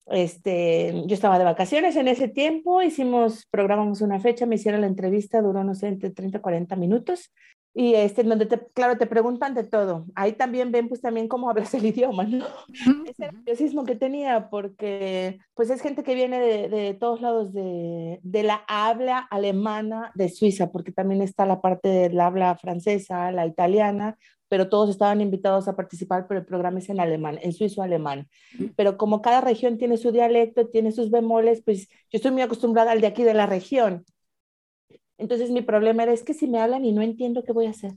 Este, 0.08 0.94
yo 1.08 1.16
estaba 1.16 1.38
de 1.38 1.44
vacaciones 1.44 1.98
en 1.98 2.08
ese 2.08 2.30
tiempo, 2.30 2.82
hicimos, 2.82 3.46
programamos 3.52 4.00
una 4.00 4.22
fecha, 4.22 4.46
me 4.46 4.56
hicieron 4.56 4.80
la 4.80 4.88
entrevista, 4.88 5.42
duró 5.42 5.66
no 5.66 5.76
sé, 5.76 5.88
entre 5.88 6.12
30 6.12 6.38
y 6.38 6.42
40 6.42 6.76
minutos. 6.78 7.34
Y 7.78 7.94
este, 7.94 8.24
donde 8.24 8.46
te, 8.46 8.58
claro, 8.74 8.98
te 8.98 9.06
preguntan 9.06 9.54
de 9.54 9.66
todo. 9.66 10.06
Ahí 10.16 10.32
también 10.32 10.72
ven, 10.72 10.88
pues 10.88 11.02
también 11.02 11.28
cómo 11.28 11.50
hablas 11.52 11.74
el 11.74 11.86
idioma, 11.86 12.24
¿no? 12.24 12.46
Ese 13.06 13.32
nerviosismo 13.32 13.84
que 13.84 13.96
tenía, 13.96 14.50
porque 14.50 15.40
pues 15.54 15.70
es 15.70 15.82
gente 15.82 16.04
que 16.04 16.16
viene 16.16 16.40
de, 16.40 16.70
de 16.70 16.94
todos 16.94 17.22
lados 17.22 17.54
de, 17.54 18.22
de, 18.24 18.44
la 18.44 18.64
habla 18.68 19.20
alemana 19.20 20.12
de 20.16 20.30
Suiza, 20.30 20.72
porque 20.72 20.94
también 20.94 21.22
está 21.22 21.46
la 21.46 21.60
parte 21.60 21.90
del 21.90 22.20
habla 22.20 22.56
francesa, 22.56 23.32
la 23.32 23.46
italiana, 23.46 24.18
pero 24.48 24.70
todos 24.70 24.90
estaban 24.90 25.22
invitados 25.22 25.68
a 25.68 25.76
participar, 25.76 26.28
pero 26.28 26.40
el 26.40 26.46
programa 26.46 26.80
es 26.80 26.90
en 26.90 27.00
alemán, 27.00 27.40
en 27.42 27.52
suizo-alemán. 27.52 28.30
Pero 28.76 28.98
como 28.98 29.22
cada 29.22 29.42
región 29.42 29.78
tiene 29.78 29.98
su 29.98 30.12
dialecto, 30.12 30.68
tiene 30.68 30.92
sus 30.92 31.10
bemoles, 31.12 31.62
pues 31.64 31.90
yo 31.90 32.18
estoy 32.18 32.32
muy 32.32 32.42
acostumbrada 32.42 32.92
al 32.92 33.02
de 33.02 33.08
aquí 33.08 33.24
de 33.24 33.34
la 33.34 33.48
región. 33.48 34.06
Entonces 35.18 35.52
mi 35.52 35.62
problema 35.62 36.04
era, 36.04 36.14
es 36.14 36.24
que 36.24 36.34
si 36.34 36.48
me 36.48 36.60
hablan 36.60 36.86
y 36.86 36.92
no 36.92 37.02
entiendo, 37.02 37.44
¿qué 37.44 37.52
voy 37.52 37.68
a 37.68 37.72
hacer? 37.72 37.94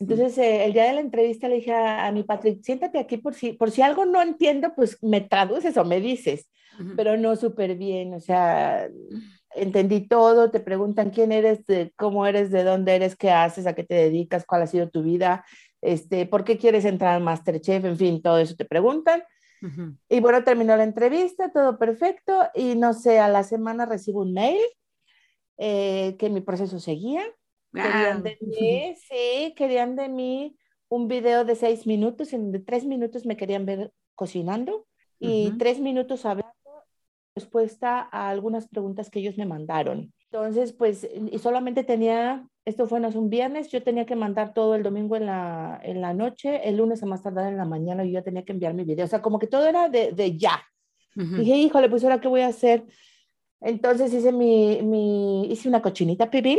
Entonces, 0.00 0.38
eh, 0.38 0.64
el 0.64 0.72
día 0.72 0.84
de 0.84 0.92
la 0.92 1.00
entrevista 1.00 1.48
le 1.48 1.56
dije 1.56 1.72
a, 1.72 2.10
mi 2.12 2.22
Patrick, 2.22 2.62
siéntate 2.62 2.98
aquí 2.98 3.16
por 3.16 3.34
si, 3.34 3.52
por 3.52 3.70
si 3.70 3.82
algo 3.82 4.04
no 4.04 4.22
entiendo, 4.22 4.72
pues 4.76 4.96
me 5.02 5.20
traduces 5.20 5.76
o 5.76 5.84
me 5.84 6.00
dices, 6.00 6.48
pero 6.94 7.16
no 7.16 7.34
súper 7.34 7.74
bien, 7.74 8.14
o 8.14 8.20
sea, 8.20 8.88
entendí 9.56 10.06
todo, 10.06 10.52
te 10.52 10.60
preguntan 10.60 11.10
quién 11.10 11.32
eres, 11.32 11.64
cómo 11.96 12.26
eres, 12.26 12.52
de 12.52 12.62
dónde 12.62 12.94
eres, 12.94 13.16
qué 13.16 13.32
haces, 13.32 13.66
a 13.66 13.74
qué 13.74 13.82
te 13.82 13.96
dedicas, 13.96 14.46
cuál 14.46 14.62
ha 14.62 14.68
sido 14.68 14.88
tu 14.88 15.02
vida, 15.02 15.44
este, 15.80 16.26
por 16.26 16.44
qué 16.44 16.56
quieres 16.56 16.84
entrar 16.84 17.16
al 17.16 17.22
Masterchef, 17.24 17.84
en 17.84 17.96
fin, 17.96 18.22
todo 18.22 18.38
eso 18.38 18.54
te 18.54 18.64
preguntan. 18.64 19.24
Y 20.08 20.20
bueno, 20.20 20.44
terminó 20.44 20.76
la 20.76 20.84
entrevista, 20.84 21.50
todo 21.50 21.76
perfecto, 21.76 22.48
y 22.54 22.76
no 22.76 22.92
sé, 22.92 23.18
a 23.18 23.26
la 23.26 23.42
semana 23.42 23.86
recibo 23.86 24.20
un 24.20 24.32
mail 24.32 24.60
eh, 25.58 26.16
que 26.18 26.30
mi 26.30 26.40
proceso 26.40 26.80
seguía. 26.80 27.22
Querían 27.72 28.22
de 28.22 28.38
mí, 28.40 28.94
sí, 28.96 29.54
querían 29.56 29.96
de 29.96 30.08
mí 30.08 30.56
un 30.88 31.08
video 31.08 31.44
de 31.44 31.54
seis 31.54 31.86
minutos, 31.86 32.32
en 32.32 32.50
de 32.50 32.60
tres 32.60 32.86
minutos 32.86 33.26
me 33.26 33.36
querían 33.36 33.66
ver 33.66 33.92
cocinando 34.14 34.86
y 35.20 35.50
tres 35.58 35.80
minutos 35.80 36.24
hablando 36.24 36.54
respuesta 37.34 38.08
a 38.10 38.30
algunas 38.30 38.68
preguntas 38.68 39.10
que 39.10 39.20
ellos 39.20 39.36
me 39.36 39.46
mandaron. 39.46 40.12
Entonces, 40.30 40.72
pues, 40.72 41.08
y 41.32 41.38
solamente 41.38 41.84
tenía, 41.84 42.46
esto 42.64 42.86
fue 42.86 43.00
no, 43.00 43.08
un 43.08 43.30
viernes, 43.30 43.70
yo 43.70 43.82
tenía 43.82 44.04
que 44.06 44.16
mandar 44.16 44.52
todo 44.52 44.74
el 44.74 44.82
domingo 44.82 45.16
en 45.16 45.26
la, 45.26 45.80
en 45.82 46.00
la 46.00 46.12
noche, 46.12 46.68
el 46.68 46.76
lunes 46.76 47.02
a 47.02 47.06
más 47.06 47.22
tardar 47.22 47.50
en 47.50 47.56
la 47.56 47.64
mañana 47.64 48.04
yo 48.04 48.10
ya 48.10 48.22
tenía 48.22 48.44
que 48.44 48.52
enviar 48.52 48.74
mi 48.74 48.84
video, 48.84 49.06
o 49.06 49.08
sea, 49.08 49.22
como 49.22 49.38
que 49.38 49.46
todo 49.46 49.66
era 49.66 49.88
de, 49.88 50.12
de 50.12 50.36
ya. 50.36 50.60
Dije, 51.14 51.56
híjole, 51.56 51.88
pues 51.88 52.04
ahora 52.04 52.20
qué 52.20 52.28
voy 52.28 52.42
a 52.42 52.48
hacer. 52.48 52.84
Entonces 53.60 54.12
hice 54.12 54.32
mi, 54.32 54.80
mi 54.82 55.50
hice 55.50 55.68
una 55.68 55.82
cochinita 55.82 56.30
pibil. 56.30 56.58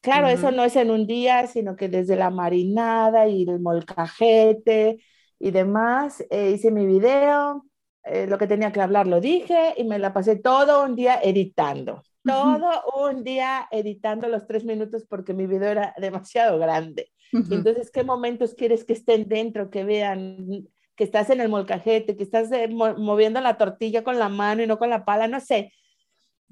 Claro, 0.00 0.28
eso 0.28 0.50
no 0.50 0.64
es 0.64 0.76
en 0.76 0.90
un 0.90 1.06
día, 1.06 1.46
sino 1.46 1.76
que 1.76 1.88
desde 1.88 2.16
la 2.16 2.30
marinada 2.30 3.28
y 3.28 3.42
el 3.42 3.60
molcajete 3.60 4.98
y 5.38 5.50
demás, 5.50 6.24
eh, 6.30 6.52
hice 6.52 6.70
mi 6.70 6.86
video, 6.86 7.66
eh, 8.04 8.26
lo 8.26 8.38
que 8.38 8.46
tenía 8.46 8.72
que 8.72 8.80
hablar 8.80 9.06
lo 9.06 9.20
dije 9.20 9.74
y 9.76 9.84
me 9.84 9.98
la 9.98 10.12
pasé 10.14 10.36
todo 10.36 10.84
un 10.84 10.96
día 10.96 11.20
editando. 11.22 12.02
Todo 12.24 12.82
un 13.08 13.24
día 13.24 13.68
editando 13.70 14.28
los 14.28 14.46
tres 14.46 14.64
minutos 14.64 15.04
porque 15.08 15.34
mi 15.34 15.46
video 15.46 15.68
era 15.70 15.94
demasiado 15.98 16.58
grande. 16.58 17.10
Entonces, 17.48 17.90
¿qué 17.90 18.02
momentos 18.02 18.54
quieres 18.54 18.84
que 18.84 18.92
estén 18.94 19.28
dentro, 19.28 19.70
que 19.70 19.84
vean 19.84 20.68
que 20.96 21.04
estás 21.04 21.30
en 21.30 21.40
el 21.40 21.48
molcajete, 21.48 22.16
que 22.16 22.22
estás 22.22 22.50
eh, 22.52 22.68
moviendo 22.68 23.40
la 23.40 23.56
tortilla 23.56 24.02
con 24.04 24.18
la 24.18 24.28
mano 24.28 24.62
y 24.62 24.66
no 24.66 24.78
con 24.78 24.90
la 24.90 25.04
pala? 25.04 25.28
No 25.28 25.40
sé. 25.40 25.72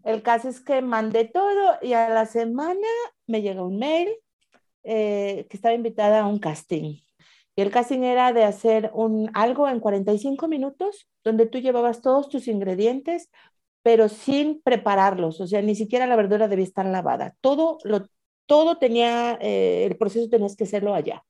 El 0.09 0.23
caso 0.23 0.49
es 0.49 0.61
que 0.61 0.81
mandé 0.81 1.27
todo 1.27 1.77
y 1.83 1.93
a 1.93 2.09
la 2.09 2.25
semana 2.25 2.89
me 3.27 3.43
llegó 3.43 3.67
un 3.67 3.79
mail 3.79 4.09
eh, 4.83 5.47
que 5.51 5.57
estaba 5.59 5.75
invitada 5.75 6.21
a 6.21 6.27
un 6.27 6.39
casting. 6.39 6.97
Y 7.55 7.61
el 7.61 7.71
casting 7.71 8.01
era 8.05 8.33
de 8.33 8.43
hacer 8.43 8.91
un, 8.95 9.31
algo 9.35 9.69
en 9.69 9.81
45 9.81 10.49
minutos, 10.49 11.07
donde 11.25 11.45
tú 11.45 11.59
llevabas 11.59 12.01
todos 12.01 12.31
tus 12.31 12.49
ingredientes, 12.49 13.29
pero 13.83 14.09
sin 14.09 14.63
prepararlos. 14.63 15.43
O 15.43 15.47
sea, 15.47 15.61
ni 15.61 15.75
siquiera 15.75 16.07
la 16.07 16.17
verdura 16.17 16.49
debía 16.49 16.65
estar 16.65 16.87
lavada. 16.87 17.35
Todo, 17.43 17.77
lo, 17.85 18.09
todo 18.47 18.79
tenía, 18.79 19.37
eh, 19.43 19.85
el 19.85 19.99
proceso 19.99 20.31
tenías 20.31 20.57
que 20.57 20.65
hacerlo 20.65 20.95
allá. 20.95 21.23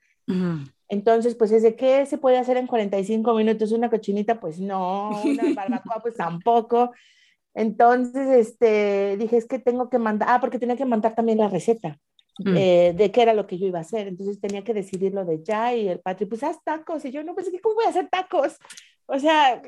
Entonces, 0.88 1.34
pues 1.34 1.50
es 1.50 1.64
de 1.64 1.74
qué 1.74 2.06
se 2.06 2.18
puede 2.18 2.38
hacer 2.38 2.56
en 2.56 2.68
45 2.68 3.34
minutos, 3.34 3.72
una 3.72 3.90
cochinita, 3.90 4.38
pues 4.38 4.60
no, 4.60 5.20
una 5.24 5.42
barbacoa, 5.56 6.00
pues 6.00 6.14
tampoco. 6.14 6.92
Entonces, 7.58 8.28
este, 8.28 9.16
dije, 9.16 9.36
es 9.36 9.46
que 9.46 9.58
tengo 9.58 9.90
que 9.90 9.98
mandar, 9.98 10.28
ah, 10.30 10.40
porque 10.40 10.60
tenía 10.60 10.76
que 10.76 10.84
mandar 10.84 11.16
también 11.16 11.38
la 11.38 11.48
receta. 11.48 11.98
Mm. 12.38 12.56
Eh, 12.56 12.94
de 12.96 13.10
qué 13.10 13.22
era 13.22 13.34
lo 13.34 13.48
que 13.48 13.58
yo 13.58 13.66
iba 13.66 13.78
a 13.78 13.82
hacer. 13.82 14.06
Entonces 14.06 14.40
tenía 14.40 14.62
que 14.62 14.72
decidirlo 14.72 15.24
de 15.24 15.42
ya 15.42 15.74
y 15.74 15.88
el 15.88 15.98
patri, 15.98 16.26
pues 16.26 16.44
haz 16.44 16.62
tacos. 16.62 17.04
Y 17.04 17.10
yo, 17.10 17.24
no, 17.24 17.34
pues, 17.34 17.50
¿cómo 17.60 17.74
voy 17.74 17.86
a 17.86 17.88
hacer 17.88 18.08
tacos? 18.08 18.58
O 19.06 19.18
sea, 19.18 19.60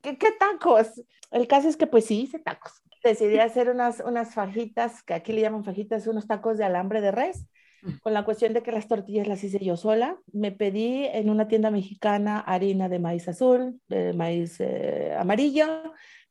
¿qué, 0.00 0.16
qué 0.16 0.28
tacos? 0.38 1.02
El 1.30 1.46
caso 1.46 1.68
es 1.68 1.76
que 1.76 1.86
pues 1.86 2.06
sí 2.06 2.22
hice 2.22 2.38
tacos. 2.38 2.72
Decidí 3.04 3.38
hacer 3.38 3.68
unas, 3.68 4.00
unas 4.00 4.32
fajitas, 4.32 5.02
que 5.02 5.12
aquí 5.12 5.34
le 5.34 5.42
llaman 5.42 5.62
fajitas, 5.62 6.06
unos 6.06 6.26
tacos 6.26 6.56
de 6.56 6.64
alambre 6.64 7.02
de 7.02 7.10
res, 7.10 7.48
mm. 7.82 7.98
con 8.00 8.14
la 8.14 8.24
cuestión 8.24 8.54
de 8.54 8.62
que 8.62 8.72
las 8.72 8.88
tortillas 8.88 9.28
las 9.28 9.44
hice 9.44 9.62
yo 9.62 9.76
sola. 9.76 10.16
Me 10.32 10.52
pedí 10.52 11.04
en 11.04 11.28
una 11.28 11.48
tienda 11.48 11.70
mexicana 11.70 12.40
harina 12.40 12.88
de 12.88 12.98
maíz 12.98 13.28
azul, 13.28 13.78
de 13.88 14.14
maíz 14.14 14.56
eh, 14.60 15.14
amarillo. 15.18 15.66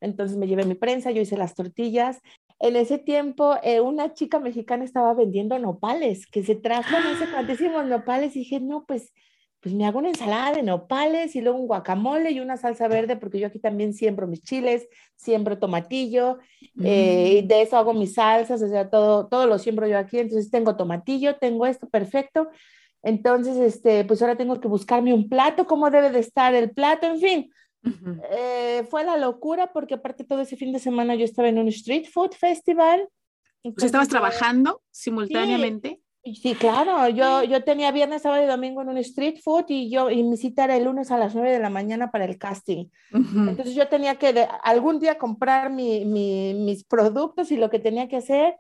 Entonces 0.02 0.38
me 0.38 0.48
llevé 0.48 0.66
mi 0.66 0.76
prensa, 0.76 1.12
yo 1.12 1.22
hice 1.22 1.38
las 1.38 1.56
tortillas 1.56 2.22
en 2.60 2.76
ese 2.76 2.98
tiempo 2.98 3.56
eh, 3.64 3.82
una 3.82 4.14
chica 4.14 4.40
mexicana 4.40 4.84
estaba 4.84 5.14
vendiendo 5.14 5.58
nopales, 5.60 6.26
que 6.28 6.44
se 6.44 6.56
trajo 6.56 7.00
no 7.00 7.18
sé 7.18 7.30
cuántísimos 7.32 7.86
nopales 7.86 8.36
y 8.36 8.40
dije, 8.40 8.60
no, 8.60 8.86
pues, 8.86 9.14
pues 9.60 9.76
me 9.76 9.86
hago 9.86 10.00
una 10.00 10.10
ensalada 10.10 10.54
de 10.54 10.64
nopales 10.64 11.36
y 11.36 11.42
luego 11.42 11.60
un 11.60 11.68
guacamole 11.68 12.32
y 12.32 12.40
una 12.40 12.56
salsa 12.56 12.88
verde, 12.88 13.18
porque 13.18 13.40
yo 13.40 13.48
aquí 13.48 13.60
también 13.60 13.94
siembro 13.94 14.28
mis 14.28 14.42
chiles, 14.42 14.88
siembro 15.16 15.60
tomatillo, 15.60 16.38
eh, 16.82 17.40
y 17.40 17.44
mm. 17.44 17.48
de 17.48 17.62
eso 17.62 17.78
hago 17.78 17.94
mis 17.94 18.14
salsas, 18.14 18.62
o 18.62 18.68
sea, 18.70 18.90
todo, 18.90 19.28
todo 19.28 19.48
lo 19.48 19.58
siembro 19.58 19.88
yo 19.88 19.98
aquí, 19.98 20.20
entonces 20.20 20.50
tengo 20.50 20.78
tomatillo, 20.78 21.38
tengo 21.38 21.66
esto, 21.66 21.90
perfecto. 21.90 22.50
Entonces, 23.04 23.58
este, 23.58 24.06
pues 24.06 24.22
ahora 24.22 24.38
tengo 24.38 24.60
que 24.60 24.68
buscarme 24.68 25.14
un 25.14 25.30
plato, 25.30 25.66
cómo 25.66 25.90
debe 25.90 26.10
de 26.10 26.20
estar 26.20 26.56
el 26.56 26.72
plato, 26.72 27.08
en 27.08 27.20
fin, 27.20 27.52
eh, 28.32 28.86
fue 28.90 29.04
la 29.04 29.18
locura 29.18 29.72
porque 29.72 29.96
aparte 29.96 30.24
todo 30.24 30.42
ese 30.42 30.58
fin 30.58 30.72
de 30.72 30.80
semana 30.80 31.16
yo 31.16 31.26
estaba 31.26 31.48
en 31.48 31.60
un 31.60 31.68
street 31.68 32.06
food 32.12 32.32
festival. 32.32 33.08
¿Estabas 33.64 34.08
trabajando 34.08 34.82
simultáneamente? 34.92 36.02
Sí, 36.34 36.56
claro, 36.56 37.08
yo, 37.10 37.44
yo 37.44 37.64
tenía 37.64 37.92
viernes, 37.92 38.24
sábado 38.24 38.44
y 38.44 38.48
domingo 38.48 38.82
en 38.82 38.90
un 38.90 38.98
street 38.98 39.42
food 39.44 39.66
y 39.68 39.92
yo 39.92 40.10
y 40.10 40.24
mi 40.24 40.38
cita 40.38 40.64
era 40.64 40.76
el 40.76 40.86
lunes 40.86 41.12
a 41.12 41.20
las 41.20 41.36
9 41.36 41.52
de 41.52 41.60
la 41.60 41.70
mañana 41.70 42.10
para 42.10 42.26
el 42.26 42.40
casting. 42.40 42.88
Entonces 43.12 43.76
yo 43.76 43.88
tenía 43.88 44.16
que 44.16 44.48
algún 44.64 45.00
día 45.00 45.20
comprar 45.20 45.72
mi, 45.72 46.04
mis 46.04 46.84
productos 46.84 47.52
y 47.52 47.58
lo 47.58 47.70
que 47.70 47.78
tenía 47.78 48.08
que 48.08 48.18
hacer. 48.18 48.56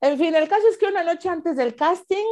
En 0.00 0.16
fin, 0.16 0.32
el 0.36 0.48
caso 0.48 0.62
es 0.70 0.78
que 0.78 0.86
una 0.86 1.02
noche 1.02 1.28
antes 1.28 1.56
del 1.56 1.74
casting 1.74 2.24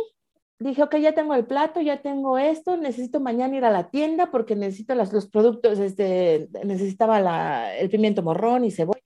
dije, 0.59 0.83
ok, 0.83 0.97
ya 0.97 1.13
tengo 1.13 1.35
el 1.35 1.47
plato, 1.47 1.81
ya 1.81 2.01
tengo 2.03 2.39
esto, 2.39 2.77
necesito 2.77 3.21
mañana 3.21 3.57
ir 3.57 3.65
a 3.65 3.71
la 3.71 3.91
tienda 3.91 4.31
porque 4.31 4.57
necesito 4.57 4.95
las, 4.95 5.13
los 5.13 5.29
productos, 5.29 5.79
este, 5.79 6.49
necesitaba 6.65 7.21
la, 7.21 7.77
el 7.77 7.91
pimiento 7.91 8.23
morrón 8.23 8.65
y 8.65 8.71
cebolla. 8.71 9.01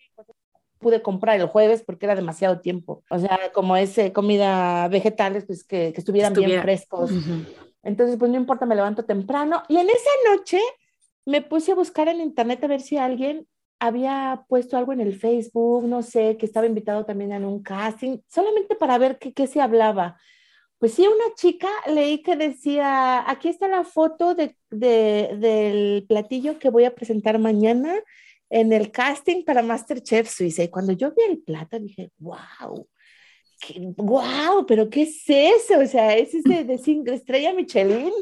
Pude 0.79 1.03
comprar 1.03 1.39
el 1.39 1.47
jueves 1.47 1.83
porque 1.83 2.07
era 2.07 2.15
demasiado 2.15 2.61
tiempo. 2.61 3.05
O 3.11 3.19
sea, 3.19 3.39
como 3.53 3.77
es 3.77 3.99
comida 4.15 4.89
vegetales, 4.89 5.45
pues 5.45 5.63
que, 5.63 5.93
que 5.93 6.01
estuvieran 6.01 6.33
bien 6.33 6.63
frescos. 6.63 7.11
Entonces, 7.83 8.17
pues 8.17 8.31
no 8.31 8.39
importa, 8.39 8.65
me 8.65 8.75
levanto 8.75 9.05
temprano. 9.05 9.63
Y 9.69 9.77
en 9.77 9.89
esa 9.89 10.11
noche 10.35 10.59
me 11.27 11.43
puse 11.43 11.73
a 11.73 11.75
buscar 11.75 12.09
en 12.09 12.23
internet 12.23 12.65
a 12.65 12.67
ver 12.67 12.81
si 12.81 12.97
alguien 12.97 13.47
había 13.79 14.45
puesto 14.49 14.79
algo 14.79 14.93
en 14.93 15.01
el 15.01 15.15
Facebook, 15.15 15.85
no 15.87 16.03
sé, 16.03 16.37
que 16.39 16.47
estaba 16.47 16.67
invitado 16.67 17.05
también 17.05 17.33
en 17.33 17.45
un 17.45 17.63
casting, 17.63 18.19
solamente 18.29 18.75
para 18.75 18.97
ver 18.99 19.19
qué, 19.19 19.33
qué 19.33 19.47
se 19.47 19.61
hablaba. 19.61 20.19
Pues 20.81 20.95
sí, 20.95 21.07
una 21.07 21.35
chica 21.35 21.69
leí 21.89 22.23
que 22.23 22.37
decía, 22.37 23.31
aquí 23.31 23.51
está 23.51 23.69
la 23.69 23.85
foto 23.85 24.35
de, 24.35 24.57
del 24.71 26.07
platillo 26.09 26.59
que 26.59 26.71
voy 26.71 26.85
a 26.85 26.95
presentar 26.95 27.39
mañana 27.39 27.95
en 28.49 28.73
el 28.73 28.91
casting 28.91 29.45
para 29.45 29.61
Masterchef 29.61 30.27
Suiza. 30.31 30.63
Y 30.63 30.71
cuando 30.71 30.93
yo 30.93 31.11
vi 31.11 31.23
el 31.29 31.43
plato 31.43 31.79
dije, 31.79 32.11
wow, 32.17 32.89
wow, 33.99 34.65
pero 34.67 34.89
¿qué 34.89 35.03
es 35.03 35.23
eso? 35.27 35.81
O 35.81 35.87
sea, 35.87 36.17
es 36.17 36.35
ese 36.35 36.65
de 36.65 36.79
cinco 36.79 37.13
estrella 37.13 37.53
Michelin. 37.53 38.15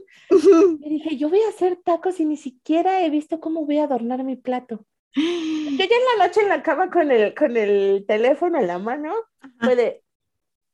Y 0.80 0.90
dije, 0.90 1.16
yo 1.16 1.28
voy 1.28 1.40
a 1.42 1.50
hacer 1.50 1.76
tacos 1.84 2.18
y 2.18 2.24
ni 2.24 2.36
siquiera 2.36 3.04
he 3.04 3.10
visto 3.10 3.38
cómo 3.38 3.66
voy 3.66 3.78
a 3.78 3.84
adornar 3.84 4.24
mi 4.24 4.34
plato. 4.34 4.84
Yo 5.14 5.76
ya 5.78 5.84
en 5.84 6.18
la 6.18 6.26
noche 6.26 6.40
en 6.40 6.48
la 6.48 6.62
cama 6.64 6.90
con 6.90 7.12
el, 7.12 7.34
con 7.34 7.56
el 7.56 8.04
teléfono 8.04 8.58
en 8.58 8.66
la 8.66 8.80
mano, 8.80 9.14
fue 9.60 9.76
de 9.76 10.02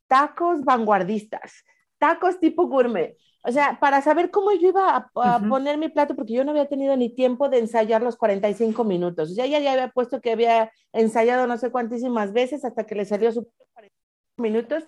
tacos 0.08 0.64
vanguardistas 0.64 1.62
tacos 2.04 2.38
tipo 2.38 2.66
gourmet. 2.66 3.16
O 3.46 3.50
sea, 3.50 3.78
para 3.80 4.02
saber 4.02 4.30
cómo 4.30 4.52
yo 4.52 4.68
iba 4.68 5.10
a, 5.14 5.38
poner 5.48 5.78
mi 5.78 5.88
plato, 5.88 6.14
porque 6.14 6.34
yo 6.34 6.44
no 6.44 6.50
había 6.50 6.68
tenido 6.68 6.94
ni 6.96 7.08
tiempo 7.08 7.48
de 7.48 7.58
ensayar 7.58 8.02
los 8.02 8.16
45 8.16 8.84
minutos. 8.84 9.30
O 9.30 9.34
sea, 9.34 9.46
ya, 9.46 9.58
ya 9.58 9.72
había 9.72 9.88
puesto 9.88 10.20
que 10.20 10.32
había 10.32 10.70
ensayado 10.92 11.46
no 11.46 11.56
sé 11.56 11.70
cuántísimas 11.70 12.32
veces 12.34 12.64
hasta 12.64 12.84
que 12.84 12.94
le 12.94 13.06
salió 13.06 13.32
su 13.32 13.44
45 13.72 14.42
minutos. 14.42 14.84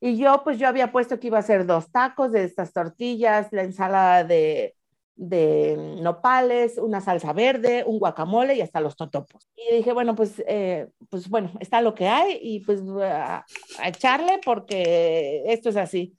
Y 0.00 0.18
yo, 0.18 0.42
pues 0.44 0.58
yo 0.58 0.68
había 0.68 0.92
puesto 0.92 1.18
que 1.18 1.28
iba 1.28 1.38
a 1.38 1.40
hacer 1.40 1.64
dos 1.64 1.90
tacos 1.90 2.32
de 2.32 2.44
estas 2.44 2.72
tortillas, 2.74 3.48
la 3.50 3.62
ensalada 3.62 4.24
de, 4.24 4.74
de 5.16 5.96
nopales, 6.02 6.76
una 6.76 7.00
salsa 7.00 7.32
verde, 7.32 7.84
un 7.86 7.98
guacamole 7.98 8.54
y 8.54 8.60
hasta 8.60 8.80
los 8.80 8.94
totopos. 8.94 9.48
Y 9.56 9.76
dije, 9.76 9.92
bueno, 9.92 10.14
pues, 10.14 10.42
eh, 10.46 10.88
pues 11.08 11.30
bueno, 11.30 11.50
está 11.60 11.80
lo 11.80 11.94
que 11.94 12.08
hay 12.08 12.38
y 12.42 12.60
pues 12.60 12.82
a 13.02 13.44
echarle 13.84 14.38
porque 14.44 15.44
esto 15.46 15.70
es 15.70 15.76
así 15.76 16.14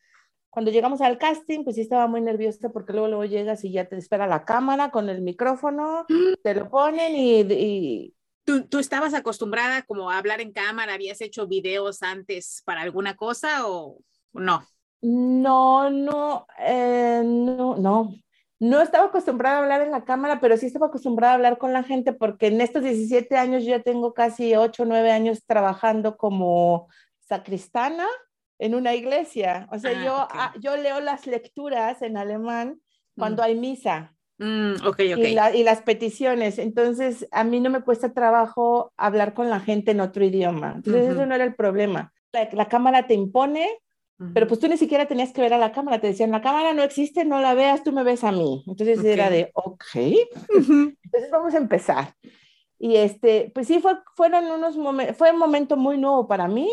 cuando 0.50 0.72
llegamos 0.72 1.02
al 1.02 1.18
casting, 1.18 1.64
pues 1.64 1.76
sí 1.76 1.82
estaba 1.82 2.08
muy 2.08 2.22
nerviosa 2.22 2.70
porque 2.70 2.94
luego, 2.94 3.08
luego 3.08 3.26
llegas 3.26 3.64
y 3.64 3.72
ya 3.72 3.86
te 3.86 3.98
espera 3.98 4.28
la 4.28 4.46
cámara 4.46 4.92
con 4.92 5.10
el 5.10 5.22
micrófono, 5.22 6.06
te 6.44 6.54
lo 6.54 6.70
ponen 6.70 7.14
y... 7.16 8.14
¿Tú, 8.46 8.68
¿Tú, 8.68 8.80
estabas 8.80 9.14
acostumbrada 9.14 9.84
como 9.84 10.10
a 10.10 10.18
hablar 10.18 10.42
en 10.42 10.52
cámara? 10.52 10.96
¿Habías 10.96 11.22
hecho 11.22 11.46
videos 11.46 12.02
antes 12.02 12.64
para 12.66 12.82
alguna 12.82 13.16
cosa 13.16 13.68
o 13.68 14.00
no? 14.34 14.64
No, 15.02 15.92
no, 15.92 16.48
eh, 16.58 17.22
no, 17.24 17.78
no. 17.78 18.16
No 18.60 18.82
estaba 18.82 19.06
acostumbrada 19.06 19.58
a 19.58 19.62
hablar 19.62 19.82
en 19.82 19.92
la 19.92 20.04
cámara, 20.04 20.42
pero 20.42 20.58
sí 20.58 20.66
estaba 20.66 20.88
acostumbrada 20.88 21.34
a 21.34 21.36
hablar 21.36 21.58
con 21.60 21.74
la 21.74 21.84
gente 21.84 22.12
porque 22.12 22.48
en 22.48 22.60
estos 22.60 22.84
17 22.84 23.38
años 23.38 23.64
yo 23.64 23.70
ya 23.70 23.84
tengo 23.84 24.14
casi 24.14 24.56
8 24.56 24.84
o 24.84 24.86
9 24.86 25.12
años 25.12 25.46
trabajando 25.46 26.18
como 26.18 26.90
sacristana 27.20 28.08
en 28.60 28.76
una 28.76 28.94
iglesia. 28.94 29.68
O 29.72 29.80
sea, 29.80 29.92
ah, 29.92 30.06
yo, 30.06 30.16
ah, 30.16 30.54
yo 30.60 30.78
leo 30.78 31.00
las 31.00 31.26
lecturas 31.26 32.02
en 32.02 32.18
alemán 32.18 32.80
cuando 33.18 33.42
mm. 33.42 33.46
hay 33.46 33.56
misa. 33.56 34.14
Mm, 34.38 34.86
okay, 34.86 35.14
okay. 35.14 35.38
Y, 35.56 35.64
las 35.64 35.82
peticiones. 35.82 36.60
Entonces, 36.60 37.28
a 37.32 37.44
mí 37.44 37.60
no 37.60 37.70
me 37.70 37.82
cuesta 37.82 38.14
trabajo 38.14 38.94
hablar 38.96 39.34
con 39.34 39.50
la 39.50 39.60
gente 39.60 39.92
en 39.92 40.02
otro 40.02 40.24
idioma. 40.24 40.74
Entonces, 40.76 41.10
eso 41.10 41.26
no 41.26 41.36
era 41.36 41.44
el 41.44 41.56
problema. 41.56 42.14
La, 42.32 42.68
cámara 42.68 43.08
te 43.08 43.16
impone, 43.16 43.68
pero 44.34 44.48
pues 44.48 44.60
tú 44.60 44.68
ni 44.68 44.78
siquiera 44.78 45.08
tenías 45.08 45.32
que 45.32 45.42
ver 45.42 45.54
a 45.54 45.58
la 45.58 45.72
cámara. 45.72 46.00
Te 46.00 46.08
decían, 46.08 46.32
la 46.32 46.42
cámara 46.42 46.74
no 46.74 46.84
existe, 46.84 47.26
no 47.26 47.42
la 47.42 47.54
veas, 47.54 47.84
tú 47.84 47.92
me 47.92 48.04
ves 48.04 48.24
a 48.24 48.32
mí. 48.32 48.64
Entonces 48.68 49.04
era 49.04 49.30
de, 49.30 49.52
ok. 49.54 49.84
Entonces, 49.96 51.32
vamos 51.32 51.54
a 51.54 51.58
empezar. 51.58 52.14
Y 52.78 52.96
este, 52.96 53.52
pues 53.54 53.68
sí, 53.68 53.80
fue, 53.80 53.98
fueron 54.16 54.46
unos 54.46 54.78
momentos, 54.78 55.18
fue 55.18 55.32
un 55.32 55.40
momento 55.40 55.76
muy 55.76 55.98
nuevo 55.98 56.28
para 56.28 56.48
mí 56.48 56.70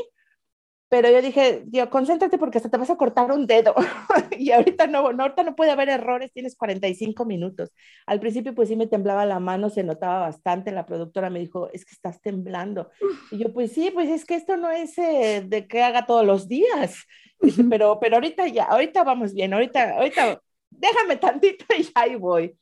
pero 0.88 1.10
yo 1.10 1.20
dije, 1.20 1.64
yo, 1.66 1.90
concéntrate 1.90 2.38
porque 2.38 2.58
hasta 2.58 2.70
te 2.70 2.76
vas 2.76 2.90
a 2.90 2.96
cortar 2.96 3.32
un 3.32 3.46
dedo. 3.46 3.74
y 4.38 4.52
ahorita 4.52 4.86
no, 4.86 5.12
no, 5.12 5.24
ahorita 5.24 5.42
no 5.42 5.56
puede 5.56 5.72
haber 5.72 5.88
errores, 5.88 6.32
tienes 6.32 6.56
45 6.56 7.24
minutos. 7.24 7.72
Al 8.06 8.20
principio 8.20 8.54
pues 8.54 8.68
sí 8.68 8.76
me 8.76 8.86
temblaba 8.86 9.26
la 9.26 9.40
mano, 9.40 9.68
se 9.68 9.82
notaba 9.82 10.20
bastante. 10.20 10.70
La 10.70 10.86
productora 10.86 11.28
me 11.28 11.40
dijo, 11.40 11.68
es 11.72 11.84
que 11.84 11.92
estás 11.92 12.20
temblando. 12.20 12.90
Y 13.32 13.38
yo, 13.38 13.52
pues 13.52 13.72
sí, 13.72 13.90
pues 13.90 14.08
es 14.08 14.24
que 14.24 14.36
esto 14.36 14.56
no 14.56 14.70
es 14.70 14.96
eh, 14.98 15.42
de 15.44 15.66
que 15.66 15.82
haga 15.82 16.06
todos 16.06 16.24
los 16.24 16.46
días. 16.46 17.04
pero, 17.68 17.98
pero 18.00 18.16
ahorita 18.16 18.46
ya, 18.46 18.64
ahorita 18.64 19.02
vamos 19.02 19.34
bien, 19.34 19.52
ahorita, 19.54 19.96
ahorita, 19.96 20.40
déjame 20.70 21.16
tantito 21.16 21.64
y 21.76 21.88
ahí 21.94 22.14
voy. 22.14 22.56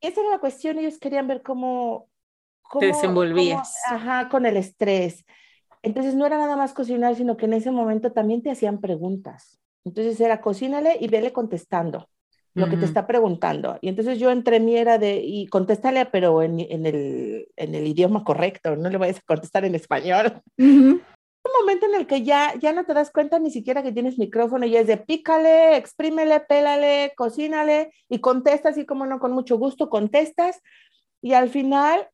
Esa 0.00 0.20
era 0.20 0.30
la 0.30 0.38
cuestión, 0.38 0.78
ellos 0.78 0.98
querían 0.98 1.28
ver 1.28 1.42
cómo... 1.42 2.08
cómo 2.62 2.80
Te 2.80 2.86
desenvolvías. 2.86 3.74
ajá, 3.86 4.30
con 4.30 4.46
el 4.46 4.56
estrés 4.56 5.24
entonces 5.84 6.14
no 6.14 6.26
era 6.26 6.38
nada 6.38 6.56
más 6.56 6.72
cocinar, 6.72 7.14
sino 7.14 7.36
que 7.36 7.44
en 7.44 7.52
ese 7.52 7.70
momento 7.70 8.10
también 8.10 8.42
te 8.42 8.50
hacían 8.50 8.80
preguntas. 8.80 9.60
Entonces 9.84 10.18
era 10.18 10.40
cocínale 10.40 10.96
y 10.98 11.08
vele 11.08 11.32
contestando 11.32 12.08
lo 12.54 12.70
que 12.70 12.76
te 12.76 12.84
está 12.84 13.06
preguntando. 13.06 13.78
Y 13.80 13.88
entonces 13.88 14.18
yo 14.20 14.30
entre 14.30 14.60
mí 14.60 14.76
era 14.76 14.96
de, 14.96 15.16
y 15.16 15.48
contéstale, 15.48 16.06
pero 16.06 16.40
en, 16.40 16.60
en, 16.60 16.86
el, 16.86 17.48
en 17.56 17.74
el 17.74 17.86
idioma 17.86 18.22
correcto, 18.22 18.76
no 18.76 18.88
le 18.88 18.96
vayas 18.96 19.18
a 19.18 19.26
contestar 19.26 19.64
en 19.64 19.74
español. 19.74 20.40
Un 20.56 21.02
momento 21.60 21.86
en 21.86 21.96
el 21.96 22.06
que 22.06 22.22
ya, 22.22 22.54
ya 22.60 22.72
no 22.72 22.84
te 22.84 22.94
das 22.94 23.10
cuenta 23.10 23.40
ni 23.40 23.50
siquiera 23.50 23.82
que 23.82 23.92
tienes 23.92 24.18
micrófono 24.18 24.66
y 24.66 24.76
es 24.76 24.86
de 24.86 24.96
pícale, 24.96 25.76
exprímele, 25.76 26.40
pélale, 26.40 27.12
cocínale 27.16 27.92
y 28.08 28.20
contestas 28.20 28.78
y 28.78 28.86
como 28.86 29.04
no, 29.04 29.18
con 29.18 29.32
mucho 29.32 29.58
gusto 29.58 29.90
contestas. 29.90 30.60
Y 31.20 31.32
al 31.34 31.50
final 31.50 32.08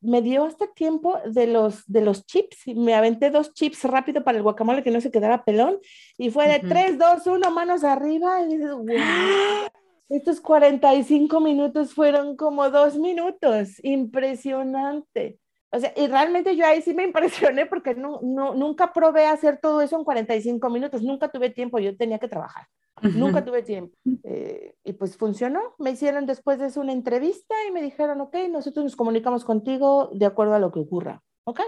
me 0.00 0.22
dio 0.22 0.44
hasta 0.44 0.66
tiempo 0.72 1.18
de 1.24 1.46
los, 1.46 1.84
de 1.86 2.00
los 2.00 2.26
chips. 2.26 2.66
Me 2.74 2.94
aventé 2.94 3.30
dos 3.30 3.54
chips 3.54 3.84
rápido 3.84 4.24
para 4.24 4.38
el 4.38 4.42
guacamole 4.42 4.82
que 4.82 4.90
no 4.90 5.00
se 5.00 5.10
quedara 5.10 5.44
pelón. 5.44 5.78
Y 6.18 6.30
fue 6.30 6.48
de 6.48 6.60
3, 6.60 6.98
2, 6.98 7.26
1, 7.26 7.50
manos 7.50 7.84
arriba. 7.84 8.42
Y 8.42 8.56
dices, 8.56 8.70
wow. 8.70 8.86
Estos 10.08 10.40
45 10.40 11.40
minutos 11.40 11.92
fueron 11.92 12.36
como 12.36 12.70
dos 12.70 12.96
minutos. 12.96 13.82
Impresionante. 13.82 15.38
O 15.70 15.80
sea, 15.80 15.92
y 15.96 16.06
realmente 16.06 16.56
yo 16.56 16.66
ahí 16.66 16.82
sí 16.82 16.94
me 16.94 17.04
impresioné 17.04 17.66
porque 17.66 17.94
no, 17.94 18.20
no, 18.22 18.54
nunca 18.54 18.92
probé 18.92 19.26
hacer 19.26 19.58
todo 19.60 19.80
eso 19.80 19.96
en 19.96 20.04
45 20.04 20.70
minutos. 20.70 21.02
Nunca 21.02 21.28
tuve 21.28 21.50
tiempo. 21.50 21.78
Yo 21.78 21.96
tenía 21.96 22.18
que 22.18 22.28
trabajar. 22.28 22.66
Nunca 23.02 23.44
tuve 23.44 23.62
tiempo. 23.62 23.94
Eh, 24.24 24.74
y 24.82 24.92
pues 24.94 25.16
funcionó. 25.16 25.60
Me 25.78 25.90
hicieron 25.90 26.24
después 26.24 26.58
de 26.58 26.66
eso 26.66 26.80
una 26.80 26.92
entrevista 26.92 27.54
y 27.68 27.72
me 27.72 27.82
dijeron, 27.82 28.20
ok, 28.22 28.34
nosotros 28.50 28.84
nos 28.84 28.96
comunicamos 28.96 29.44
contigo 29.44 30.10
de 30.14 30.24
acuerdo 30.24 30.54
a 30.54 30.58
lo 30.58 30.72
que 30.72 30.80
ocurra. 30.80 31.22
Ok. 31.44 31.60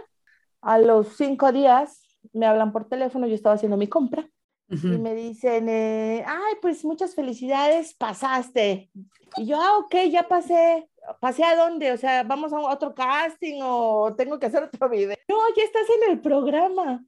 A 0.63 0.79
los 0.79 1.17
cinco 1.17 1.53
días 1.53 2.03
me 2.33 2.47
hablan 2.47 2.73
por 2.73 2.89
teléfono, 2.89 3.27
yo 3.27 3.35
estaba 3.35 3.55
haciendo 3.55 3.77
mi 3.77 3.89
compra. 3.89 4.29
Y 4.71 4.99
me 4.99 5.15
dicen, 5.15 5.67
eh, 5.71 6.23
ay, 6.27 6.55
pues 6.61 6.85
muchas 6.85 7.15
felicidades, 7.15 7.95
pasaste. 7.95 8.91
Y 9.39 9.47
yo, 9.47 9.59
ah, 9.59 9.79
ok, 9.79 9.95
ya 10.11 10.29
pasé. 10.29 10.88
¿Pasé 11.21 11.45
a 11.45 11.57
dónde? 11.57 11.93
O 11.93 11.97
sea, 11.97 12.23
¿vamos 12.23 12.53
a 12.53 12.61
otro 12.61 12.95
casting 12.95 13.61
o 13.63 14.15
tengo 14.17 14.39
que 14.39 14.47
hacer 14.47 14.63
otro 14.63 14.89
video? 14.89 15.17
No, 15.29 15.37
ya 15.57 15.65
estás 15.65 15.87
en 15.91 16.13
el 16.13 16.21
programa. 16.21 17.05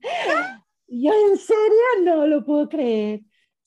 Yo, 0.87 1.13
¿en 1.13 1.37
serio? 1.37 1.83
No 2.03 2.27
lo 2.27 2.45
puedo 2.45 2.69
creer. 2.69 3.21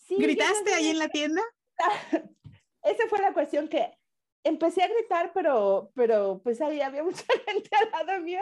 ¿Gritaste 0.10 0.74
ahí 0.74 0.88
en 0.90 1.00
la 1.00 1.08
tienda? 1.10 1.42
Esa 2.84 3.08
fue 3.10 3.20
la 3.20 3.34
cuestión 3.34 3.68
que 3.68 3.94
empecé 4.44 4.84
a 4.84 4.88
gritar, 4.88 5.32
pero, 5.34 5.92
pero 5.96 6.42
pues 6.44 6.62
ahí 6.62 6.82
había 6.82 7.04
mucha 7.04 7.24
gente 7.48 7.70
al 7.76 8.06
lado 8.06 8.22
mío. 8.22 8.40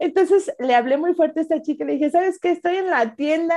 Entonces 0.00 0.52
le 0.58 0.74
hablé 0.74 0.96
muy 0.96 1.14
fuerte 1.14 1.40
a 1.40 1.42
esta 1.42 1.62
chica 1.62 1.84
y 1.84 1.86
le 1.86 1.92
dije, 1.94 2.10
¿sabes 2.10 2.38
qué? 2.38 2.50
Estoy 2.50 2.76
en 2.76 2.90
la 2.90 3.14
tienda, 3.14 3.56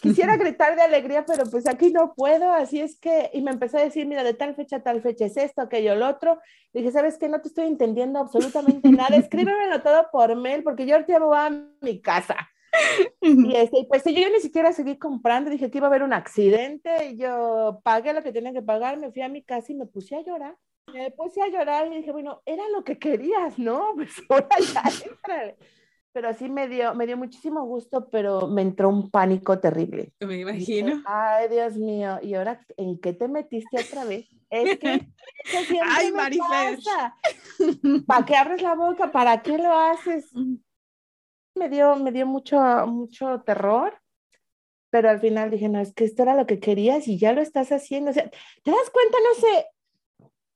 quisiera 0.00 0.36
gritar 0.36 0.76
de 0.76 0.82
alegría, 0.82 1.24
pero 1.24 1.44
pues 1.50 1.66
aquí 1.68 1.92
no 1.92 2.14
puedo, 2.14 2.52
así 2.52 2.80
es 2.80 2.98
que, 2.98 3.30
y 3.32 3.42
me 3.42 3.50
empezó 3.50 3.78
a 3.78 3.82
decir, 3.82 4.06
mira, 4.06 4.24
de 4.24 4.34
tal 4.34 4.54
fecha 4.54 4.76
a 4.76 4.82
tal 4.82 5.02
fecha 5.02 5.26
es 5.26 5.36
esto, 5.36 5.62
aquello, 5.62 5.94
lo 5.94 6.08
otro. 6.08 6.38
Le 6.72 6.80
dije, 6.80 6.92
¿sabes 6.92 7.16
qué? 7.18 7.28
No 7.28 7.40
te 7.40 7.48
estoy 7.48 7.66
entendiendo 7.66 8.18
absolutamente 8.18 8.90
nada, 8.90 9.16
escríbemelo 9.16 9.82
todo 9.82 10.08
por 10.10 10.34
mail, 10.36 10.62
porque 10.62 10.86
yo 10.86 10.94
ahorita 10.94 11.18
voy 11.18 11.36
a 11.36 11.50
mi 11.80 12.00
casa. 12.00 12.36
Y 13.20 13.56
este, 13.56 13.86
pues 13.88 14.04
yo, 14.04 14.12
yo 14.12 14.30
ni 14.30 14.40
siquiera 14.40 14.72
seguí 14.72 14.98
comprando, 14.98 15.50
dije 15.50 15.70
que 15.70 15.78
iba 15.78 15.86
a 15.86 15.90
haber 15.90 16.02
un 16.02 16.12
accidente, 16.12 17.16
yo 17.16 17.80
pagué 17.82 18.12
lo 18.12 18.22
que 18.22 18.32
tenía 18.32 18.52
que 18.52 18.62
pagar, 18.62 18.98
me 18.98 19.10
fui 19.10 19.22
a 19.22 19.28
mi 19.28 19.42
casa 19.42 19.72
y 19.72 19.74
me 19.74 19.86
puse 19.86 20.16
a 20.16 20.22
llorar. 20.22 20.56
Me 20.92 21.10
puse 21.10 21.42
a 21.42 21.48
llorar 21.48 21.86
y 21.86 21.96
dije, 21.96 22.12
bueno, 22.12 22.42
era 22.46 22.68
lo 22.68 22.84
que 22.84 22.98
querías, 22.98 23.58
¿no? 23.58 23.94
Pues 23.96 24.22
ahora 24.28 24.48
ya, 24.72 25.54
Pero 26.12 26.34
sí 26.34 26.48
me 26.48 26.68
dio, 26.68 26.94
me 26.94 27.06
dio 27.06 27.16
muchísimo 27.16 27.64
gusto, 27.64 28.08
pero 28.10 28.46
me 28.48 28.62
entró 28.62 28.88
un 28.88 29.10
pánico 29.10 29.58
terrible. 29.58 30.12
Me 30.20 30.40
imagino. 30.40 31.02
Ay, 31.06 31.48
Dios 31.48 31.76
mío, 31.76 32.18
¿y 32.22 32.34
ahora 32.34 32.64
en 32.76 32.98
qué 33.00 33.12
te 33.12 33.28
metiste 33.28 33.80
otra 33.80 34.04
vez? 34.04 34.28
Es 34.50 34.78
que, 34.78 35.06
Ay, 35.84 36.12
Marifel. 36.12 36.78
¿Para 38.06 38.24
qué 38.24 38.36
abres 38.36 38.62
la 38.62 38.74
boca? 38.74 39.12
¿Para 39.12 39.42
qué 39.42 39.58
lo 39.58 39.72
haces? 39.72 40.32
me 41.58 41.68
dio, 41.68 41.96
me 41.96 42.12
dio 42.12 42.24
mucho, 42.24 42.56
mucho 42.86 43.42
terror, 43.42 44.00
pero 44.90 45.10
al 45.10 45.20
final 45.20 45.50
dije, 45.50 45.68
no, 45.68 45.80
es 45.80 45.92
que 45.92 46.04
esto 46.04 46.22
era 46.22 46.34
lo 46.34 46.46
que 46.46 46.60
querías 46.60 47.08
y 47.08 47.18
ya 47.18 47.32
lo 47.32 47.42
estás 47.42 47.72
haciendo. 47.72 48.10
O 48.10 48.14
sea, 48.14 48.30
¿te 48.30 48.70
das 48.70 48.90
cuenta? 48.90 49.18
No 49.18 49.40
sé, 49.40 49.66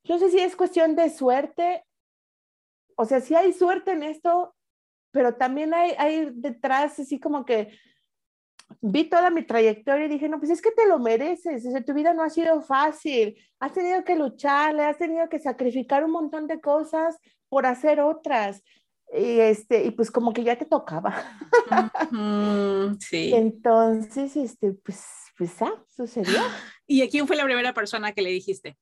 no 0.04 0.18
sé 0.18 0.30
si 0.30 0.38
es 0.38 0.56
cuestión 0.56 0.96
de 0.96 1.10
suerte, 1.10 1.84
o 2.96 3.04
sea, 3.04 3.20
sí 3.20 3.34
hay 3.34 3.52
suerte 3.52 3.92
en 3.92 4.02
esto, 4.02 4.54
pero 5.10 5.34
también 5.34 5.74
hay, 5.74 5.92
hay 5.98 6.30
detrás 6.32 6.98
así 6.98 7.20
como 7.20 7.44
que 7.44 7.76
vi 8.80 9.04
toda 9.04 9.30
mi 9.30 9.42
trayectoria 9.42 10.06
y 10.06 10.08
dije, 10.08 10.28
no, 10.28 10.38
pues 10.38 10.50
es 10.50 10.62
que 10.62 10.70
te 10.70 10.86
lo 10.86 10.98
mereces, 10.98 11.66
o 11.66 11.84
tu 11.84 11.94
vida 11.94 12.14
no 12.14 12.22
ha 12.22 12.30
sido 12.30 12.62
fácil, 12.62 13.36
has 13.60 13.72
tenido 13.72 14.04
que 14.04 14.16
lucharle, 14.16 14.84
has 14.84 14.98
tenido 14.98 15.28
que 15.28 15.38
sacrificar 15.38 16.04
un 16.04 16.12
montón 16.12 16.46
de 16.46 16.60
cosas 16.60 17.18
por 17.48 17.66
hacer 17.66 18.00
otras. 18.00 18.62
Y, 19.14 19.40
este, 19.40 19.84
y 19.84 19.90
pues 19.90 20.10
como 20.10 20.32
que 20.32 20.42
ya 20.42 20.56
te 20.56 20.64
tocaba. 20.64 21.14
sí. 22.98 23.32
Entonces, 23.34 24.34
este, 24.36 24.72
pues, 24.72 25.04
pues, 25.36 25.60
ah, 25.60 25.84
sucedió. 25.94 26.40
¿Y 26.86 27.02
a 27.02 27.08
quién 27.10 27.26
fue 27.26 27.36
la 27.36 27.44
primera 27.44 27.74
persona 27.74 28.12
que 28.12 28.22
le 28.22 28.30
dijiste? 28.30 28.78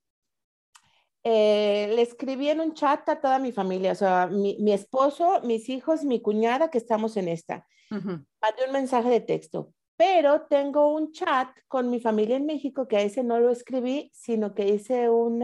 Eh, 1.23 1.93
le 1.95 2.03
escribí 2.03 2.49
en 2.49 2.61
un 2.61 2.73
chat 2.73 3.07
a 3.09 3.21
toda 3.21 3.39
mi 3.39 3.53
familia, 3.53 3.93
o 3.93 3.95
sea, 3.95 4.27
mi, 4.27 4.57
mi 4.61 4.73
esposo, 4.73 5.41
mis 5.43 5.69
hijos, 5.69 6.05
mi 6.05 6.21
cuñada, 6.21 6.71
que 6.71 6.79
estamos 6.79 7.17
en 7.17 7.29
esta. 7.29 7.67
Mandé 7.91 8.67
un 8.67 8.73
mensaje 8.73 9.11
de 9.11 9.21
texto, 9.21 9.73
pero 9.97 10.43
tengo 10.43 10.95
un 10.95 11.13
chat 11.13 11.49
con 11.69 11.91
mi 11.91 12.01
familia 12.01 12.37
en 12.37 12.47
México 12.47 12.87
que 12.87 12.97
a 12.97 13.03
ese 13.03 13.23
no 13.25 13.41
lo 13.41 13.51
escribí, 13.51 14.11
sino 14.15 14.55
que 14.55 14.69
hice 14.69 15.11
un 15.11 15.41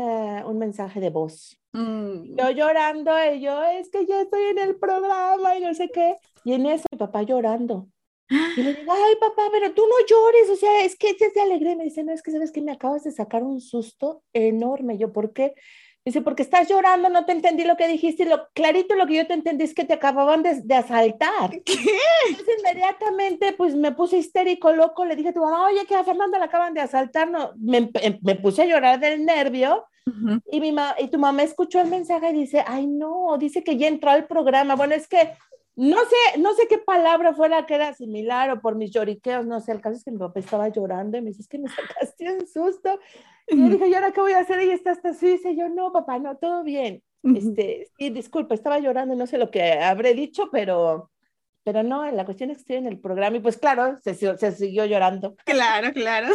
mensaje 0.58 1.00
de 1.00 1.10
voz. 1.10 1.60
Mm. 1.72 2.36
Yo 2.38 2.50
llorando, 2.50 3.12
y 3.34 3.40
yo, 3.40 3.62
es 3.64 3.90
que 3.90 4.06
ya 4.06 4.22
estoy 4.22 4.44
en 4.44 4.58
el 4.58 4.76
programa 4.76 5.56
y 5.56 5.60
no 5.60 5.74
sé 5.74 5.90
qué. 5.92 6.16
Y 6.44 6.54
en 6.54 6.66
eso 6.66 6.86
mi 6.90 6.98
papá 6.98 7.22
llorando. 7.22 7.88
Y 8.28 8.62
le 8.62 8.74
digo, 8.74 8.92
ay 8.92 9.16
papá, 9.20 9.42
pero 9.52 9.72
tú 9.72 9.82
no 9.82 10.06
llores, 10.06 10.50
o 10.50 10.56
sea, 10.56 10.84
es 10.84 10.96
que 10.96 11.14
te 11.14 11.40
alegré. 11.40 11.76
Me 11.76 11.84
dice, 11.84 12.02
no, 12.02 12.12
es 12.12 12.22
que 12.22 12.32
sabes 12.32 12.50
que 12.50 12.62
me 12.62 12.72
acabas 12.72 13.04
de 13.04 13.12
sacar 13.12 13.42
un 13.42 13.60
susto 13.60 14.22
enorme. 14.32 14.98
Yo, 14.98 15.12
¿por 15.12 15.32
qué? 15.32 15.54
Dice, 16.04 16.22
porque 16.22 16.42
estás 16.42 16.68
llorando, 16.68 17.08
no 17.08 17.24
te 17.24 17.32
entendí 17.32 17.64
lo 17.64 17.76
que 17.76 17.88
dijiste, 17.88 18.22
y 18.22 18.26
lo 18.26 18.48
clarito 18.52 18.94
lo 18.94 19.08
que 19.08 19.16
yo 19.16 19.26
te 19.26 19.34
entendí 19.34 19.64
es 19.64 19.74
que 19.74 19.84
te 19.84 19.94
acababan 19.94 20.42
de, 20.42 20.60
de 20.62 20.74
asaltar. 20.74 21.50
¿Qué? 21.64 21.74
Entonces 22.28 22.54
inmediatamente 22.58 23.52
pues 23.54 23.74
me 23.74 23.90
puse 23.90 24.18
histérico, 24.18 24.72
loco, 24.72 25.04
le 25.04 25.16
dije 25.16 25.30
a 25.30 25.32
tu 25.32 25.40
mamá, 25.40 25.66
oye, 25.66 25.84
que 25.84 25.96
a 25.96 26.04
Fernanda 26.04 26.38
la 26.38 26.44
acaban 26.44 26.74
de 26.74 26.80
asaltar, 26.80 27.28
no, 27.28 27.52
me, 27.58 27.90
me 28.22 28.36
puse 28.36 28.62
a 28.62 28.66
llorar 28.66 29.00
del 29.00 29.24
nervio, 29.24 29.84
y, 30.52 30.60
mi 30.60 30.72
y 31.00 31.08
tu 31.08 31.18
mamá 31.18 31.42
escuchó 31.42 31.80
el 31.80 31.88
mensaje 31.88 32.30
y 32.30 32.34
dice, 32.34 32.62
ay 32.64 32.86
no, 32.86 33.36
dice 33.38 33.64
que 33.64 33.76
ya 33.76 33.88
entró 33.88 34.10
al 34.10 34.28
programa, 34.28 34.76
bueno, 34.76 34.94
es 34.94 35.08
que 35.08 35.32
no 35.76 35.98
sé, 35.98 36.38
no 36.38 36.54
sé 36.54 36.66
qué 36.68 36.78
palabra 36.78 37.34
fuera 37.34 37.66
que 37.66 37.74
era 37.74 37.92
similar 37.92 38.50
o 38.50 38.60
por 38.60 38.76
mis 38.76 38.90
lloriqueos, 38.90 39.46
no 39.46 39.60
sé, 39.60 39.72
el 39.72 39.82
caso 39.82 39.96
es 39.96 40.04
que 40.04 40.10
mi 40.10 40.18
papá 40.18 40.40
estaba 40.40 40.68
llorando 40.68 41.18
y 41.18 41.20
me 41.20 41.28
dice, 41.28 41.42
es 41.42 41.48
que 41.48 41.58
me 41.58 41.68
sacaste 41.68 42.32
un 42.32 42.46
susto. 42.46 42.98
Y 43.46 43.56
yo 43.60 43.68
dije, 43.68 43.88
¿y 43.88 43.94
ahora 43.94 44.10
qué 44.10 44.20
voy 44.20 44.32
a 44.32 44.40
hacer? 44.40 44.62
Y 44.62 44.70
está 44.70 44.92
hasta 44.92 45.10
así, 45.10 45.28
dice 45.28 45.54
yo, 45.54 45.68
no, 45.68 45.92
papá, 45.92 46.18
no, 46.18 46.36
todo 46.38 46.64
bien. 46.64 47.02
Este, 47.22 47.88
sí, 47.98 48.10
disculpa, 48.10 48.54
estaba 48.54 48.78
llorando, 48.78 49.14
no 49.14 49.26
sé 49.26 49.36
lo 49.36 49.50
que 49.50 49.72
habré 49.74 50.14
dicho, 50.14 50.48
pero, 50.50 51.10
pero 51.62 51.82
no, 51.82 52.10
la 52.10 52.24
cuestión 52.24 52.50
es 52.50 52.58
que 52.58 52.60
estoy 52.62 52.76
en 52.76 52.86
el 52.86 53.00
programa 53.00 53.36
y 53.36 53.40
pues 53.40 53.58
claro, 53.58 53.98
se, 53.98 54.14
se 54.14 54.52
siguió 54.52 54.86
llorando. 54.86 55.36
Claro, 55.44 55.92
claro. 55.92 56.28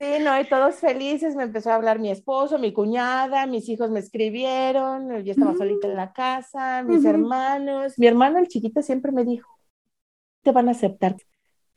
Sí, 0.00 0.22
no, 0.22 0.40
y 0.40 0.44
todos 0.44 0.76
felices, 0.76 1.34
me 1.34 1.42
empezó 1.42 1.70
a 1.70 1.74
hablar 1.74 1.98
mi 1.98 2.10
esposo, 2.10 2.58
mi 2.58 2.72
cuñada, 2.72 3.46
mis 3.46 3.68
hijos 3.68 3.90
me 3.90 3.98
escribieron, 3.98 5.24
yo 5.24 5.32
estaba 5.32 5.56
solita 5.56 5.88
en 5.88 5.96
la 5.96 6.12
casa, 6.12 6.84
mis 6.84 7.04
hermanos, 7.04 7.98
mi 7.98 8.06
hermano 8.06 8.38
el 8.38 8.46
chiquito 8.46 8.80
siempre 8.80 9.10
me 9.10 9.24
dijo, 9.24 9.58
te 10.42 10.52
van 10.52 10.68
a 10.68 10.70
aceptar, 10.70 11.16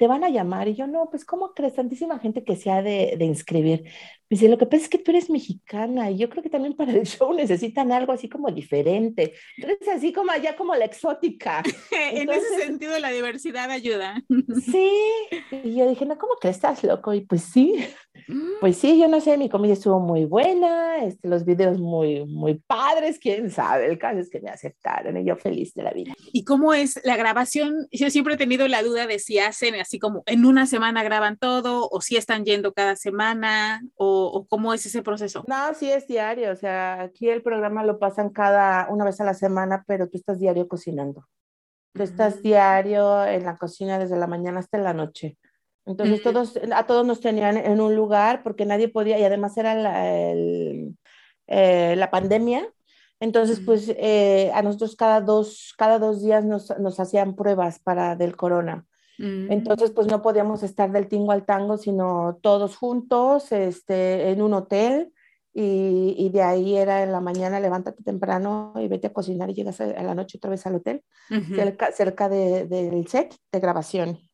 te 0.02 0.08
van 0.08 0.24
a 0.24 0.30
llamar. 0.30 0.68
Y 0.68 0.74
yo, 0.74 0.88
no, 0.88 1.10
pues, 1.12 1.24
¿cómo 1.26 1.54
crees? 1.54 1.76
Tantísima 1.76 2.18
gente 2.18 2.44
que 2.44 2.56
se 2.56 2.72
ha 2.72 2.82
de, 2.82 3.16
de 3.20 3.26
inscribir. 3.26 3.84
Dice, 4.30 4.50
lo 4.50 4.58
que 4.58 4.66
pasa 4.66 4.84
es 4.84 4.90
que 4.90 4.98
tú 4.98 5.12
eres 5.12 5.30
mexicana 5.30 6.10
y 6.10 6.18
yo 6.18 6.28
creo 6.28 6.42
que 6.42 6.50
también 6.50 6.74
para 6.76 6.92
el 6.92 7.06
show 7.06 7.32
necesitan 7.34 7.92
algo 7.92 8.12
así 8.12 8.28
como 8.28 8.50
diferente. 8.50 9.34
Entonces, 9.58 9.88
así 9.90 10.12
como 10.12 10.32
allá 10.32 10.56
como 10.56 10.74
la 10.74 10.86
exótica. 10.86 11.62
en 11.92 12.32
ese 12.32 12.62
sentido, 12.62 12.98
la 12.98 13.10
diversidad 13.10 13.70
ayuda. 13.70 14.24
sí. 14.72 14.92
Y 15.52 15.76
yo 15.76 15.88
dije, 15.88 16.08
no, 16.08 16.18
¿cómo 16.18 16.34
que 16.42 16.50
estás 16.50 16.84
loco? 16.84 17.14
Y 17.14 17.22
pues 17.22 17.44
sí. 17.44 17.76
Pues 18.60 18.78
sí, 18.78 19.00
yo 19.00 19.08
no 19.08 19.20
sé, 19.22 19.38
mi 19.38 19.50
comida 19.50 19.74
estuvo 19.74 20.00
muy 20.00 20.26
buena, 20.26 21.04
este, 21.04 21.28
los 21.28 21.46
videos 21.46 21.80
muy, 21.80 22.26
muy 22.26 22.56
padres, 22.56 23.20
quién 23.20 23.50
sabe, 23.50 23.88
el 23.88 23.98
caso 23.98 24.20
es 24.20 24.30
que 24.30 24.40
me 24.40 24.50
aceptaron 24.50 25.18
y 25.18 25.26
yo 25.26 25.36
feliz 25.36 25.74
de 25.74 25.84
la 25.84 25.92
vida. 25.92 26.14
¿Y 26.32 26.44
cómo 26.44 26.74
es 26.74 27.00
la 27.04 27.18
grabación? 27.18 27.88
Yo 27.92 28.10
siempre 28.10 28.36
he 28.36 28.38
tenido 28.38 28.68
la 28.68 28.84
duda 28.84 29.08
de 29.08 29.20
si 29.20 29.40
hacen 29.40 29.76
así 29.76 30.00
como 30.00 30.24
en 30.26 30.46
una 30.46 30.66
semana 30.66 31.04
graban 31.04 31.38
todo 31.38 31.88
o 31.90 32.02
si 32.02 32.18
están 32.18 32.46
yendo 32.46 32.74
cada 32.74 32.96
semana 32.96 33.82
o, 33.96 34.46
cómo 34.50 34.74
es 34.74 34.86
ese 34.86 35.02
proceso. 35.02 35.44
No, 35.48 35.74
sí 35.74 35.90
es 35.92 36.08
diario, 36.08 36.52
o 36.52 36.56
sea, 36.56 37.02
aquí 37.02 37.30
el 37.30 37.42
programa 37.42 37.84
lo 37.84 38.00
pasan 38.00 38.30
cada 38.30 38.88
una 38.90 39.06
vez 39.06 39.20
a 39.22 39.26
la 39.26 39.34
semana, 39.34 39.84
pero 39.88 40.08
tú 40.08 40.18
estás 40.18 40.40
diario 40.40 40.68
cocinando. 40.68 41.28
Tú 41.94 42.04
estás 42.04 42.38
mm. 42.38 42.42
diario 42.42 43.26
en 43.26 43.44
la 43.44 43.58
cocina 43.58 44.00
desde 44.00 44.18
la 44.18 44.28
mañana 44.28 44.60
hasta 44.60 44.78
la 44.78 44.94
noche. 44.94 45.38
Entonces 45.92 46.24
todos, 46.24 46.60
a 46.74 46.86
todos 46.86 47.06
nos 47.06 47.20
tenían 47.20 47.58
en 47.58 47.80
un 47.82 47.96
lugar 47.96 48.44
porque 48.44 48.66
nadie 48.66 48.88
podía, 48.88 49.20
y 49.20 49.24
además 49.24 49.58
era 49.58 49.76
la, 49.76 50.10
eh, 51.48 51.96
la 51.96 52.12
pandemia, 52.12 52.68
entonces 53.20 53.62
pues 53.64 53.94
eh, 53.98 54.52
a 54.54 54.64
nosotros 54.64 54.96
cada 54.96 55.22
dos, 55.22 55.74
cada 55.78 56.00
dos 56.00 56.24
días 56.24 56.44
nos, 56.44 56.78
nos 56.80 57.00
hacían 57.00 57.36
pruebas 57.36 57.80
para 57.80 58.16
del 58.16 58.36
corona. 58.36 58.86
Mm. 59.20 59.52
Entonces 59.52 59.92
pues 59.92 60.08
no 60.08 60.24
podíamos 60.24 60.64
estar 60.64 60.92
del 60.92 61.08
tingo 61.08 61.32
al 61.32 61.46
tango, 61.46 61.78
sino 61.78 62.40
todos 62.42 62.76
juntos 62.76 63.52
este, 63.52 64.32
en 64.32 64.42
un 64.42 64.54
hotel. 64.54 65.14
Y, 65.54 66.16
y, 66.18 66.30
de 66.30 66.44
ahí 66.44 66.78
era 66.78 67.04
en 67.04 67.12
la 67.12 67.20
mañana, 67.20 67.60
levántate 67.60 68.02
temprano 68.04 68.74
y 68.78 68.88
vete 68.88 69.08
a 69.08 69.14
cocinar 69.14 69.50
y 69.50 69.54
llegas 69.54 69.82
a, 69.82 69.88
la 70.02 70.16
noche 70.16 70.38
otra 70.38 70.50
vez 70.50 70.66
al 70.66 70.76
hotel, 70.76 71.04
cerca, 71.54 71.92
cerca 71.92 72.30
de, 72.30 72.68
del 72.68 73.06
set 73.10 73.36
de 73.52 73.60
grabación. 73.60 74.31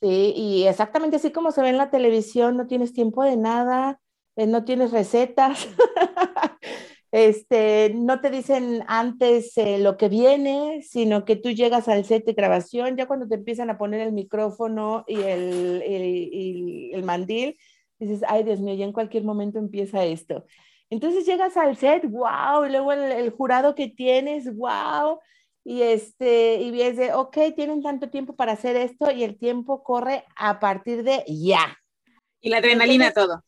Sí, 0.00 0.32
y 0.34 0.66
exactamente 0.66 1.16
así 1.16 1.30
como 1.30 1.52
se 1.52 1.60
ve 1.60 1.68
en 1.68 1.76
la 1.76 1.90
televisión, 1.90 2.56
no 2.56 2.66
tienes 2.66 2.94
tiempo 2.94 3.22
de 3.22 3.36
nada, 3.36 4.00
eh, 4.36 4.46
no 4.46 4.64
tienes 4.64 4.92
recetas, 4.92 5.68
este, 7.12 7.92
no 7.94 8.20
te 8.22 8.30
dicen 8.30 8.82
antes 8.88 9.56
eh, 9.58 9.78
lo 9.78 9.98
que 9.98 10.08
viene, 10.08 10.80
sino 10.82 11.26
que 11.26 11.36
tú 11.36 11.50
llegas 11.50 11.86
al 11.88 12.06
set 12.06 12.24
de 12.24 12.32
grabación, 12.32 12.96
ya 12.96 13.06
cuando 13.06 13.28
te 13.28 13.34
empiezan 13.34 13.68
a 13.68 13.76
poner 13.76 14.00
el 14.00 14.12
micrófono 14.12 15.04
y 15.06 15.16
el, 15.20 15.82
el, 16.94 17.02
mandil, 17.04 17.58
dices, 17.98 18.22
ay 18.26 18.42
Dios 18.44 18.60
mío, 18.60 18.74
ya 18.74 18.86
en 18.86 18.92
cualquier 18.94 19.24
momento 19.24 19.58
empieza 19.58 20.04
esto. 20.04 20.46
Entonces 20.88 21.26
llegas 21.26 21.58
al 21.58 21.76
set, 21.76 22.04
wow, 22.10 22.64
y 22.66 22.70
luego 22.70 22.92
el, 22.92 23.12
el 23.12 23.30
jurado 23.30 23.74
que 23.74 23.88
tienes, 23.88 24.54
wow, 24.56 25.18
y 25.64 25.82
este 25.82 26.60
y 26.60 26.70
ves 26.70 26.96
de, 26.96 27.12
ok, 27.12 27.36
tienen 27.54 27.82
tanto 27.82 28.10
tiempo 28.10 28.34
para 28.34 28.52
hacer 28.52 28.76
esto 28.76 29.10
y 29.10 29.24
el 29.24 29.38
tiempo 29.38 29.82
corre 29.82 30.24
a 30.36 30.58
partir 30.58 31.02
de 31.02 31.24
ya. 31.26 31.76
Y 32.40 32.48
la 32.48 32.58
adrenalina 32.58 33.12
todo. 33.12 33.42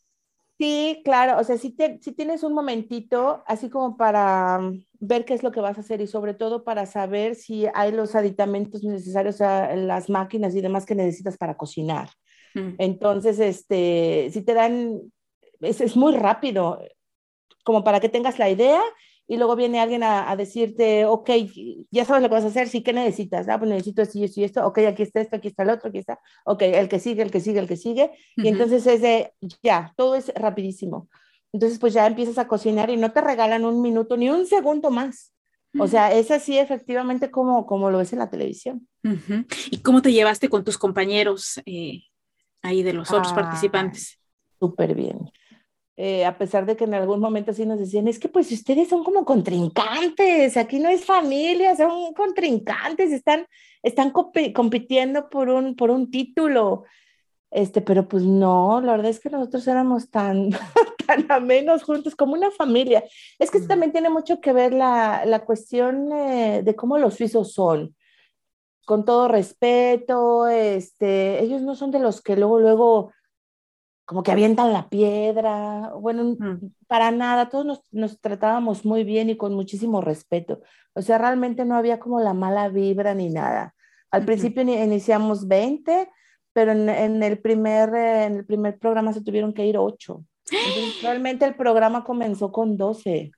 Sí, 0.59 1.01
claro, 1.05 1.41
o 1.41 1.45
sea, 1.45 1.57
si, 1.57 1.71
te, 1.71 1.99
si 2.01 2.13
tienes 2.13 2.45
un 2.45 2.53
momentito, 2.53 3.43
así 3.47 3.69
como 3.69 3.97
para 3.97 4.61
mm, 4.61 4.85
ver 5.01 5.25
qué 5.25 5.35
es 5.35 5.43
lo 5.43 5.51
que 5.51 5.61
vas 5.61 5.77
a 5.77 5.81
hacer 5.81 6.01
y 6.01 6.07
sobre 6.07 6.35
todo 6.35 6.63
para 6.63 6.87
saber 6.87 7.35
si 7.35 7.67
hay 7.75 7.91
los 7.91 8.15
aditamentos 8.15 8.85
necesarios, 8.85 9.37
o 9.37 9.39
sea, 9.39 9.75
las 9.75 10.09
máquinas 10.09 10.55
y 10.55 10.61
demás 10.61 10.87
que 10.87 10.95
necesitas 10.95 11.37
para 11.37 11.57
cocinar. 11.57 12.11
Mm. 12.55 12.75
Entonces, 12.79 13.41
este, 13.41 14.31
si 14.33 14.43
te 14.43 14.55
dan, 14.55 15.01
es, 15.61 15.81
es 15.81 15.97
muy 15.97 16.15
rápido, 16.15 16.81
como 17.65 17.83
para 17.83 17.99
que 17.99 18.09
tengas 18.09 18.39
la 18.39 18.49
idea 18.49 18.81
y 19.29 19.37
luego 19.37 19.57
viene 19.57 19.81
alguien 19.81 20.03
a, 20.03 20.35
decirte, 20.37 21.07
ok, 21.07 21.31
ya 21.91 22.05
sabes 22.05 22.23
lo 22.23 22.29
que 22.29 22.35
vas 22.35 22.45
a 22.45 22.49
hacer, 22.49 22.69
sí, 22.69 22.83
¿qué 22.83 22.93
necesitas? 22.93 23.49
Ah, 23.49 23.59
pues 23.59 23.71
necesito 23.71 24.03
esto 24.03 24.19
y 24.19 24.25
esto 24.25 24.41
y 24.41 24.45
esto, 24.45 24.67
ok, 24.67 24.79
aquí 24.89 25.03
está 25.03 25.21
esto, 25.21 25.37
aquí 25.37 25.49
está 25.49 25.63
el 25.63 25.71
otro, 25.71 25.89
aquí 25.89 25.99
está, 25.99 26.19
ok, 26.45 26.63
el 26.63 26.89
que 26.89 26.99
sigue, 26.99 27.23
el 27.23 27.31
que 27.31 27.41
sigue, 27.41 27.61
el 27.61 27.69
que 27.69 27.77
sigue, 27.77 28.11
y 28.37 28.49
entonces 28.49 28.87
es 28.87 29.01
de, 29.01 29.33
ya, 29.63 29.93
todo 29.97 30.17
es 30.17 30.33
rapidísimo. 30.35 31.09
Entonces, 31.53 31.79
pues 31.79 31.93
ya 31.93 32.07
empiezas 32.07 32.39
a 32.39 32.49
cocinar 32.49 32.89
y 32.91 32.97
no 32.97 33.13
te 33.13 33.21
regalan 33.21 33.65
un 33.65 33.83
minuto 33.83 34.17
ni 34.17 34.31
un 34.31 34.47
segundo 34.47 34.91
más. 34.91 35.33
O 35.79 35.87
sea, 35.87 36.13
es 36.13 36.31
así 36.31 36.59
efectivamente 36.59 37.31
como, 37.31 37.67
como 37.67 37.91
lo 37.91 37.99
ves 37.99 38.13
en 38.13 38.19
la 38.19 38.29
televisión. 38.29 38.87
¿Y 39.71 39.79
cómo 39.79 40.03
te 40.03 40.13
llevaste 40.13 40.49
con 40.49 40.65
tus 40.65 40.77
compañeros 40.77 41.61
eh, 41.65 42.03
ahí 42.63 42.83
de 42.83 42.93
los 42.93 43.11
otros 43.11 43.33
participantes? 43.33 44.19
Súper 44.61 44.95
bien. 44.95 45.31
Eh, 45.97 46.25
a 46.25 46.39
pesar 46.39 46.65
de 46.65 46.75
que 46.75 46.85
en 46.85 46.95
algún 46.95 47.21
momento 47.21 47.53
sí 47.53 47.67
nos 47.67 47.79
decían, 47.79 48.09
es 48.09 48.19
que 48.19 48.29
pues 48.29 48.51
ustedes 48.51 48.89
son 48.89 49.05
como 49.05 49.27
contrincantes, 49.27 50.57
aquí 50.57 50.79
no 50.79 50.89
es 50.89 51.05
familia, 51.05 51.77
son 51.77 52.15
contrincantes, 52.15 53.13
están, 53.13 53.47
están 53.83 54.11
compitiendo 54.11 55.29
por 55.29 55.51
un, 55.51 55.77
por 55.77 55.91
un 55.91 56.11
título. 56.11 56.85
Este, 57.51 57.83
pero 57.83 58.09
pues 58.09 58.23
no, 58.23 58.81
la 58.81 58.93
verdad 58.93 59.11
es 59.11 59.21
que 59.21 59.29
nosotros 59.29 59.69
éramos 59.69 60.11
tan, 60.11 60.51
tan 61.07 61.31
amenos 61.31 61.83
juntos 61.83 62.17
como 62.17 62.33
una 62.33 62.51
familia. 62.51 63.05
Es 63.39 63.51
que 63.51 63.61
también 63.61 63.93
tiene 63.93 64.09
mucho 64.09 64.41
que 64.41 64.55
ver 64.55 64.73
la, 64.73 65.25
la 65.27 65.45
cuestión 65.45 66.11
eh, 66.13 66.63
de 66.65 66.75
cómo 66.75 66.97
los 66.97 67.15
suizos 67.17 67.53
son. 67.53 67.95
Con 68.87 69.05
todo 69.05 69.29
respeto, 69.29 70.49
este, 70.49 71.43
ellos 71.43 71.61
no 71.61 71.75
son 71.75 71.91
de 71.91 71.99
los 72.01 72.23
que 72.23 72.37
luego, 72.37 72.59
luego 72.59 73.13
como 74.13 74.23
que 74.23 74.31
avientan 74.31 74.75
la 74.75 74.91
piedra, 74.91 75.93
bueno, 75.99 76.37
para 76.87 77.11
nada, 77.11 77.49
todos 77.49 77.65
nos, 77.65 77.83
nos, 77.91 78.21
tratábamos 78.21 78.85
muy 78.85 79.05
bien 79.05 79.31
y 79.31 79.39
con 79.39 79.55
muchísimo 79.55 80.03
respeto. 80.03 80.61
O 80.93 81.01
sea, 81.01 81.17
realmente 81.17 81.65
no 81.65 81.77
había 81.77 81.99
como 81.99 82.21
la 82.21 82.35
mala 82.35 82.69
vibra 82.69 83.15
ni 83.15 83.31
nada. 83.31 83.75
Al 84.11 84.27
principio 84.27 84.63
iniciamos 84.63 85.49
20, 85.49 86.11
pero 86.53 86.73
en, 86.73 86.91
en 86.91 87.23
el 87.23 87.39
primer, 87.39 87.95
eh, 87.95 88.25
en 88.25 88.37
el 88.37 88.45
primer 88.45 88.79
programa 88.79 89.15
se 89.15 89.23
tuvieron 89.23 89.55
que 89.55 89.67
ir 89.67 89.79
8. 89.79 90.23
realmente 91.03 91.47
el 91.47 91.55
programa 91.55 92.05
comenzó 92.05 92.53
con 92.53 92.77
12. 92.77 93.33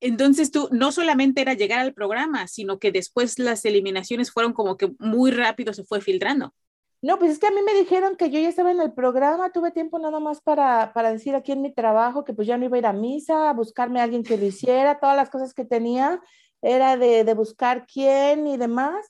Entonces 0.00 0.52
tú 0.52 0.68
no 0.70 0.92
solamente 0.92 1.40
era 1.40 1.54
llegar 1.54 1.80
al 1.80 1.92
programa, 1.92 2.46
sino 2.46 2.78
que 2.78 2.92
después 2.92 3.38
las 3.40 3.64
eliminaciones 3.64 4.30
fueron 4.30 4.52
como 4.52 4.76
que 4.76 4.92
muy 5.00 5.32
rápido 5.32 5.72
se 5.72 5.84
fue 5.84 6.00
filtrando. 6.00 6.54
No, 7.02 7.18
pues 7.18 7.32
es 7.32 7.38
que 7.40 7.48
a 7.48 7.50
mí 7.50 7.60
me 7.66 7.74
dijeron 7.74 8.14
que 8.16 8.30
yo 8.30 8.38
ya 8.38 8.48
estaba 8.48 8.70
en 8.70 8.80
el 8.80 8.92
programa, 8.92 9.50
tuve 9.50 9.72
tiempo 9.72 9.98
nada 9.98 10.20
más 10.20 10.40
para, 10.40 10.92
para 10.92 11.10
decir 11.10 11.34
aquí 11.34 11.50
en 11.50 11.60
mi 11.60 11.72
trabajo 11.74 12.24
que 12.24 12.32
pues 12.32 12.46
ya 12.46 12.56
no 12.56 12.64
iba 12.64 12.76
a 12.76 12.78
ir 12.78 12.86
a 12.86 12.92
misa, 12.92 13.50
a 13.50 13.52
buscarme 13.54 14.00
a 14.00 14.04
alguien 14.04 14.22
que 14.22 14.38
lo 14.38 14.46
hiciera, 14.46 15.00
todas 15.00 15.16
las 15.16 15.28
cosas 15.28 15.52
que 15.52 15.64
tenía 15.64 16.20
era 16.62 16.96
de, 16.96 17.24
de 17.24 17.34
buscar 17.34 17.86
quién 17.92 18.46
y 18.46 18.56
demás. 18.56 19.04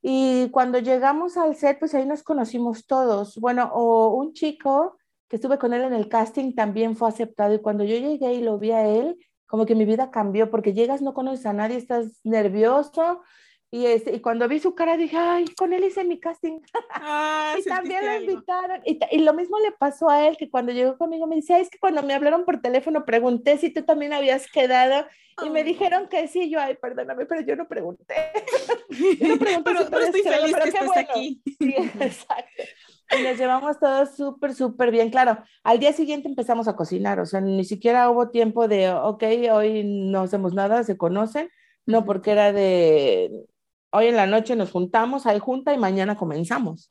Y 0.00 0.48
cuando 0.50 0.78
llegamos 0.78 1.36
al 1.36 1.56
set, 1.56 1.80
pues 1.80 1.92
ahí 1.94 2.06
nos 2.06 2.22
conocimos 2.22 2.86
todos. 2.86 3.36
Bueno, 3.38 3.68
o 3.74 4.14
un 4.14 4.32
chico 4.32 4.96
que 5.28 5.36
estuve 5.36 5.58
con 5.58 5.72
él 5.74 5.82
en 5.82 5.92
el 5.94 6.08
casting 6.08 6.54
también 6.54 6.94
fue 6.96 7.08
aceptado 7.08 7.54
y 7.54 7.60
cuando 7.60 7.82
yo 7.82 7.96
llegué 7.96 8.34
y 8.34 8.42
lo 8.42 8.58
vi 8.58 8.70
a 8.70 8.86
él, 8.86 9.18
como 9.46 9.66
que 9.66 9.74
mi 9.74 9.84
vida 9.84 10.12
cambió 10.12 10.50
porque 10.50 10.72
llegas, 10.72 11.02
no 11.02 11.14
conoces 11.14 11.46
a 11.46 11.52
nadie, 11.52 11.78
estás 11.78 12.20
nervioso, 12.22 13.22
y, 13.74 13.86
este, 13.86 14.14
y 14.14 14.20
cuando 14.20 14.46
vi 14.46 14.60
su 14.60 14.76
cara 14.76 14.96
dije, 14.96 15.16
ay, 15.16 15.46
con 15.56 15.72
él 15.72 15.82
hice 15.82 16.04
mi 16.04 16.20
casting. 16.20 16.60
Ah, 16.90 17.56
y 17.58 17.64
también 17.64 18.06
lo 18.06 18.20
invitaron. 18.20 18.80
Y, 18.86 19.00
y, 19.10 19.18
lo 19.18 19.34
mismo 19.34 19.58
le 19.58 19.72
pasó 19.72 20.08
a 20.08 20.28
él, 20.28 20.36
que 20.36 20.48
cuando 20.48 20.70
llegó 20.70 20.96
conmigo 20.96 21.26
me 21.26 21.34
dice, 21.34 21.58
es 21.58 21.70
que 21.70 21.80
cuando 21.80 22.04
me 22.04 22.14
hablaron 22.14 22.44
por 22.44 22.60
teléfono 22.60 23.04
pregunté 23.04 23.58
si 23.58 23.70
tú 23.70 23.82
también 23.82 24.12
habías 24.12 24.48
quedado. 24.48 25.04
Y 25.44 25.50
me 25.50 25.64
dijeron 25.64 26.06
que 26.08 26.28
sí, 26.28 26.48
yo, 26.48 26.60
ay, 26.60 26.76
perdóname, 26.80 27.26
pero 27.26 27.40
yo 27.40 27.56
no 27.56 27.66
pregunté. 27.66 28.14
yo 29.20 29.26
no 29.26 29.38
pregunté 29.38 29.72
pero, 29.72 29.90
pero 29.90 30.04
estoy 30.04 30.22
feliz 30.22 30.54
que 30.54 30.68
estés 30.68 30.96
aquí. 30.96 31.42
Sí, 31.58 31.74
exacto. 32.00 32.62
Y 33.18 33.22
nos 33.24 33.36
llevamos 33.36 33.80
todos 33.80 34.14
súper, 34.14 34.54
súper 34.54 34.92
bien. 34.92 35.10
Claro, 35.10 35.42
al 35.64 35.80
día 35.80 35.92
siguiente 35.92 36.28
empezamos 36.28 36.68
a 36.68 36.76
cocinar, 36.76 37.18
o 37.18 37.26
sea, 37.26 37.40
ni 37.40 37.64
siquiera 37.64 38.08
hubo 38.08 38.30
tiempo 38.30 38.68
de, 38.68 38.92
ok, 38.92 39.24
hoy 39.52 39.82
no 39.82 40.20
hacemos 40.20 40.54
nada, 40.54 40.84
se 40.84 40.96
conocen. 40.96 41.50
No, 41.86 42.04
porque 42.04 42.30
era 42.30 42.52
de, 42.52 43.46
hoy 43.94 44.06
en 44.06 44.16
la 44.16 44.26
noche 44.26 44.56
nos 44.56 44.72
juntamos, 44.72 45.24
hay 45.26 45.38
junta 45.38 45.72
y 45.72 45.78
mañana 45.78 46.16
comenzamos. 46.16 46.88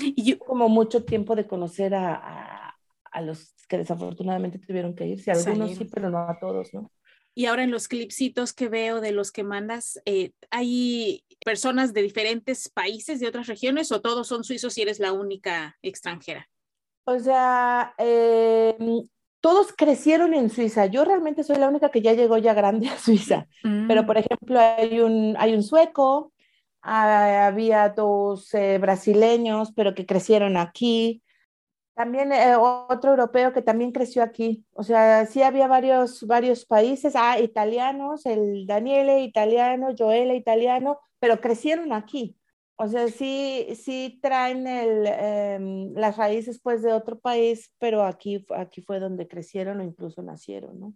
Y 0.00 0.22
yo 0.24 0.38
como 0.38 0.68
mucho 0.68 1.04
tiempo 1.04 1.36
de 1.36 1.46
conocer 1.46 1.94
a, 1.94 2.74
a, 3.12 3.20
los 3.20 3.54
que 3.68 3.78
desafortunadamente 3.78 4.58
tuvieron 4.58 4.94
que 4.94 5.06
irse, 5.06 5.30
algunos 5.30 5.74
sí, 5.74 5.84
pero 5.84 6.10
no 6.10 6.18
a 6.18 6.38
todos, 6.40 6.72
¿no? 6.72 6.90
Y 7.34 7.44
ahora 7.44 7.64
en 7.64 7.70
los 7.70 7.88
clipsitos 7.88 8.54
que 8.54 8.68
veo 8.68 9.02
de 9.02 9.12
los 9.12 9.30
que 9.30 9.44
mandas, 9.44 10.00
eh, 10.06 10.30
¿hay 10.50 11.22
personas 11.44 11.92
de 11.92 12.00
diferentes 12.00 12.70
países, 12.70 13.20
de 13.20 13.28
otras 13.28 13.46
regiones, 13.46 13.92
o 13.92 14.00
todos 14.00 14.26
son 14.26 14.44
suizos 14.44 14.78
y 14.78 14.82
eres 14.82 14.98
la 14.98 15.12
única 15.12 15.76
extranjera? 15.82 16.48
O 17.04 17.18
sea, 17.18 17.94
em, 17.98 19.06
todos 19.46 19.72
crecieron 19.76 20.34
en 20.34 20.50
Suiza. 20.50 20.86
Yo 20.86 21.04
realmente 21.04 21.44
soy 21.44 21.58
la 21.58 21.68
única 21.68 21.92
que 21.92 22.02
ya 22.02 22.14
llegó 22.14 22.36
ya 22.36 22.52
grande 22.52 22.88
a 22.88 22.98
Suiza. 22.98 23.46
Pero, 23.62 24.02
mm. 24.02 24.06
por 24.06 24.18
ejemplo, 24.18 24.58
hay 24.58 24.98
un, 24.98 25.36
hay 25.38 25.54
un 25.54 25.62
sueco, 25.62 26.32
ah, 26.82 27.46
había 27.46 27.90
dos 27.90 28.52
eh, 28.54 28.78
brasileños, 28.78 29.70
pero 29.70 29.94
que 29.94 30.04
crecieron 30.04 30.56
aquí. 30.56 31.22
También 31.94 32.32
eh, 32.32 32.56
otro 32.56 33.10
europeo 33.10 33.52
que 33.52 33.62
también 33.62 33.92
creció 33.92 34.24
aquí. 34.24 34.64
O 34.72 34.82
sea, 34.82 35.26
sí 35.26 35.44
había 35.44 35.68
varios, 35.68 36.26
varios 36.26 36.66
países. 36.66 37.14
Ah, 37.14 37.38
italianos, 37.38 38.26
el 38.26 38.66
Daniele 38.66 39.20
italiano, 39.20 39.94
Joele 39.96 40.34
italiano, 40.34 40.98
pero 41.20 41.40
crecieron 41.40 41.92
aquí. 41.92 42.36
O 42.78 42.88
sea, 42.88 43.08
sí, 43.08 43.66
sí 43.74 44.18
traen 44.22 44.66
el, 44.66 45.06
em, 45.06 45.94
las 45.94 46.16
raíces 46.16 46.60
pues 46.62 46.82
de 46.82 46.92
otro 46.92 47.18
país, 47.18 47.72
pero 47.78 48.04
aquí, 48.04 48.44
aquí 48.54 48.82
fue 48.82 49.00
donde 49.00 49.26
crecieron 49.26 49.80
o 49.80 49.84
incluso 49.84 50.22
nacieron, 50.22 50.78
¿no? 50.78 50.94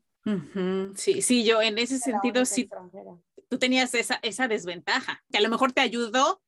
Sí, 0.95 1.23
sí, 1.23 1.45
yo 1.45 1.63
en 1.63 1.79
ese 1.79 1.99
sentido 1.99 2.45
sí, 2.45 2.69
tú 3.49 3.59
tenías 3.59 3.95
esa, 3.95 4.19
esa 4.23 4.47
desventaja, 4.47 5.25
que 5.31 5.39
a 5.39 5.41
lo 5.41 5.49
mejor 5.49 5.73
te 5.73 5.81
ayudó 5.81 6.43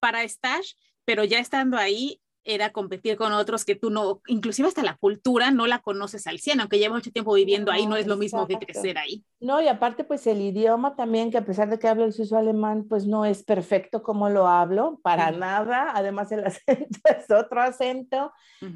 para 0.00 0.22
estar, 0.22 0.62
pero 1.04 1.24
ya 1.24 1.38
estando 1.38 1.76
ahí, 1.76 2.22
era 2.44 2.72
competir 2.72 3.16
con 3.16 3.32
otros 3.32 3.64
que 3.64 3.74
tú 3.74 3.90
no, 3.90 4.22
inclusive 4.26 4.68
hasta 4.68 4.82
la 4.82 4.96
cultura 4.96 5.50
no 5.50 5.66
la 5.66 5.80
conoces 5.80 6.26
al 6.26 6.38
100, 6.38 6.60
aunque 6.60 6.78
llevo 6.78 6.94
mucho 6.94 7.10
tiempo 7.10 7.34
viviendo 7.34 7.70
ahí, 7.70 7.86
no 7.86 7.96
es 7.96 8.06
lo 8.06 8.16
mismo 8.16 8.46
que 8.46 8.56
crecer 8.56 8.96
ahí. 8.98 9.24
No, 9.40 9.60
y 9.60 9.68
aparte 9.68 10.04
pues 10.04 10.26
el 10.26 10.40
idioma 10.40 10.96
también, 10.96 11.30
que 11.30 11.38
a 11.38 11.44
pesar 11.44 11.68
de 11.68 11.78
que 11.78 11.88
hablo 11.88 12.04
el 12.04 12.12
suizo 12.12 12.36
alemán, 12.36 12.86
pues 12.88 13.06
no 13.06 13.24
es 13.24 13.42
perfecto 13.42 14.02
como 14.02 14.30
lo 14.30 14.48
hablo, 14.48 14.98
para 15.02 15.30
nada, 15.30 15.92
además 15.94 16.32
el 16.32 16.44
acento 16.46 17.00
es 17.04 17.30
otro 17.30 17.60
acento, 17.60 18.32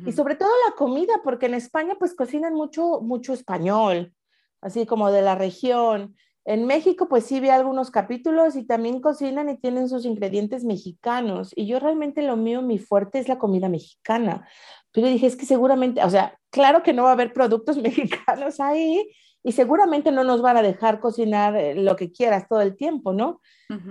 y 0.07 0.13
sobre 0.13 0.37
todo 0.37 0.51
la 0.69 0.75
comida, 0.75 1.15
porque 1.25 1.47
en 1.47 1.55
España 1.55 1.95
pues 1.99 2.15
cocinan 2.15 2.55
mucho, 2.55 3.01
mucho 3.01 3.33
español, 3.33 4.13
así 4.61 4.87
como 4.87 5.11
de 5.11 5.23
la 5.23 5.35
región, 5.35 6.15
en 6.45 6.67
México, 6.67 7.09
pues 7.09 7.25
sí 7.25 7.39
vi 7.39 7.51
algunos 7.51 7.91
capítulos 7.91 8.57
y 8.57 8.65
también 8.65 9.01
cocinan 9.01 9.49
y 9.49 9.59
tienen 9.59 9.89
sus 9.89 10.05
ingredientes 10.05 10.65
mexicanos. 10.65 11.53
Y 11.55 11.67
yo 11.67 11.79
realmente 11.79 12.23
lo 12.23 12.37
mío, 12.37 12.63
mi 12.63 12.79
fuerte 12.79 13.19
es 13.21 13.29
la 13.29 13.39
comida 13.39 13.69
mexicana. 13.69 14.49
Pero 14.91 15.07
dije, 15.07 15.27
es 15.27 15.37
que 15.37 15.47
seguramente, 15.47 16.03
o 16.03 16.11
sea, 16.11 16.37
claro 16.51 16.83
que 16.83 16.93
no 16.93 17.05
va 17.05 17.11
a 17.11 17.13
haber 17.13 17.33
productos 17.33 17.77
mexicanos 17.83 18.59
ahí 18.59 19.09
y 19.45 19.53
seguramente 19.53 20.11
no 20.13 20.25
nos 20.25 20.43
van 20.43 20.57
a 20.57 20.63
dejar 20.63 21.01
cocinar 21.01 21.57
eh, 21.57 21.75
lo 21.75 21.97
que 21.97 22.13
quieras 22.13 22.47
todo 22.49 22.61
el 22.61 22.77
tiempo, 22.77 23.13
¿no? 23.13 23.41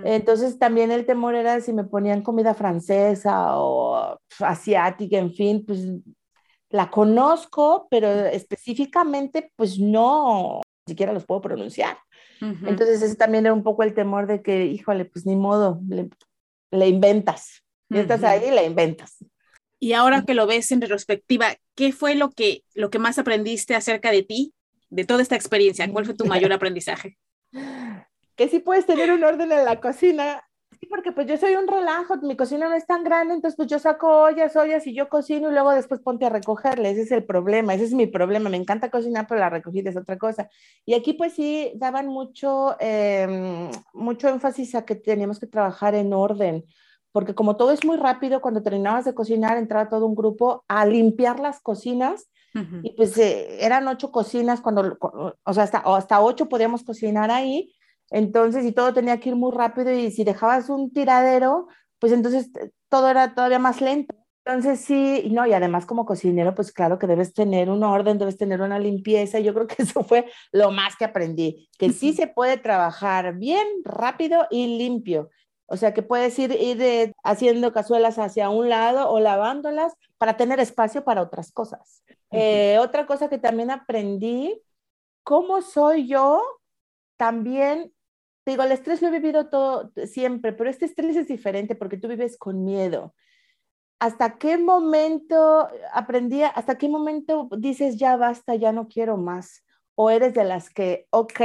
Entonces 0.04 0.60
también 0.60 0.92
el 0.92 1.06
temor 1.06 1.34
era 1.34 1.60
si 1.60 1.72
me 1.72 1.82
ponían 1.82 2.22
comida 2.22 2.54
francesa 2.54 3.58
o 3.58 4.16
asiática, 4.38 5.18
en 5.18 5.34
fin, 5.34 5.64
pues 5.66 5.88
la 6.70 6.88
conozco, 6.88 7.88
pero 7.90 8.08
específicamente, 8.08 9.52
pues 9.56 9.80
no, 9.80 10.60
ni 10.86 10.92
siquiera 10.92 11.12
los 11.12 11.26
puedo 11.26 11.40
pronunciar. 11.40 11.98
Entonces 12.42 13.00
ese 13.02 13.14
también 13.14 13.46
era 13.46 13.54
un 13.54 13.62
poco 13.62 13.84
el 13.84 13.94
temor 13.94 14.26
de 14.26 14.42
que, 14.42 14.66
híjole, 14.66 15.04
pues 15.04 15.26
ni 15.26 15.36
modo, 15.36 15.80
le, 15.88 16.88
inventas. 16.88 17.62
Y 17.88 17.98
estás 17.98 18.24
ahí 18.24 18.48
y 18.48 18.50
le 18.50 18.64
inventas. 18.64 19.24
Y 19.78 19.92
ahora 19.92 20.24
que 20.24 20.34
lo 20.34 20.46
ves 20.46 20.72
en 20.72 20.80
retrospectiva, 20.80 21.54
¿qué 21.74 21.92
fue 21.92 22.14
lo 22.14 22.30
que, 22.30 22.64
lo 22.74 22.90
que 22.90 22.98
más 22.98 23.18
aprendiste 23.18 23.74
acerca 23.74 24.10
de 24.10 24.22
ti, 24.22 24.54
de 24.90 25.04
toda 25.04 25.22
esta 25.22 25.36
experiencia? 25.36 25.90
¿Cuál 25.90 26.04
fue 26.04 26.14
tu 26.14 26.24
mayor 26.24 26.52
aprendizaje? 26.52 27.16
Que 28.36 28.48
sí 28.48 28.58
puedes 28.58 28.86
tener 28.86 29.12
un 29.12 29.22
orden 29.22 29.52
en 29.52 29.64
la 29.64 29.80
cocina 29.80 30.42
porque 30.86 31.12
pues 31.12 31.26
yo 31.26 31.36
soy 31.36 31.54
un 31.54 31.68
relajo, 31.68 32.16
mi 32.22 32.36
cocina 32.36 32.68
no 32.68 32.74
es 32.74 32.86
tan 32.86 33.04
grande, 33.04 33.34
entonces 33.34 33.56
pues 33.56 33.68
yo 33.68 33.78
saco 33.78 34.22
ollas, 34.22 34.56
ollas 34.56 34.86
y 34.86 34.94
yo 34.94 35.08
cocino 35.08 35.48
y 35.48 35.52
luego 35.52 35.70
después 35.70 36.00
ponte 36.00 36.26
a 36.26 36.28
recogerle, 36.28 36.90
ese 36.90 37.02
es 37.02 37.12
el 37.12 37.24
problema, 37.24 37.74
ese 37.74 37.84
es 37.84 37.94
mi 37.94 38.06
problema, 38.06 38.50
me 38.50 38.56
encanta 38.56 38.90
cocinar, 38.90 39.26
pero 39.28 39.40
la 39.40 39.50
recogida 39.50 39.90
es 39.90 39.96
otra 39.96 40.18
cosa. 40.18 40.48
Y 40.84 40.94
aquí 40.94 41.12
pues 41.12 41.34
sí 41.34 41.72
daban 41.76 42.08
mucho, 42.08 42.76
em, 42.80 43.70
mucho 43.92 44.28
énfasis 44.28 44.74
a 44.74 44.84
que 44.84 44.96
teníamos 44.96 45.38
que 45.38 45.46
trabajar 45.46 45.94
en 45.94 46.12
orden, 46.12 46.64
porque 47.12 47.34
como 47.34 47.56
todo 47.56 47.72
es 47.72 47.84
muy 47.84 47.96
rápido, 47.96 48.40
cuando 48.40 48.62
terminabas 48.62 49.04
de 49.04 49.14
cocinar 49.14 49.58
entraba 49.58 49.88
todo 49.88 50.06
un 50.06 50.16
grupo 50.16 50.64
a 50.66 50.84
limpiar 50.86 51.38
las 51.38 51.60
cocinas 51.60 52.28
y 52.82 52.90
pues 52.90 53.16
eh, 53.16 53.64
eran 53.64 53.88
ocho 53.88 54.10
cocinas 54.10 54.60
cuando, 54.60 54.98
o 55.00 55.54
sea, 55.54 55.62
hasta, 55.62 55.78
hasta 55.78 56.20
ocho 56.20 56.50
podíamos 56.50 56.84
cocinar 56.84 57.30
ahí 57.30 57.72
entonces, 58.12 58.64
y 58.66 58.72
todo 58.72 58.92
tenía 58.92 59.18
que 59.18 59.30
ir 59.30 59.36
muy 59.36 59.52
rápido 59.52 59.90
y 59.90 60.10
si 60.10 60.22
dejabas 60.22 60.68
un 60.68 60.92
tiradero, 60.92 61.66
pues 61.98 62.12
entonces 62.12 62.50
todo 62.88 63.08
era 63.08 63.34
todavía 63.34 63.58
más 63.58 63.80
lento. 63.80 64.14
Entonces 64.44 64.80
sí, 64.80 65.30
no, 65.30 65.46
y 65.46 65.52
además 65.54 65.86
como 65.86 66.04
cocinero, 66.04 66.54
pues 66.54 66.72
claro 66.72 66.98
que 66.98 67.06
debes 67.06 67.32
tener 67.32 67.70
un 67.70 67.82
orden, 67.84 68.18
debes 68.18 68.36
tener 68.36 68.60
una 68.60 68.78
limpieza. 68.78 69.38
Yo 69.38 69.54
creo 69.54 69.66
que 69.66 69.76
eso 69.82 70.04
fue 70.04 70.26
lo 70.52 70.70
más 70.72 70.96
que 70.96 71.06
aprendí, 71.06 71.70
que 71.78 71.90
sí 71.90 72.12
se 72.12 72.26
puede 72.26 72.58
trabajar 72.58 73.34
bien, 73.38 73.66
rápido 73.84 74.46
y 74.50 74.78
limpio. 74.78 75.30
O 75.66 75.78
sea, 75.78 75.94
que 75.94 76.02
puedes 76.02 76.38
ir, 76.38 76.52
ir 76.52 76.82
eh, 76.82 77.14
haciendo 77.24 77.72
cazuelas 77.72 78.18
hacia 78.18 78.50
un 78.50 78.68
lado 78.68 79.08
o 79.08 79.20
lavándolas 79.20 79.94
para 80.18 80.36
tener 80.36 80.60
espacio 80.60 81.02
para 81.02 81.22
otras 81.22 81.50
cosas. 81.50 82.02
Eh, 82.30 82.78
otra 82.78 83.06
cosa 83.06 83.30
que 83.30 83.38
también 83.38 83.70
aprendí, 83.70 84.60
cómo 85.22 85.62
soy 85.62 86.08
yo, 86.08 86.42
también 87.16 87.92
digo, 88.46 88.62
el 88.62 88.72
estrés 88.72 89.02
lo 89.02 89.08
he 89.08 89.12
vivido 89.12 89.48
todo 89.48 89.92
siempre, 90.06 90.52
pero 90.52 90.70
este 90.70 90.86
estrés 90.86 91.16
es 91.16 91.28
diferente 91.28 91.74
porque 91.74 91.96
tú 91.96 92.08
vives 92.08 92.36
con 92.36 92.64
miedo. 92.64 93.14
¿Hasta 94.00 94.36
qué 94.36 94.58
momento 94.58 95.68
aprendí, 95.92 96.42
hasta 96.42 96.76
qué 96.76 96.88
momento 96.88 97.48
dices 97.56 97.96
ya 97.98 98.16
basta, 98.16 98.54
ya 98.56 98.72
no 98.72 98.88
quiero 98.88 99.16
más? 99.16 99.64
¿O 99.94 100.10
eres 100.10 100.34
de 100.34 100.44
las 100.44 100.70
que, 100.70 101.06
ok, 101.10 101.40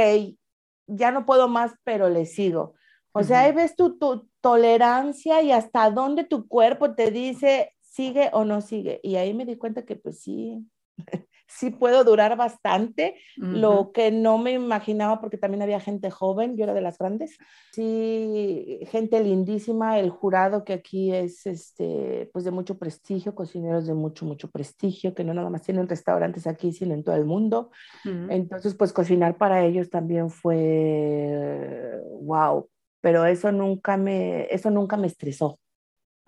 ya 0.86 1.10
no 1.12 1.24
puedo 1.24 1.48
más, 1.48 1.72
pero 1.84 2.08
le 2.08 2.26
sigo? 2.26 2.74
O 3.12 3.22
sea, 3.22 3.40
ahí 3.40 3.52
ves 3.52 3.74
tu, 3.76 3.98
tu 3.98 4.28
tolerancia 4.40 5.42
y 5.42 5.52
hasta 5.52 5.90
dónde 5.90 6.24
tu 6.24 6.46
cuerpo 6.46 6.94
te 6.94 7.10
dice 7.10 7.74
sigue 7.80 8.30
o 8.32 8.44
no 8.44 8.60
sigue. 8.60 9.00
Y 9.02 9.16
ahí 9.16 9.34
me 9.34 9.44
di 9.44 9.56
cuenta 9.56 9.84
que 9.84 9.96
pues 9.96 10.20
sí, 10.20 10.64
sí 11.48 11.70
puedo 11.70 12.04
durar 12.04 12.36
bastante, 12.36 13.16
lo 13.36 13.90
que 13.92 14.10
no 14.10 14.38
me 14.38 14.52
imaginaba 14.52 15.20
porque 15.20 15.38
también 15.38 15.62
había 15.62 15.80
gente 15.80 16.10
joven, 16.10 16.56
yo 16.56 16.64
era 16.64 16.74
de 16.74 16.82
las 16.82 16.98
grandes, 16.98 17.38
sí, 17.72 18.80
gente 18.90 19.22
lindísima, 19.22 19.98
el 19.98 20.10
jurado 20.10 20.64
que 20.64 20.74
aquí 20.74 21.12
es 21.12 21.46
este, 21.46 22.28
pues 22.32 22.44
de 22.44 22.50
mucho 22.50 22.78
prestigio, 22.78 23.34
cocineros 23.34 23.86
de 23.86 23.94
mucho, 23.94 24.26
mucho 24.26 24.50
prestigio, 24.50 25.14
que 25.14 25.24
no 25.24 25.32
nada 25.32 25.48
más 25.48 25.62
tienen 25.62 25.88
restaurantes 25.88 26.46
aquí, 26.46 26.72
sino 26.72 26.94
en 26.94 27.02
todo 27.02 27.16
el 27.16 27.24
mundo. 27.24 27.70
Entonces, 28.04 28.74
pues 28.74 28.92
cocinar 28.92 29.38
para 29.38 29.64
ellos 29.64 29.88
también 29.88 30.28
fue 30.28 31.98
wow, 32.20 32.68
pero 33.00 33.24
eso 33.24 33.50
nunca 33.52 33.96
me, 33.96 34.46
eso 34.52 34.70
nunca 34.70 34.96
me 34.96 35.06
estresó 35.06 35.58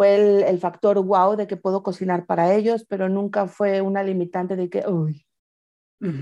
fue 0.01 0.49
el, 0.49 0.59
factor 0.61 0.99
wow 1.05 1.37
de 1.37 1.47
que 1.47 1.59
puedo 1.59 1.83
cocinar 1.83 2.25
para 2.25 2.55
ellos, 2.55 2.87
pero 2.89 3.11
nunca 3.11 3.47
fue 3.47 3.83
una 3.83 4.03
limitante 4.03 4.57
de 4.57 4.71
que, 4.71 4.89
uy, 4.89 5.27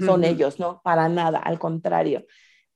son 0.05 0.25
ellos, 0.25 0.59
¿no? 0.59 0.81
Para 0.83 1.09
nada, 1.09 1.39
al 1.39 1.61
contrario. 1.61 2.25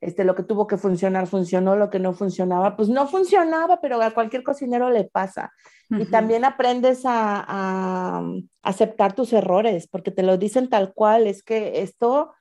Este, 0.00 0.22
lo 0.22 0.36
que 0.36 0.44
tuvo 0.44 0.68
que 0.68 0.76
funcionar 0.76 1.26
funcionó, 1.26 1.74
lo 1.74 1.90
que 1.90 1.98
no 1.98 2.12
funcionaba, 2.12 2.76
pues 2.76 2.88
no 2.88 3.09
funcionaba, 3.09 3.80
pero 3.80 4.00
a 4.00 4.12
cualquier 4.12 4.44
cocinero 4.44 4.90
le 4.90 5.03
pasa. 5.03 5.50
Y 5.90 6.05
también 6.05 6.44
aprendes 6.44 7.05
a, 7.05 7.44
a, 7.48 8.22
aceptar 8.62 9.12
tus 9.12 9.32
errores, 9.32 9.88
porque 9.88 10.12
te 10.12 10.22
lo 10.22 10.36
dicen 10.36 10.68
tal 10.68 10.94
cual, 10.94 11.26
es 11.26 11.42
que 11.42 11.82
esto, 11.82 12.32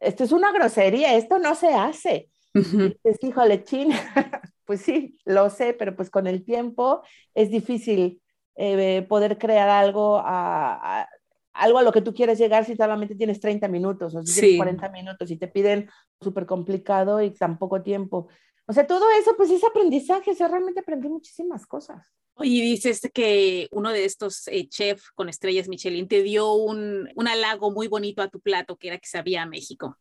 esto 0.00 0.24
es 0.24 0.32
una 0.32 0.50
grosería, 0.50 1.14
esto 1.14 1.38
no 1.38 1.54
se 1.54 1.68
hace. 1.74 2.28
Es 2.54 3.22
híjole, 3.22 3.64
china, 3.64 3.96
pues 4.64 4.80
sí, 4.82 5.18
lo 5.24 5.50
sé, 5.50 5.74
pero 5.74 5.94
pues 5.94 6.10
con 6.10 6.26
el 6.26 6.44
tiempo 6.44 7.02
es 7.34 7.50
difícil 7.50 8.20
eh, 8.56 9.06
poder 9.08 9.38
crear 9.38 9.68
algo 9.68 10.20
a, 10.22 11.08
algo 11.52 11.78
a 11.78 11.82
lo 11.82 11.92
que 11.92 12.02
tú 12.02 12.12
quieres 12.12 12.38
llegar 12.38 12.64
si 12.64 12.76
solamente 12.76 13.14
tienes 13.14 13.40
30 13.40 13.68
minutos 13.68 14.14
o 14.14 14.22
si 14.22 14.40
tienes 14.40 14.56
40 14.58 14.88
minutos 14.90 15.30
y 15.30 15.36
te 15.36 15.48
piden 15.48 15.88
súper 16.20 16.46
complicado 16.46 17.22
y 17.22 17.30
tan 17.30 17.58
poco 17.58 17.82
tiempo. 17.82 18.28
O 18.66 18.72
sea, 18.72 18.86
todo 18.86 19.04
eso 19.20 19.34
pues 19.36 19.50
es 19.50 19.64
aprendizaje, 19.64 20.30
o 20.30 20.34
sea, 20.34 20.48
realmente 20.48 20.80
aprendí 20.80 21.08
muchísimas 21.08 21.66
cosas. 21.66 22.06
Y 22.42 22.62
dices 22.62 23.00
que 23.12 23.68
uno 23.72 23.90
de 23.90 24.04
estos 24.04 24.48
eh, 24.48 24.68
chefs 24.68 25.10
con 25.10 25.28
estrellas 25.28 25.68
Michelin 25.68 26.08
te 26.08 26.22
dio 26.22 26.52
un, 26.54 27.08
un 27.14 27.28
halago 27.28 27.70
muy 27.70 27.88
bonito 27.88 28.22
a 28.22 28.28
tu 28.28 28.40
plato, 28.40 28.76
que 28.76 28.88
era 28.88 28.98
que 28.98 29.08
sabía 29.08 29.42
a 29.42 29.46
México. 29.46 29.98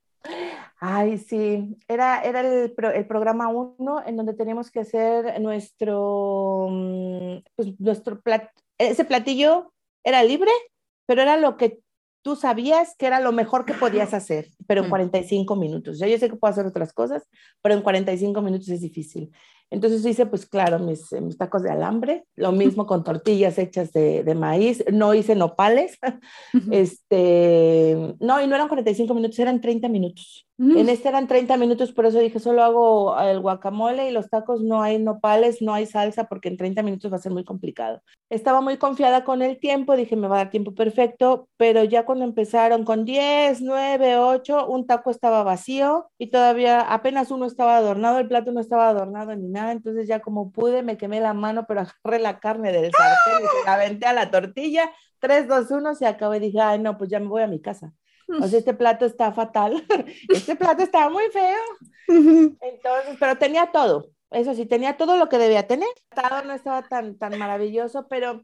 Ay, 0.79 1.17
sí, 1.17 1.77
era, 1.87 2.21
era 2.21 2.41
el, 2.41 2.73
el 2.93 3.07
programa 3.07 3.49
uno 3.49 4.01
en 4.05 4.15
donde 4.15 4.33
teníamos 4.33 4.71
que 4.71 4.81
hacer 4.81 5.39
nuestro, 5.41 6.67
mm, 6.69 7.37
pues, 7.55 7.79
nuestro 7.79 8.21
plat, 8.21 8.49
ese 8.77 9.05
platillo 9.05 9.73
era 10.03 10.23
libre, 10.23 10.51
pero 11.05 11.21
era 11.21 11.37
lo 11.37 11.57
que 11.57 11.79
tú 12.21 12.35
sabías 12.35 12.95
que 12.97 13.07
era 13.07 13.19
lo 13.19 13.31
mejor 13.31 13.65
que 13.65 13.73
podías 13.73 14.13
hacer, 14.13 14.49
pero 14.67 14.83
en 14.83 14.89
45 14.89 15.55
mm. 15.55 15.59
minutos. 15.59 15.99
yo 15.99 16.17
sé 16.17 16.29
que 16.29 16.35
puedo 16.35 16.51
hacer 16.51 16.65
otras 16.65 16.93
cosas, 16.93 17.27
pero 17.61 17.75
en 17.75 17.81
45 17.81 18.41
minutos 18.41 18.69
es 18.69 18.81
difícil. 18.81 19.31
Entonces 19.71 20.05
hice, 20.05 20.25
pues 20.25 20.45
claro, 20.45 20.79
mis, 20.79 21.11
mis 21.21 21.37
tacos 21.37 21.61
de 21.63 21.69
alambre, 21.69 22.25
lo 22.35 22.51
mismo 22.51 22.85
con 22.87 23.03
tortillas 23.03 23.57
hechas 23.59 23.93
de, 23.93 24.23
de 24.23 24.35
maíz, 24.35 24.83
no 24.91 25.13
hice 25.13 25.35
nopales, 25.35 25.97
este, 26.71 28.15
no, 28.19 28.41
y 28.41 28.47
no 28.47 28.55
eran 28.55 28.67
45 28.67 29.13
minutos, 29.13 29.37
eran 29.39 29.61
30 29.61 29.87
minutos. 29.89 30.48
En 30.61 30.89
este 30.89 31.07
eran 31.07 31.27
30 31.27 31.55
minutos, 31.55 31.93
por 31.93 32.05
eso 32.05 32.19
dije, 32.19 32.37
solo 32.37 32.61
hago 32.63 33.17
el 33.21 33.39
guacamole 33.39 34.09
y 34.09 34.11
los 34.11 34.29
tacos, 34.29 34.61
no 34.61 34.81
hay 34.81 34.99
nopales, 34.99 35.61
no 35.61 35.73
hay 35.73 35.85
salsa, 35.85 36.25
porque 36.25 36.49
en 36.49 36.57
30 36.57 36.83
minutos 36.83 37.09
va 37.09 37.15
a 37.15 37.21
ser 37.21 37.31
muy 37.31 37.45
complicado. 37.45 38.01
Estaba 38.29 38.59
muy 38.59 38.75
confiada 38.75 39.23
con 39.23 39.41
el 39.41 39.57
tiempo, 39.57 39.95
dije, 39.95 40.17
me 40.17 40.27
va 40.27 40.35
a 40.35 40.39
dar 40.39 40.49
tiempo 40.49 40.75
perfecto, 40.75 41.47
pero 41.55 41.85
ya 41.85 42.05
cuando 42.05 42.25
empezaron 42.25 42.83
con 42.83 43.05
10, 43.05 43.61
9, 43.61 44.17
8, 44.17 44.67
un 44.67 44.85
taco 44.85 45.11
estaba 45.11 45.43
vacío 45.43 46.09
y 46.17 46.29
todavía 46.29 46.81
apenas 46.81 47.31
uno 47.31 47.45
estaba 47.45 47.77
adornado, 47.77 48.19
el 48.19 48.27
plato 48.27 48.51
no 48.51 48.59
estaba 48.59 48.89
adornado 48.89 49.33
ni 49.37 49.47
nada, 49.47 49.71
entonces 49.71 50.09
ya 50.09 50.19
como 50.19 50.51
pude, 50.51 50.83
me 50.83 50.97
quemé 50.97 51.21
la 51.21 51.33
mano, 51.33 51.67
pero 51.69 51.81
agarré 52.03 52.21
la 52.21 52.39
carne 52.41 52.73
del 52.73 52.91
sartén 52.91 53.45
y 53.45 53.65
la 53.65 53.73
aventé 53.75 54.07
a 54.07 54.13
la 54.13 54.29
tortilla, 54.29 54.91
3, 55.19 55.47
2, 55.47 55.71
1, 55.71 55.95
se 55.95 56.05
acabó 56.05 56.35
y 56.35 56.39
dije, 56.39 56.59
ay, 56.59 56.79
no, 56.79 56.97
pues 56.97 57.09
ya 57.09 57.21
me 57.21 57.27
voy 57.27 57.43
a 57.43 57.47
mi 57.47 57.61
casa. 57.61 57.93
O 58.41 58.47
sea, 58.47 58.59
este 58.59 58.73
plato 58.73 59.05
está 59.05 59.31
fatal, 59.31 59.83
este 60.29 60.55
plato 60.55 60.83
estaba 60.83 61.09
muy 61.09 61.23
feo. 61.31 61.57
Entonces, 62.07 63.17
pero 63.19 63.37
tenía 63.37 63.71
todo, 63.71 64.11
eso 64.31 64.53
sí, 64.53 64.65
tenía 64.65 64.97
todo 64.97 65.17
lo 65.17 65.29
que 65.29 65.37
debía 65.37 65.67
tener. 65.67 65.89
El 66.15 66.47
no 66.47 66.53
estaba 66.53 66.83
tan, 66.83 67.17
tan 67.17 67.37
maravilloso, 67.37 68.07
pero 68.07 68.41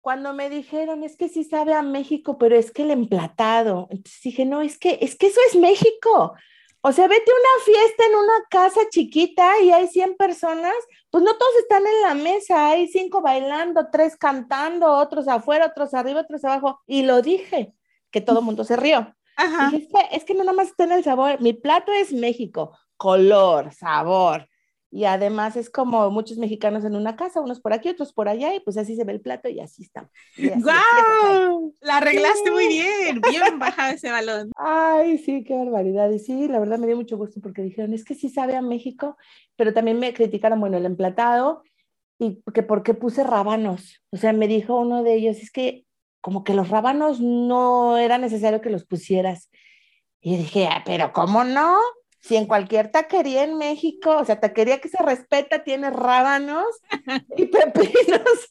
cuando 0.00 0.32
me 0.32 0.48
dijeron, 0.48 1.04
es 1.04 1.16
que 1.16 1.28
sí 1.28 1.44
sabe 1.44 1.74
a 1.74 1.82
México, 1.82 2.38
pero 2.38 2.56
es 2.56 2.70
que 2.70 2.82
el 2.82 2.90
emplatado, 2.90 3.88
entonces 3.90 4.20
dije, 4.22 4.46
no, 4.46 4.62
es 4.62 4.78
que, 4.78 4.98
es 5.02 5.16
que 5.16 5.26
eso 5.26 5.40
es 5.48 5.56
México. 5.56 6.34
O 6.80 6.92
sea, 6.92 7.08
vete 7.08 7.30
a 7.30 7.34
una 7.34 7.64
fiesta 7.64 8.04
en 8.06 8.14
una 8.14 8.44
casa 8.48 8.80
chiquita 8.90 9.60
y 9.60 9.72
hay 9.72 9.88
100 9.88 10.16
personas, 10.16 10.74
pues 11.10 11.24
no 11.24 11.36
todos 11.36 11.54
están 11.60 11.82
en 11.86 12.02
la 12.02 12.14
mesa, 12.14 12.70
hay 12.70 12.86
cinco 12.88 13.20
bailando, 13.20 13.88
tres 13.90 14.16
cantando, 14.16 14.92
otros 14.92 15.26
afuera, 15.26 15.66
otros 15.66 15.92
arriba, 15.92 16.20
otros 16.20 16.44
abajo. 16.44 16.80
Y 16.86 17.02
lo 17.02 17.20
dije, 17.20 17.74
que 18.10 18.20
todo 18.20 18.38
el 18.38 18.44
mundo 18.44 18.64
se 18.64 18.76
rió. 18.76 19.14
Ajá. 19.38 19.70
es, 19.74 19.86
que, 19.86 20.16
es 20.16 20.24
que 20.24 20.34
no 20.34 20.40
nada 20.40 20.52
más 20.52 20.68
está 20.68 20.84
en 20.84 20.92
el 20.92 21.04
sabor, 21.04 21.40
mi 21.40 21.52
plato 21.52 21.92
es 21.92 22.12
México, 22.12 22.76
color, 22.96 23.72
sabor. 23.72 24.48
Y 24.90 25.04
además 25.04 25.56
es 25.56 25.68
como 25.68 26.10
muchos 26.10 26.38
mexicanos 26.38 26.84
en 26.84 26.96
una 26.96 27.14
casa, 27.14 27.42
unos 27.42 27.60
por 27.60 27.74
aquí, 27.74 27.90
otros 27.90 28.12
por 28.12 28.28
allá, 28.28 28.54
y 28.54 28.60
pues 28.60 28.78
así 28.78 28.96
se 28.96 29.04
ve 29.04 29.12
el 29.12 29.20
plato 29.20 29.48
y 29.48 29.60
así 29.60 29.82
está. 29.82 30.10
¡Guau! 30.36 31.74
La 31.82 31.98
arreglaste 31.98 32.50
muy 32.50 32.68
bien, 32.68 33.20
bien 33.20 33.58
bajado 33.58 33.94
ese 33.94 34.10
balón. 34.10 34.50
Ay, 34.56 35.18
sí, 35.18 35.44
qué 35.44 35.54
barbaridad. 35.54 36.10
Y 36.10 36.18
sí, 36.18 36.48
la 36.48 36.58
verdad 36.58 36.78
me 36.78 36.86
dio 36.86 36.96
mucho 36.96 37.18
gusto 37.18 37.38
porque 37.42 37.62
dijeron, 37.62 37.92
es 37.92 38.04
que 38.04 38.14
sí 38.14 38.30
sabe 38.30 38.56
a 38.56 38.62
México, 38.62 39.18
pero 39.56 39.74
también 39.74 39.98
me 39.98 40.14
criticaron, 40.14 40.58
bueno, 40.58 40.78
el 40.78 40.86
emplatado 40.86 41.62
y 42.18 42.42
que 42.54 42.62
por 42.62 42.82
qué 42.82 42.94
puse 42.94 43.24
rábanos. 43.24 44.02
O 44.10 44.16
sea, 44.16 44.32
me 44.32 44.48
dijo 44.48 44.80
uno 44.80 45.02
de 45.02 45.14
ellos, 45.14 45.36
es 45.36 45.50
que 45.50 45.84
como 46.20 46.44
que 46.44 46.54
los 46.54 46.68
rábanos 46.68 47.20
no 47.20 47.98
era 47.98 48.18
necesario 48.18 48.60
que 48.60 48.70
los 48.70 48.84
pusieras. 48.84 49.50
Y 50.20 50.36
dije, 50.36 50.68
ah, 50.70 50.82
pero 50.84 51.12
¿cómo 51.12 51.44
no? 51.44 51.78
Si 52.20 52.36
en 52.36 52.46
cualquier 52.46 52.90
taquería 52.90 53.44
en 53.44 53.56
México, 53.56 54.16
o 54.16 54.24
sea, 54.24 54.40
taquería 54.40 54.80
que 54.80 54.88
se 54.88 55.02
respeta 55.02 55.62
tiene 55.62 55.90
rábanos 55.90 56.66
y 57.36 57.46
pepinos 57.46 58.50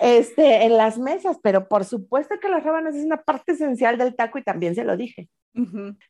este, 0.00 0.64
en 0.64 0.76
las 0.76 0.98
mesas, 0.98 1.38
pero 1.42 1.68
por 1.68 1.84
supuesto 1.84 2.36
que 2.40 2.48
los 2.48 2.62
rábanos 2.62 2.94
es 2.94 3.04
una 3.04 3.22
parte 3.22 3.52
esencial 3.52 3.98
del 3.98 4.14
taco 4.14 4.38
y 4.38 4.44
también 4.44 4.74
se 4.74 4.84
lo 4.84 4.96
dije. 4.96 5.28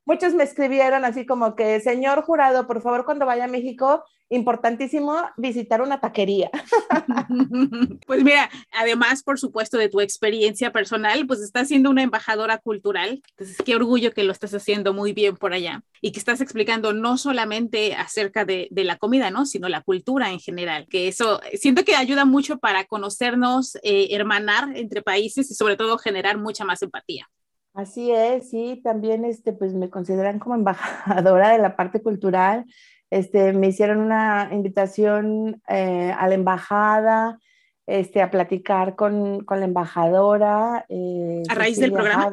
Muchos 0.04 0.34
me 0.34 0.44
escribieron 0.44 1.06
así 1.06 1.24
como 1.24 1.56
que, 1.56 1.80
señor 1.80 2.22
jurado, 2.22 2.66
por 2.66 2.82
favor, 2.82 3.06
cuando 3.06 3.24
vaya 3.24 3.44
a 3.44 3.48
México, 3.48 4.04
importantísimo 4.30 5.16
visitar 5.36 5.80
una 5.80 6.00
taquería. 6.00 6.50
pues 8.06 8.24
mira, 8.24 8.50
además, 8.72 9.22
por 9.22 9.38
supuesto, 9.38 9.78
de 9.78 9.88
tu 9.88 10.00
experiencia 10.00 10.72
personal, 10.72 11.26
pues 11.26 11.40
estás 11.40 11.68
siendo 11.68 11.90
una 11.90 12.02
embajadora 12.02 12.58
cultural. 12.58 13.22
Entonces, 13.30 13.56
qué 13.64 13.76
orgullo 13.76 14.12
que 14.12 14.24
lo 14.24 14.32
estás 14.32 14.54
haciendo 14.54 14.92
muy 14.92 15.12
bien 15.12 15.36
por 15.36 15.52
allá 15.52 15.82
y 16.00 16.12
que 16.12 16.18
estás 16.18 16.40
explicando 16.40 16.92
no 16.92 17.18
solamente 17.18 17.94
acerca 17.94 18.44
de, 18.44 18.68
de 18.70 18.84
la 18.84 18.96
comida, 18.96 19.30
¿no? 19.30 19.46
Sino 19.46 19.68
la 19.68 19.82
cultura 19.82 20.30
en 20.30 20.40
general, 20.40 20.86
que 20.88 21.08
eso 21.08 21.40
siento 21.54 21.84
que 21.84 21.96
ayuda 21.96 22.24
mucho 22.24 22.58
para 22.58 22.84
conocernos, 22.84 23.76
eh, 23.82 24.08
hermanar 24.10 24.76
entre 24.76 25.02
países 25.02 25.50
y 25.50 25.54
sobre 25.54 25.76
todo 25.76 25.98
generar 25.98 26.38
mucha 26.38 26.64
más 26.64 26.82
empatía. 26.82 27.28
Así 27.74 28.10
es, 28.10 28.50
sí, 28.50 28.80
también 28.82 29.24
este, 29.24 29.52
pues 29.52 29.74
me 29.74 29.88
consideran 29.88 30.38
como 30.38 30.56
embajadora 30.56 31.50
de 31.50 31.58
la 31.58 31.76
parte 31.76 32.02
cultural. 32.02 32.64
Este, 33.10 33.52
me 33.52 33.68
hicieron 33.68 33.98
una 33.98 34.50
invitación 34.52 35.62
eh, 35.68 36.12
a 36.16 36.28
la 36.28 36.34
embajada, 36.34 37.38
este, 37.86 38.20
a 38.20 38.30
platicar 38.30 38.96
con, 38.96 39.44
con 39.44 39.60
la 39.60 39.66
embajadora. 39.66 40.84
Eh, 40.88 41.42
a 41.48 41.54
raíz 41.54 41.78
del 41.78 41.92
programa. 41.92 42.30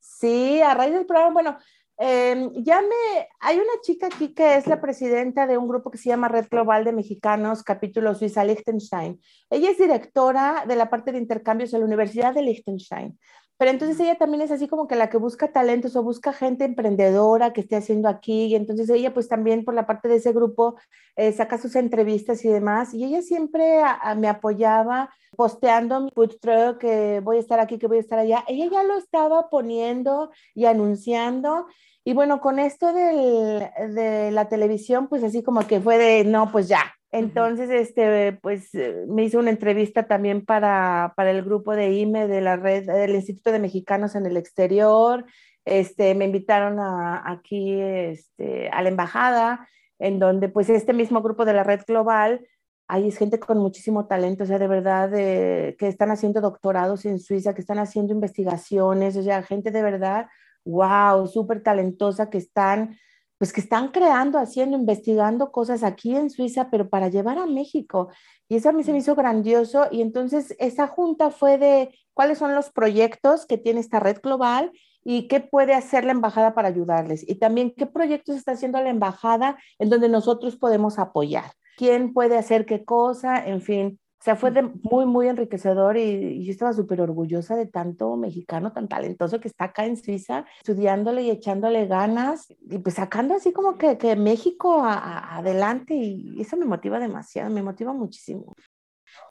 Sí, 0.00 0.62
a 0.62 0.72
raíz 0.74 0.94
del 0.94 1.04
programa. 1.04 1.32
Bueno, 1.34 1.58
em, 1.98 2.50
ya 2.54 2.80
me, 2.80 3.28
hay 3.40 3.56
una 3.56 3.80
chica 3.82 4.06
aquí 4.06 4.32
que 4.32 4.56
es 4.56 4.66
la 4.66 4.80
presidenta 4.80 5.46
de 5.46 5.58
un 5.58 5.68
grupo 5.68 5.90
que 5.90 5.98
se 5.98 6.08
llama 6.08 6.28
Red 6.28 6.46
Global 6.50 6.84
de 6.84 6.92
Mexicanos, 6.92 7.62
capítulo 7.62 8.14
Suiza 8.14 8.44
Liechtenstein. 8.44 9.20
Ella 9.50 9.70
es 9.70 9.78
directora 9.78 10.64
de 10.66 10.76
la 10.76 10.88
parte 10.88 11.12
de 11.12 11.18
intercambios 11.18 11.74
en 11.74 11.80
la 11.80 11.86
Universidad 11.86 12.32
de 12.32 12.42
Liechtenstein. 12.42 13.18
Pero 13.58 13.72
entonces 13.72 13.98
ella 13.98 14.16
también 14.16 14.40
es 14.40 14.52
así 14.52 14.68
como 14.68 14.86
que 14.86 14.94
la 14.94 15.10
que 15.10 15.16
busca 15.18 15.52
talentos 15.52 15.96
o 15.96 16.02
busca 16.04 16.32
gente 16.32 16.64
emprendedora 16.64 17.52
que 17.52 17.60
esté 17.60 17.74
haciendo 17.76 18.08
aquí. 18.08 18.46
Y 18.46 18.54
entonces 18.54 18.88
ella 18.88 19.12
pues 19.12 19.28
también 19.28 19.64
por 19.64 19.74
la 19.74 19.86
parte 19.86 20.06
de 20.08 20.16
ese 20.16 20.32
grupo 20.32 20.76
eh, 21.16 21.32
saca 21.32 21.58
sus 21.58 21.74
entrevistas 21.74 22.44
y 22.44 22.48
demás. 22.48 22.94
Y 22.94 23.04
ella 23.04 23.20
siempre 23.20 23.80
me 24.16 24.28
apoyaba 24.28 25.10
posteando 25.36 26.00
mi 26.00 26.10
food 26.10 26.36
truck, 26.40 26.78
que 26.78 27.20
voy 27.20 27.38
a 27.38 27.40
estar 27.40 27.58
aquí, 27.58 27.78
que 27.78 27.88
voy 27.88 27.98
a 27.98 28.00
estar 28.00 28.18
allá. 28.20 28.44
Ella 28.46 28.68
ya 28.70 28.82
lo 28.84 28.96
estaba 28.96 29.50
poniendo 29.50 30.30
y 30.54 30.66
anunciando. 30.66 31.66
Y 32.04 32.14
bueno, 32.14 32.40
con 32.40 32.60
esto 32.60 32.92
del, 32.92 33.68
de 33.94 34.30
la 34.30 34.48
televisión, 34.48 35.08
pues 35.08 35.24
así 35.24 35.42
como 35.42 35.66
que 35.66 35.80
fue 35.80 35.98
de, 35.98 36.24
no, 36.24 36.50
pues 36.52 36.68
ya, 36.68 36.94
entonces, 37.10 37.70
este, 37.70 38.34
pues 38.34 38.74
eh, 38.74 39.04
me 39.08 39.24
hizo 39.24 39.38
una 39.38 39.50
entrevista 39.50 40.06
también 40.06 40.44
para, 40.44 41.14
para, 41.16 41.30
el 41.30 41.42
grupo 41.42 41.74
de 41.74 41.92
IME 41.92 42.28
de 42.28 42.42
la 42.42 42.56
red 42.56 42.84
del 42.86 43.14
Instituto 43.14 43.50
de 43.50 43.58
Mexicanos 43.58 44.14
en 44.14 44.26
el 44.26 44.36
Exterior. 44.36 45.24
Este, 45.64 46.14
me 46.14 46.26
invitaron 46.26 46.78
a, 46.78 47.22
aquí 47.30 47.80
este, 47.80 48.68
a 48.70 48.82
la 48.82 48.90
embajada, 48.90 49.68
en 49.98 50.18
donde 50.18 50.48
pues 50.50 50.68
este 50.68 50.92
mismo 50.92 51.22
grupo 51.22 51.44
de 51.46 51.54
la 51.54 51.64
red 51.64 51.80
global, 51.86 52.46
hay 52.88 53.10
gente 53.10 53.38
con 53.38 53.58
muchísimo 53.58 54.06
talento, 54.06 54.44
o 54.44 54.46
sea, 54.46 54.58
de 54.58 54.68
verdad, 54.68 55.10
que 55.10 55.88
están 55.88 56.10
haciendo 56.10 56.40
doctorados 56.40 57.04
en 57.04 57.18
Suiza, 57.18 57.54
que 57.54 57.60
están 57.60 57.78
haciendo 57.78 58.14
investigaciones, 58.14 59.16
o 59.16 59.22
sea, 59.22 59.42
gente 59.42 59.70
de 59.70 59.82
verdad, 59.82 60.26
wow, 60.64 61.26
súper 61.26 61.62
talentosa, 61.62 62.30
que 62.30 62.38
están 62.38 62.96
pues 63.38 63.52
que 63.52 63.60
están 63.60 63.88
creando, 63.88 64.38
haciendo, 64.38 64.76
investigando 64.76 65.52
cosas 65.52 65.84
aquí 65.84 66.14
en 66.14 66.28
Suiza, 66.28 66.70
pero 66.70 66.88
para 66.88 67.08
llevar 67.08 67.38
a 67.38 67.46
México. 67.46 68.08
Y 68.48 68.56
eso 68.56 68.68
a 68.68 68.72
mí 68.72 68.82
se 68.82 68.92
me 68.92 68.98
hizo 68.98 69.14
grandioso. 69.14 69.86
Y 69.90 70.02
entonces 70.02 70.54
esa 70.58 70.88
junta 70.88 71.30
fue 71.30 71.56
de 71.56 71.96
cuáles 72.14 72.38
son 72.38 72.54
los 72.54 72.70
proyectos 72.70 73.46
que 73.46 73.56
tiene 73.56 73.80
esta 73.80 74.00
red 74.00 74.18
global 74.20 74.72
y 75.04 75.28
qué 75.28 75.40
puede 75.40 75.74
hacer 75.74 76.04
la 76.04 76.12
embajada 76.12 76.54
para 76.54 76.68
ayudarles. 76.68 77.26
Y 77.28 77.36
también 77.36 77.72
qué 77.76 77.86
proyectos 77.86 78.36
está 78.36 78.52
haciendo 78.52 78.82
la 78.82 78.90
embajada 78.90 79.56
en 79.78 79.88
donde 79.88 80.08
nosotros 80.08 80.56
podemos 80.56 80.98
apoyar. 80.98 81.52
¿Quién 81.76 82.12
puede 82.12 82.36
hacer 82.36 82.66
qué 82.66 82.84
cosa? 82.84 83.38
En 83.46 83.62
fin, 83.62 84.00
o 84.20 84.24
sea, 84.24 84.34
fue 84.34 84.50
muy, 84.82 85.06
muy 85.06 85.28
enriquecedor 85.28 85.96
y, 85.96 86.44
yo 86.44 86.50
estaba 86.50 86.72
súper 86.72 87.00
orgullosa 87.00 87.54
de 87.54 87.66
tanto 87.66 88.16
mexicano 88.16 88.72
tan 88.72 88.88
talentoso 88.88 89.38
que 89.38 89.46
está 89.46 89.66
acá 89.66 89.86
en 89.86 89.96
Suiza, 89.96 90.44
estudiándole 90.58 91.22
y 91.22 91.30
echándole 91.30 91.86
ganas 91.86 92.48
y 92.48 92.78
pues 92.78 92.96
sacando 92.96 93.34
así 93.34 93.52
como 93.52 93.78
que, 93.78 93.96
que 93.96 94.16
México 94.16 94.82
adelante 94.84 95.94
y 95.94 96.40
eso 96.40 96.56
me 96.56 96.64
motiva 96.66 96.98
demasiado, 96.98 97.48
me 97.50 97.62
motiva 97.62 97.92
muchísimo. 97.92 98.54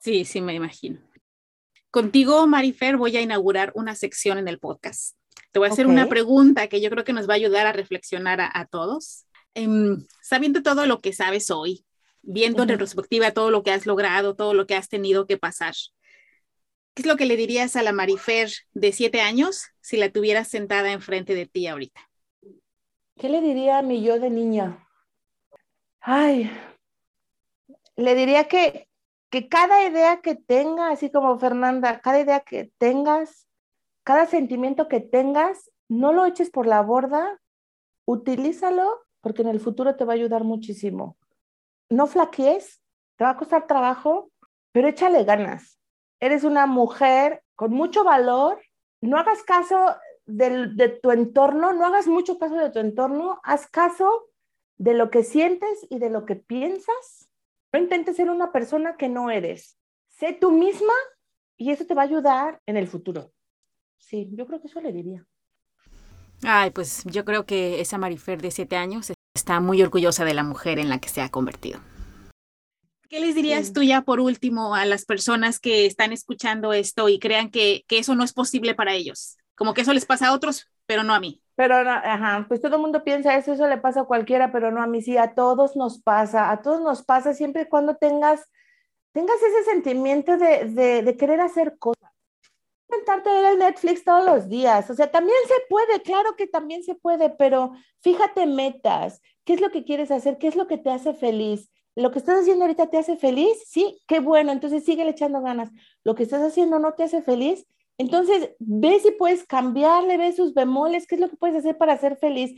Sí, 0.00 0.24
sí, 0.24 0.40
me 0.40 0.54
imagino. 0.54 1.00
Contigo, 1.90 2.46
Marifer, 2.46 2.96
voy 2.96 3.16
a 3.16 3.20
inaugurar 3.20 3.72
una 3.74 3.94
sección 3.94 4.38
en 4.38 4.48
el 4.48 4.58
podcast. 4.58 5.16
Te 5.52 5.58
voy 5.58 5.68
a 5.68 5.72
hacer 5.72 5.86
una 5.86 6.08
pregunta 6.08 6.68
que 6.68 6.80
yo 6.80 6.88
creo 6.90 7.04
que 7.04 7.12
nos 7.12 7.28
va 7.28 7.34
a 7.34 7.36
ayudar 7.36 7.66
a 7.66 7.72
reflexionar 7.72 8.40
a, 8.40 8.66
todos. 8.66 9.26
Em, 9.54 10.06
sabiendo 10.22 10.62
todo 10.62 10.86
lo 10.86 11.00
que 11.00 11.12
sabes 11.12 11.50
hoy, 11.50 11.84
viendo 12.22 12.62
en 12.62 12.68
retrospectiva 12.68 13.32
todo 13.32 13.50
lo 13.50 13.62
que 13.62 13.70
has 13.70 13.86
logrado, 13.86 14.34
todo 14.34 14.54
lo 14.54 14.66
que 14.66 14.74
has 14.74 14.88
tenido 14.88 15.26
que 15.26 15.38
pasar. 15.38 15.74
¿Qué 16.94 17.02
es 17.02 17.06
lo 17.06 17.16
que 17.16 17.26
le 17.26 17.36
dirías 17.36 17.76
a 17.76 17.82
la 17.82 17.92
Marifer 17.92 18.50
de 18.72 18.92
siete 18.92 19.20
años 19.20 19.66
si 19.80 19.96
la 19.96 20.10
tuvieras 20.10 20.48
sentada 20.48 20.92
enfrente 20.92 21.34
de 21.34 21.46
ti 21.46 21.66
ahorita? 21.66 22.00
¿Qué 23.16 23.28
le 23.28 23.40
diría 23.40 23.78
a 23.78 23.82
mi 23.82 24.02
yo 24.02 24.18
de 24.18 24.30
niña? 24.30 24.88
Ay, 26.00 26.50
le 27.96 28.14
diría 28.14 28.44
que, 28.44 28.88
que 29.30 29.48
cada 29.48 29.84
idea 29.84 30.20
que 30.20 30.34
tenga, 30.34 30.90
así 30.90 31.10
como 31.10 31.38
Fernanda, 31.38 32.00
cada 32.00 32.20
idea 32.20 32.40
que 32.40 32.70
tengas, 32.78 33.48
cada 34.04 34.26
sentimiento 34.26 34.88
que 34.88 35.00
tengas, 35.00 35.70
no 35.88 36.12
lo 36.12 36.24
eches 36.26 36.50
por 36.50 36.66
la 36.66 36.80
borda, 36.82 37.40
utilízalo 38.04 39.04
porque 39.20 39.42
en 39.42 39.48
el 39.48 39.60
futuro 39.60 39.96
te 39.96 40.04
va 40.04 40.12
a 40.12 40.16
ayudar 40.16 40.44
muchísimo. 40.44 41.16
No 41.90 42.06
flaquees, 42.06 42.82
te 43.16 43.24
va 43.24 43.30
a 43.30 43.36
costar 43.36 43.66
trabajo, 43.66 44.30
pero 44.72 44.88
échale 44.88 45.24
ganas. 45.24 45.78
Eres 46.20 46.44
una 46.44 46.66
mujer 46.66 47.42
con 47.54 47.72
mucho 47.72 48.04
valor, 48.04 48.60
no 49.00 49.18
hagas 49.18 49.42
caso 49.42 49.96
de 50.26 50.98
tu 51.02 51.10
entorno, 51.10 51.72
no 51.72 51.86
hagas 51.86 52.06
mucho 52.06 52.38
caso 52.38 52.56
de 52.56 52.70
tu 52.70 52.78
entorno, 52.78 53.40
haz 53.42 53.66
caso 53.66 54.28
de 54.76 54.94
lo 54.94 55.10
que 55.10 55.24
sientes 55.24 55.86
y 55.88 55.98
de 55.98 56.10
lo 56.10 56.26
que 56.26 56.36
piensas. 56.36 57.28
No 57.72 57.80
intentes 57.80 58.16
ser 58.16 58.30
una 58.30 58.52
persona 58.52 58.96
que 58.96 59.08
no 59.08 59.30
eres. 59.30 59.78
Sé 60.08 60.32
tú 60.32 60.52
misma 60.52 60.94
y 61.56 61.70
eso 61.70 61.86
te 61.86 61.94
va 61.94 62.02
a 62.02 62.06
ayudar 62.06 62.60
en 62.66 62.76
el 62.76 62.88
futuro. 62.88 63.32
Sí, 63.98 64.28
yo 64.32 64.46
creo 64.46 64.60
que 64.60 64.68
eso 64.68 64.80
le 64.80 64.92
diría. 64.92 65.26
Ay, 66.44 66.70
pues 66.70 67.02
yo 67.04 67.24
creo 67.24 67.46
que 67.46 67.80
esa 67.80 67.98
Marifer 67.98 68.40
de 68.40 68.50
siete 68.50 68.76
años 68.76 69.12
está 69.38 69.60
muy 69.60 69.80
orgullosa 69.82 70.24
de 70.24 70.34
la 70.34 70.42
mujer 70.42 70.78
en 70.78 70.88
la 70.88 70.98
que 70.98 71.08
se 71.08 71.22
ha 71.22 71.30
convertido. 71.30 71.80
¿Qué 73.08 73.20
les 73.20 73.34
dirías 73.34 73.72
tú 73.72 73.82
ya 73.82 74.02
por 74.02 74.20
último 74.20 74.74
a 74.74 74.84
las 74.84 75.06
personas 75.06 75.58
que 75.58 75.86
están 75.86 76.12
escuchando 76.12 76.74
esto 76.74 77.08
y 77.08 77.18
crean 77.18 77.50
que, 77.50 77.84
que 77.88 77.98
eso 77.98 78.14
no 78.14 78.22
es 78.22 78.34
posible 78.34 78.74
para 78.74 78.92
ellos? 78.92 79.38
Como 79.54 79.72
que 79.72 79.80
eso 79.80 79.94
les 79.94 80.04
pasa 80.04 80.28
a 80.28 80.34
otros, 80.34 80.68
pero 80.84 81.04
no 81.04 81.14
a 81.14 81.20
mí. 81.20 81.40
Pero, 81.54 81.82
no, 81.84 81.90
ajá, 81.90 82.44
pues 82.48 82.60
todo 82.60 82.76
el 82.76 82.82
mundo 82.82 83.04
piensa 83.04 83.34
eso, 83.36 83.52
eso 83.52 83.66
le 83.66 83.78
pasa 83.78 84.02
a 84.02 84.04
cualquiera, 84.04 84.52
pero 84.52 84.70
no 84.70 84.82
a 84.82 84.86
mí, 84.86 85.00
sí, 85.00 85.16
a 85.16 85.34
todos 85.34 85.74
nos 85.74 86.02
pasa, 86.02 86.50
a 86.50 86.60
todos 86.60 86.82
nos 86.82 87.02
pasa 87.02 87.32
siempre 87.32 87.62
y 87.62 87.66
cuando 87.66 87.96
tengas, 87.96 88.44
tengas 89.12 89.36
ese 89.42 89.70
sentimiento 89.70 90.36
de, 90.36 90.66
de, 90.66 91.02
de 91.02 91.16
querer 91.16 91.40
hacer 91.40 91.78
cosas. 91.78 91.97
Intentarte 92.90 93.30
ver 93.30 93.44
el 93.52 93.58
Netflix 93.58 94.02
todos 94.02 94.24
los 94.24 94.48
días, 94.48 94.88
o 94.88 94.94
sea, 94.94 95.10
también 95.10 95.36
se 95.46 95.54
puede, 95.68 96.00
claro 96.00 96.36
que 96.36 96.46
también 96.46 96.82
se 96.82 96.94
puede, 96.94 97.28
pero 97.28 97.72
fíjate 98.00 98.46
metas, 98.46 99.20
¿qué 99.44 99.54
es 99.54 99.60
lo 99.60 99.70
que 99.70 99.84
quieres 99.84 100.10
hacer? 100.10 100.38
¿Qué 100.38 100.48
es 100.48 100.56
lo 100.56 100.66
que 100.66 100.78
te 100.78 100.90
hace 100.90 101.12
feliz? 101.12 101.70
¿Lo 101.94 102.10
que 102.12 102.18
estás 102.18 102.40
haciendo 102.40 102.64
ahorita 102.64 102.88
te 102.88 102.96
hace 102.96 103.16
feliz? 103.16 103.52
Sí, 103.66 104.00
qué 104.06 104.20
bueno, 104.20 104.52
entonces 104.52 104.84
sigue 104.84 105.06
echando 105.06 105.42
ganas. 105.42 105.70
¿Lo 106.04 106.14
que 106.14 106.22
estás 106.22 106.42
haciendo 106.42 106.78
no 106.78 106.94
te 106.94 107.02
hace 107.02 107.22
feliz? 107.22 107.66
Entonces, 107.98 108.50
ve 108.60 109.00
si 109.00 109.10
puedes 109.10 109.44
cambiarle, 109.44 110.16
ve 110.16 110.32
sus 110.32 110.54
bemoles, 110.54 111.06
qué 111.06 111.16
es 111.16 111.20
lo 111.20 111.28
que 111.28 111.36
puedes 111.36 111.56
hacer 111.56 111.76
para 111.76 111.98
ser 111.98 112.16
feliz. 112.16 112.54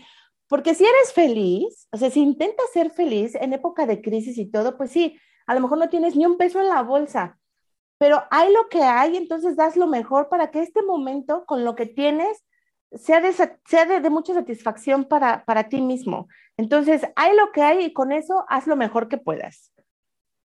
Porque 0.47 0.75
si 0.75 0.85
eres 0.85 1.13
feliz, 1.13 1.89
o 1.91 1.97
sea, 1.97 2.11
si 2.11 2.21
intentas 2.21 2.67
ser 2.73 2.91
feliz 2.91 3.35
en 3.35 3.53
época 3.55 3.87
de 3.87 4.03
crisis 4.03 4.37
y 4.37 4.47
todo, 4.47 4.77
pues 4.77 4.91
sí, 4.91 5.19
a 5.47 5.55
lo 5.55 5.61
mejor 5.61 5.79
no 5.79 5.89
tienes 5.89 6.15
ni 6.15 6.27
un 6.27 6.37
peso 6.37 6.61
en 6.61 6.69
la 6.69 6.83
bolsa, 6.83 7.40
pero 8.01 8.25
hay 8.31 8.51
lo 8.55 8.71
que 8.71 8.83
hay, 8.83 9.19
entonces 9.19 9.57
das 9.57 9.77
lo 9.77 9.87
mejor 9.87 10.31
para 10.31 10.51
que 10.51 10.63
este 10.63 10.83
momento, 10.83 11.45
con 11.45 11.67
lo 11.67 11.75
que 11.75 11.85
tienes, 11.85 12.43
sea 12.93 13.21
de, 13.21 13.31
sea 13.35 13.85
de, 13.85 14.09
mucha 14.09 14.33
satisfacción 14.33 15.05
para, 15.05 15.45
para 15.45 15.69
ti 15.69 15.83
mismo. 15.83 16.27
Entonces, 16.57 17.03
hay 17.15 17.37
lo 17.37 17.53
que 17.53 17.61
hay 17.61 17.85
y 17.85 17.93
con 17.93 18.11
eso 18.11 18.47
haz 18.49 18.67
lo 18.67 18.75
mejor 18.75 19.09
que 19.09 19.19
puedas. 19.19 19.71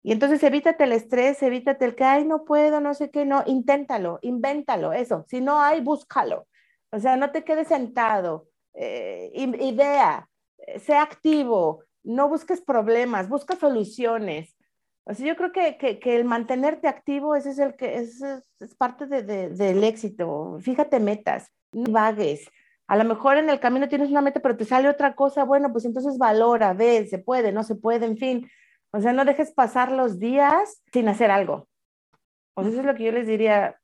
Y 0.03 0.13
entonces 0.13 0.43
evítate 0.43 0.85
el 0.85 0.93
estrés, 0.93 1.43
evítate 1.43 1.87
el 1.87 1.95
que, 1.95 2.05
ay, 2.05 2.27
no 2.27 2.45
puedo, 2.45 2.83
no 2.83 2.93
sé 2.93 3.11
qué, 3.11 3.25
no, 3.25 3.43
inténtalo, 3.47 4.19
invéntalo, 4.21 4.93
eso. 4.93 5.25
Si 5.27 5.41
no 5.41 5.59
hay, 5.59 5.81
búscalo. 5.81 6.47
O 6.91 6.99
sea, 6.99 7.17
no 7.17 7.31
te 7.31 7.45
quedes 7.45 7.69
sentado. 7.69 8.49
Eh, 8.75 9.31
idea, 9.35 10.29
eh, 10.59 10.81
sea 10.81 11.01
activo, 11.01 11.83
no 12.03 12.29
busques 12.29 12.61
problemas, 12.61 13.31
busca 13.31 13.57
soluciones. 13.57 14.55
Sea, 15.15 15.27
yo 15.27 15.37
creo 15.37 15.53
que, 15.53 15.79
que, 15.79 16.17
el 16.17 16.25
mantenerte 16.25 16.89
activo, 16.89 17.35
ese 17.35 17.51
es, 17.51 17.59
el 17.59 17.77
que, 17.77 17.97
es, 17.97 18.23
es 18.23 18.75
parte 18.77 19.07
de, 19.07 19.23
de, 19.23 19.49
del 19.51 19.85
éxito. 19.85 20.59
Fíjate 20.61 21.01
metas, 21.01 21.51
no 21.73 21.91
vagues. 21.91 22.49
A 22.87 22.97
lo 22.97 23.05
mejor 23.05 23.37
en 23.37 23.51
el 23.51 23.61
camino 23.61 23.89
tienes 23.89 24.11
una 24.11 24.23
meta, 24.23 24.41
pero 24.41 24.57
te 24.57 24.65
sale 24.65 24.89
otra 24.89 25.15
cosa, 25.15 25.45
bueno, 25.45 25.73
pues 25.73 25.85
entonces 25.85 26.19
valora, 26.19 26.73
ve, 26.73 27.07
se 27.09 27.19
puede, 27.19 27.53
no 27.53 27.63
se 27.63 27.75
puede, 27.75 28.07
en 28.07 28.17
fin 28.17 28.49
o 28.91 29.01
sea, 29.01 29.13
no 29.13 29.25
dejes 29.25 29.53
pasar 29.53 29.93
los 29.93 30.19
días 30.19 30.83
sin 30.93 31.09
hacer 31.09 31.31
algo. 31.31 31.69
O 32.55 32.63
sea, 32.63 32.71
eso 32.71 32.81
es 32.81 32.87
lo 32.87 32.95
que 32.95 33.05
yo 33.05 33.13
les 33.13 33.27
diría. 33.27 33.79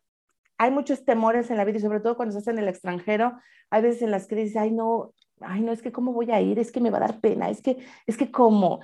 Hay 0.56 0.70
muchos 0.70 1.04
temores 1.04 1.50
en 1.50 1.56
la 1.56 1.64
vida 1.64 1.78
y 1.78 1.82
sobre 1.82 2.00
todo 2.00 2.16
cuando 2.16 2.36
estás 2.36 2.52
en 2.52 2.58
el 2.58 2.68
extranjero, 2.68 3.38
hay 3.70 3.82
veces 3.82 4.02
en 4.02 4.10
las 4.10 4.26
que 4.26 4.36
dices, 4.36 4.56
ay, 4.56 4.70
no, 4.70 5.12
ay, 5.40 5.60
no, 5.60 5.72
es 5.72 5.82
que 5.82 5.92
cómo 5.92 6.12
voy 6.12 6.30
a 6.30 6.40
ir, 6.40 6.58
es 6.58 6.72
que 6.72 6.80
me 6.80 6.90
va 6.90 6.98
a 6.98 7.00
dar 7.08 7.20
pena, 7.20 7.50
es 7.50 7.60
que, 7.60 7.84
es 8.06 8.16
que 8.16 8.30
cómo. 8.30 8.80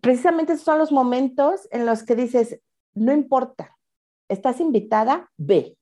Precisamente 0.00 0.54
esos 0.54 0.64
son 0.64 0.78
los 0.78 0.92
momentos 0.92 1.68
en 1.70 1.86
los 1.86 2.02
que 2.02 2.16
dices, 2.16 2.60
no 2.94 3.12
importa, 3.12 3.76
estás 4.28 4.60
invitada, 4.60 5.30
ve. 5.36 5.76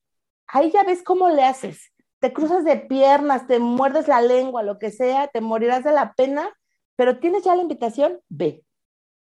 Ahí 0.47 0.71
ya 0.71 0.83
ves 0.83 1.03
cómo 1.03 1.29
le 1.29 1.43
haces. 1.43 1.91
Te 2.19 2.33
cruzas 2.33 2.63
de 2.63 2.77
piernas, 2.77 3.47
te 3.47 3.59
muerdes 3.59 4.07
la 4.07 4.21
lengua, 4.21 4.63
lo 4.63 4.79
que 4.79 4.91
sea, 4.91 5.27
te 5.27 5.41
morirás 5.41 5.83
de 5.83 5.91
la 5.91 6.13
pena, 6.13 6.49
pero 6.95 7.19
tienes 7.19 7.43
ya 7.43 7.55
la 7.55 7.61
invitación, 7.61 8.19
ve. 8.29 8.63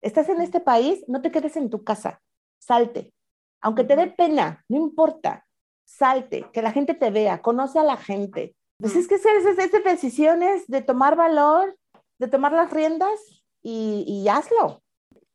Estás 0.01 0.29
en 0.29 0.41
este 0.41 0.59
país, 0.59 1.03
no 1.07 1.21
te 1.21 1.31
quedes 1.31 1.55
en 1.57 1.69
tu 1.69 1.83
casa, 1.83 2.21
salte. 2.59 3.13
Aunque 3.61 3.83
te 3.83 3.95
dé 3.95 4.07
pena, 4.07 4.65
no 4.67 4.77
importa, 4.77 5.45
salte, 5.85 6.47
que 6.51 6.61
la 6.61 6.71
gente 6.71 6.93
te 6.93 7.11
vea, 7.11 7.41
conoce 7.41 7.79
a 7.79 7.83
la 7.83 7.97
gente. 7.97 8.55
Pues 8.77 8.95
es 8.95 9.07
que 9.07 9.15
es, 9.15 9.25
es, 9.25 9.83
decisiones 9.83 10.65
de 10.67 10.81
tomar 10.81 11.15
valor, 11.15 11.77
de 12.17 12.27
tomar 12.27 12.51
las 12.51 12.71
riendas 12.71 13.40
y, 13.61 14.05
y 14.07 14.27
hazlo. 14.27 14.83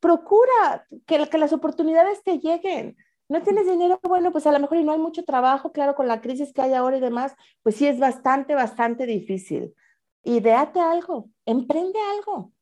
Procura 0.00 0.86
que, 1.06 1.28
que 1.28 1.38
las 1.38 1.52
oportunidades 1.52 2.22
te 2.22 2.38
lleguen. 2.38 2.96
No 3.28 3.42
tienes 3.42 3.66
dinero, 3.66 3.98
bueno, 4.04 4.30
pues 4.30 4.46
a 4.46 4.52
lo 4.52 4.60
mejor 4.60 4.78
y 4.78 4.84
no 4.84 4.92
hay 4.92 4.98
mucho 4.98 5.24
trabajo, 5.24 5.72
claro, 5.72 5.96
con 5.96 6.06
la 6.06 6.20
crisis 6.20 6.52
que 6.52 6.62
hay 6.62 6.74
ahora 6.74 6.98
y 6.98 7.00
demás, 7.00 7.34
pues 7.62 7.74
sí 7.74 7.86
es 7.86 7.98
bastante, 7.98 8.54
bastante 8.54 9.04
difícil. 9.04 9.74
Ideate 10.22 10.80
algo, 10.80 11.28
emprende 11.44 11.98
algo. 12.16 12.52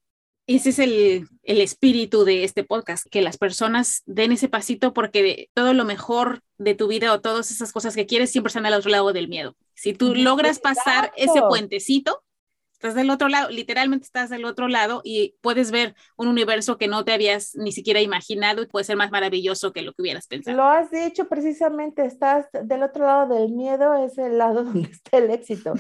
Ese 0.47 0.71
es 0.71 0.79
el, 0.79 1.29
espíritu 1.43 2.25
de 2.25 2.45
este 2.45 2.65
podcast, 2.65 3.07
que 3.11 3.23
las 3.23 3.39
personas 3.39 4.03
den 4.05 4.33
ese 4.33 4.49
pasito 4.49 4.93
porque 4.93 5.49
todo 5.55 5.73
lo 5.73 5.85
mejor 5.85 6.43
de 6.59 6.75
tu 6.75 6.87
vida 6.87 7.13
o 7.13 7.21
todas 7.21 7.51
esas 7.51 7.73
cosas 7.73 7.95
que 7.95 8.05
quieres 8.05 8.31
siempre 8.31 8.49
están 8.49 8.67
al 8.67 8.75
otro 8.75 8.91
lado 8.91 9.13
del 9.15 9.29
miedo. 9.29 9.57
Si 9.75 9.95
tú 9.95 10.15
logras 10.15 10.59
pasar 10.59 11.13
ese 11.17 11.41
puentecito, 11.49 12.23
estás 12.85 12.95
del 12.97 13.09
otro 13.09 13.29
lado, 13.29 13.49
literalmente 13.49 14.05
estás 14.05 14.29
del 14.29 14.45
otro 14.45 14.69
lado 14.69 15.01
y 15.05 15.37
puedes 15.41 15.71
ver 15.71 15.95
un 16.17 16.29
universo 16.29 16.77
que 16.77 16.87
no 16.87 17.03
te 17.03 17.15
habías 17.15 17.55
ni 17.55 17.73
siquiera 17.73 18.03
imaginado 18.03 18.63
y 18.63 18.67
puede 18.67 18.85
ser 18.85 18.99
más 18.99 19.11
maravilloso 19.11 19.73
que 19.73 19.81
lo 19.81 19.95
que 19.95 20.03
hubieras 20.03 20.27
pensado. 20.27 20.55
Lo 20.55 20.65
has 20.65 20.91
dicho 20.91 21.27
precisamente, 21.27 22.05
estás 22.05 22.47
del 22.53 22.83
otro 22.83 23.07
lado 23.07 23.35
del 23.35 23.53
miedo, 23.53 23.95
es 23.95 24.19
el 24.19 24.37
lado 24.37 24.65
donde 24.65 24.91
está 24.91 25.17
el 25.17 25.31
éxito. 25.31 25.73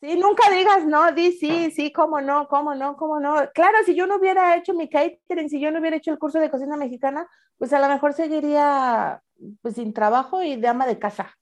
Sí, 0.00 0.16
nunca 0.16 0.50
digas 0.50 0.84
no, 0.84 1.12
di 1.12 1.30
sí, 1.30 1.70
sí, 1.70 1.92
cómo 1.92 2.20
no, 2.20 2.48
cómo 2.48 2.74
no, 2.74 2.96
cómo 2.96 3.20
no. 3.20 3.36
Claro, 3.54 3.78
si 3.86 3.94
yo 3.94 4.08
no 4.08 4.16
hubiera 4.16 4.56
hecho 4.56 4.74
mi 4.74 4.88
catering, 4.88 5.48
si 5.48 5.60
yo 5.60 5.70
no 5.70 5.78
hubiera 5.78 5.96
hecho 5.96 6.10
el 6.10 6.18
curso 6.18 6.40
de 6.40 6.50
cocina 6.50 6.76
mexicana, 6.76 7.28
pues 7.56 7.72
a 7.72 7.78
lo 7.78 7.86
mejor 7.86 8.14
seguiría 8.14 9.22
pues 9.62 9.76
sin 9.76 9.92
trabajo 9.92 10.42
y 10.42 10.56
de 10.56 10.66
ama 10.66 10.88
de 10.88 10.98
casa. 10.98 11.36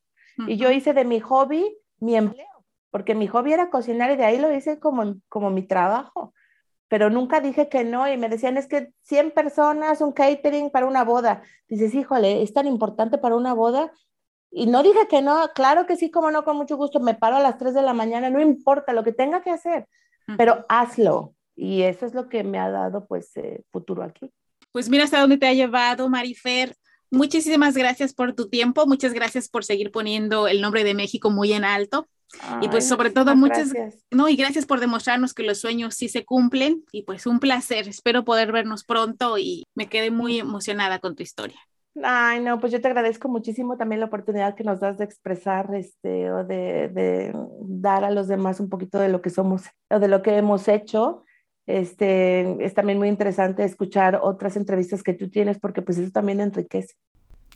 Y 0.47 0.59
yo 0.59 0.71
hice 0.71 0.93
de 0.93 1.07
mi 1.07 1.21
hobby 1.21 1.75
mi 1.99 2.17
empleo 2.17 2.56
porque 2.91 3.15
mi 3.15 3.27
hobby 3.27 3.53
era 3.53 3.71
cocinar 3.71 4.11
y 4.11 4.17
de 4.17 4.25
ahí 4.25 4.39
lo 4.39 4.53
hice 4.53 4.79
como, 4.79 5.17
como 5.29 5.51
mi 5.51 5.63
trabajo. 5.63 6.33
Pero 6.89 7.11
nunca 7.11 7.41
dije 7.41 7.69
que 7.69 7.85
no 7.85 8.11
y 8.11 8.17
me 8.17 8.29
decían, 8.29 8.57
es 8.57 8.69
que 8.69 8.93
100 9.03 9.33
personas, 9.33 10.01
un 10.01 10.13
catering 10.13 10.71
para 10.71 10.87
una 10.87 11.05
boda. 11.05 11.43
Dices, 11.69 11.95
híjole, 11.95 12.43
es 12.43 12.53
tan 12.53 12.67
importante 12.67 13.19
para 13.19 13.35
una 13.35 13.55
boda. 13.55 13.93
Y 14.53 14.67
no 14.67 14.83
dije 14.83 15.09
que 15.09 15.21
no, 15.21 15.51
claro 15.55 15.87
que 15.87 15.97
sí, 15.97 16.11
como 16.11 16.31
no, 16.31 16.45
con 16.45 16.57
mucho 16.57 16.77
gusto, 16.77 17.01
me 17.01 17.15
paro 17.15 17.37
a 17.37 17.41
las 17.41 17.59
3 17.59 17.75
de 17.75 17.83
la 17.83 17.93
mañana, 17.93 18.31
no 18.31 18.41
importa 18.41 18.93
lo 18.93 19.03
que 19.03 19.13
tenga 19.13 19.43
que 19.43 19.51
hacer, 19.51 19.89
pero 20.39 20.65
hazlo. 20.69 21.35
Y 21.57 21.83
eso 21.83 22.07
es 22.07 22.15
lo 22.15 22.29
que 22.29 22.45
me 22.45 22.59
ha 22.59 22.71
dado 22.71 23.07
pues 23.07 23.37
eh, 23.37 23.65
futuro 23.73 24.03
aquí. 24.03 24.33
Pues 24.73 24.89
mira 24.89 25.05
hasta 25.05 25.21
dónde 25.21 25.39
te 25.39 25.47
ha 25.47 25.53
llevado, 25.53 26.09
Marifer. 26.09 26.77
Muchísimas 27.11 27.77
gracias 27.77 28.15
por 28.15 28.35
tu 28.35 28.49
tiempo, 28.49 28.87
muchas 28.87 29.13
gracias 29.13 29.49
por 29.49 29.65
seguir 29.65 29.91
poniendo 29.91 30.49
el 30.49 30.61
nombre 30.61 30.85
de 30.85 30.95
México 30.95 31.31
muy 31.31 31.53
en 31.53 31.65
alto 31.65 32.07
y 32.61 32.69
pues 32.69 32.87
sobre 32.87 33.11
todo 33.11 33.35
muchas, 33.37 33.73
no, 34.11 34.29
y 34.29 34.37
gracias 34.37 34.67
por 34.67 34.81
demostrarnos 34.81 35.35
que 35.35 35.43
los 35.43 35.59
sueños 35.59 35.95
sí 35.95 36.09
se 36.09 36.25
cumplen 36.25 36.85
y 36.93 37.03
pues 37.03 37.27
un 37.27 37.41
placer, 37.41 37.89
espero 37.89 38.25
poder 38.25 38.53
vernos 38.53 38.85
pronto 38.85 39.39
y 39.39 39.65
me 39.75 39.89
quedé 39.89 40.11
muy 40.11 40.39
emocionada 40.39 40.99
con 40.99 41.15
tu 41.15 41.23
historia. 41.23 41.59
Ay, 42.03 42.41
no, 42.41 42.61
pues 42.61 42.73
yo 42.73 42.81
te 42.81 42.89
agradezco 42.89 43.29
muchísimo 43.29 43.79
también 43.79 44.01
la 44.01 44.07
oportunidad 44.07 44.55
que 44.55 44.65
nos 44.65 44.81
das 44.81 44.99
de 44.99 45.05
expresar 45.05 45.75
este 45.75 46.31
o 46.31 46.45
de, 46.45 46.89
de 46.89 47.33
dar 47.63 48.05
a 48.05 48.11
los 48.11 48.29
demás 48.29 48.61
un 48.61 48.69
poquito 48.69 48.99
de 48.99 49.09
lo 49.09 49.23
que 49.23 49.31
somos 49.31 49.63
o 49.89 49.99
de 49.99 50.09
lo 50.09 50.21
que 50.21 50.37
hemos 50.37 50.69
hecho. 50.69 51.25
Este, 51.67 52.65
es 52.65 52.75
también 52.75 52.99
muy 52.99 53.09
interesante 53.09 53.65
escuchar 53.65 54.21
otras 54.23 54.57
entrevistas 54.57 55.03
que 55.03 55.15
tú 55.15 55.31
tienes 55.31 55.59
porque 55.59 55.83
pues 55.83 55.97
eso 55.99 56.13
también 56.13 56.41
enriquece. 56.41 56.95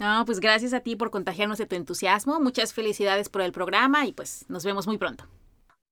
No, 0.00 0.24
pues 0.24 0.40
gracias 0.40 0.72
a 0.72 0.80
ti 0.80 0.96
por 0.96 1.10
contagiarnos 1.10 1.58
de 1.58 1.66
tu 1.66 1.76
entusiasmo. 1.76 2.40
Muchas 2.40 2.72
felicidades 2.72 3.28
por 3.28 3.42
el 3.42 3.52
programa 3.52 4.06
y 4.06 4.12
pues 4.12 4.46
nos 4.48 4.64
vemos 4.64 4.86
muy 4.86 4.96
pronto. 4.96 5.26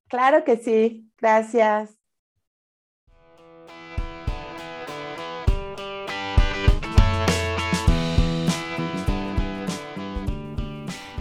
Claro 0.08 0.44
que 0.44 0.56
sí, 0.56 1.12
gracias. 1.18 1.90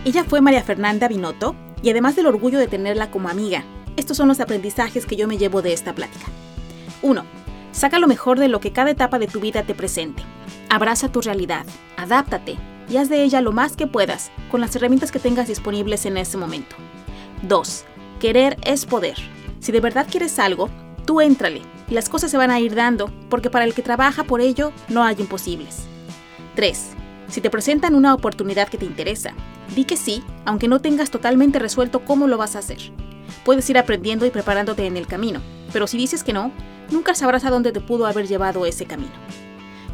Ella 0.05 0.23
fue 0.23 0.39
María 0.39 0.63
Fernanda 0.63 1.09
Binotto 1.09 1.57
y 1.83 1.89
además 1.89 2.15
del 2.15 2.27
orgullo 2.27 2.57
de 2.57 2.69
tenerla 2.69 3.11
como 3.11 3.27
amiga, 3.27 3.65
estos 3.97 4.15
son 4.15 4.29
los 4.29 4.39
aprendizajes 4.39 5.05
que 5.05 5.17
yo 5.17 5.27
me 5.27 5.38
llevo 5.38 5.61
de 5.61 5.73
esta 5.73 5.93
plática. 5.93 6.27
1. 7.01 7.25
Saca 7.73 7.99
lo 7.99 8.07
mejor 8.07 8.39
de 8.39 8.47
lo 8.47 8.61
que 8.61 8.71
cada 8.71 8.91
etapa 8.91 9.19
de 9.19 9.27
tu 9.27 9.41
vida 9.41 9.63
te 9.63 9.75
presente. 9.75 10.23
Abraza 10.69 11.11
tu 11.11 11.19
realidad, 11.19 11.65
adáptate, 11.97 12.57
y 12.89 12.97
haz 12.97 13.09
de 13.09 13.23
ella 13.23 13.41
lo 13.41 13.51
más 13.51 13.75
que 13.75 13.88
puedas 13.88 14.31
con 14.49 14.61
las 14.61 14.75
herramientas 14.75 15.11
que 15.11 15.19
tengas 15.19 15.47
disponibles 15.47 16.05
en 16.05 16.17
ese 16.17 16.38
momento. 16.38 16.75
2. 17.43 17.85
Querer 18.19 18.57
es 18.63 18.85
poder. 18.85 19.17
Si 19.59 19.71
de 19.71 19.79
verdad 19.79 20.07
quieres 20.09 20.39
algo, 20.39 20.69
tú 21.05 21.21
éntrale 21.21 21.61
y 21.89 21.93
las 21.93 22.09
cosas 22.09 22.31
se 22.31 22.38
van 22.38 22.51
a 22.51 22.59
ir 22.59 22.75
dando 22.75 23.11
porque 23.29 23.49
para 23.49 23.65
el 23.65 23.73
que 23.73 23.81
trabaja 23.81 24.23
por 24.23 24.41
ello 24.41 24.71
no 24.89 25.03
hay 25.03 25.15
imposibles. 25.19 25.88
3. 26.55 26.91
Si 27.27 27.41
te 27.41 27.49
presentan 27.49 27.95
una 27.95 28.13
oportunidad 28.13 28.69
que 28.69 28.77
te 28.77 28.85
interesa, 28.85 29.33
di 29.75 29.83
que 29.83 29.97
sí, 29.97 30.23
aunque 30.45 30.67
no 30.67 30.79
tengas 30.79 31.11
totalmente 31.11 31.59
resuelto 31.59 32.05
cómo 32.05 32.27
lo 32.27 32.38
vas 32.38 32.55
a 32.55 32.59
hacer. 32.59 32.79
Puedes 33.43 33.69
ir 33.69 33.77
aprendiendo 33.77 34.25
y 34.25 34.29
preparándote 34.29 34.85
en 34.85 34.97
el 34.97 35.07
camino, 35.07 35.41
pero 35.73 35.88
si 35.88 35.97
dices 35.97 36.23
que 36.23 36.33
no, 36.33 36.51
nunca 36.89 37.15
sabrás 37.15 37.45
a 37.45 37.49
dónde 37.49 37.71
te 37.71 37.81
pudo 37.81 38.05
haber 38.05 38.27
llevado 38.27 38.65
ese 38.65 38.85
camino. 38.85 39.11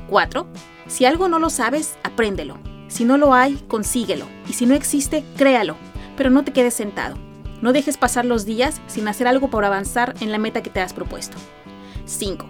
4. 0.10 0.48
Si 0.88 1.06
algo 1.06 1.28
no 1.28 1.40
lo 1.40 1.50
sabes, 1.50 1.98
apréndelo. 2.04 2.73
Si 2.94 3.06
no 3.06 3.18
lo 3.18 3.34
hay, 3.34 3.56
consíguelo. 3.68 4.28
Y 4.48 4.54
si 4.54 4.68
no 4.68 4.76
existe, 4.76 5.24
créalo. 5.36 5.78
Pero 6.16 6.30
no 6.30 6.44
te 6.44 6.54
quedes 6.54 6.76
sentado. 6.76 7.16
No 7.60 7.74
dejes 7.74 7.98
pasar 7.98 8.24
los 8.24 8.46
días 8.46 8.82
sin 8.86 9.08
hacer 9.08 9.26
algo 9.26 9.50
por 9.50 9.66
avanzar 9.66 10.14
en 10.20 10.32
la 10.32 10.38
meta 10.38 10.62
que 10.62 10.70
te 10.70 10.80
has 10.80 10.94
propuesto. 10.94 11.36
5. 12.06 12.46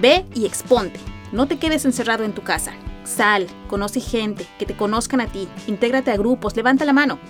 Ve 0.00 0.26
y 0.34 0.46
exponte. 0.46 0.98
No 1.30 1.46
te 1.46 1.60
quedes 1.60 1.84
encerrado 1.84 2.24
en 2.24 2.32
tu 2.32 2.42
casa. 2.42 2.72
Sal, 3.04 3.46
conoce 3.68 4.00
gente, 4.00 4.44
que 4.58 4.66
te 4.66 4.76
conozcan 4.76 5.20
a 5.20 5.28
ti, 5.28 5.46
intégrate 5.68 6.10
a 6.10 6.16
grupos, 6.16 6.56
levanta 6.56 6.84
la 6.84 6.92
mano. 6.92 7.20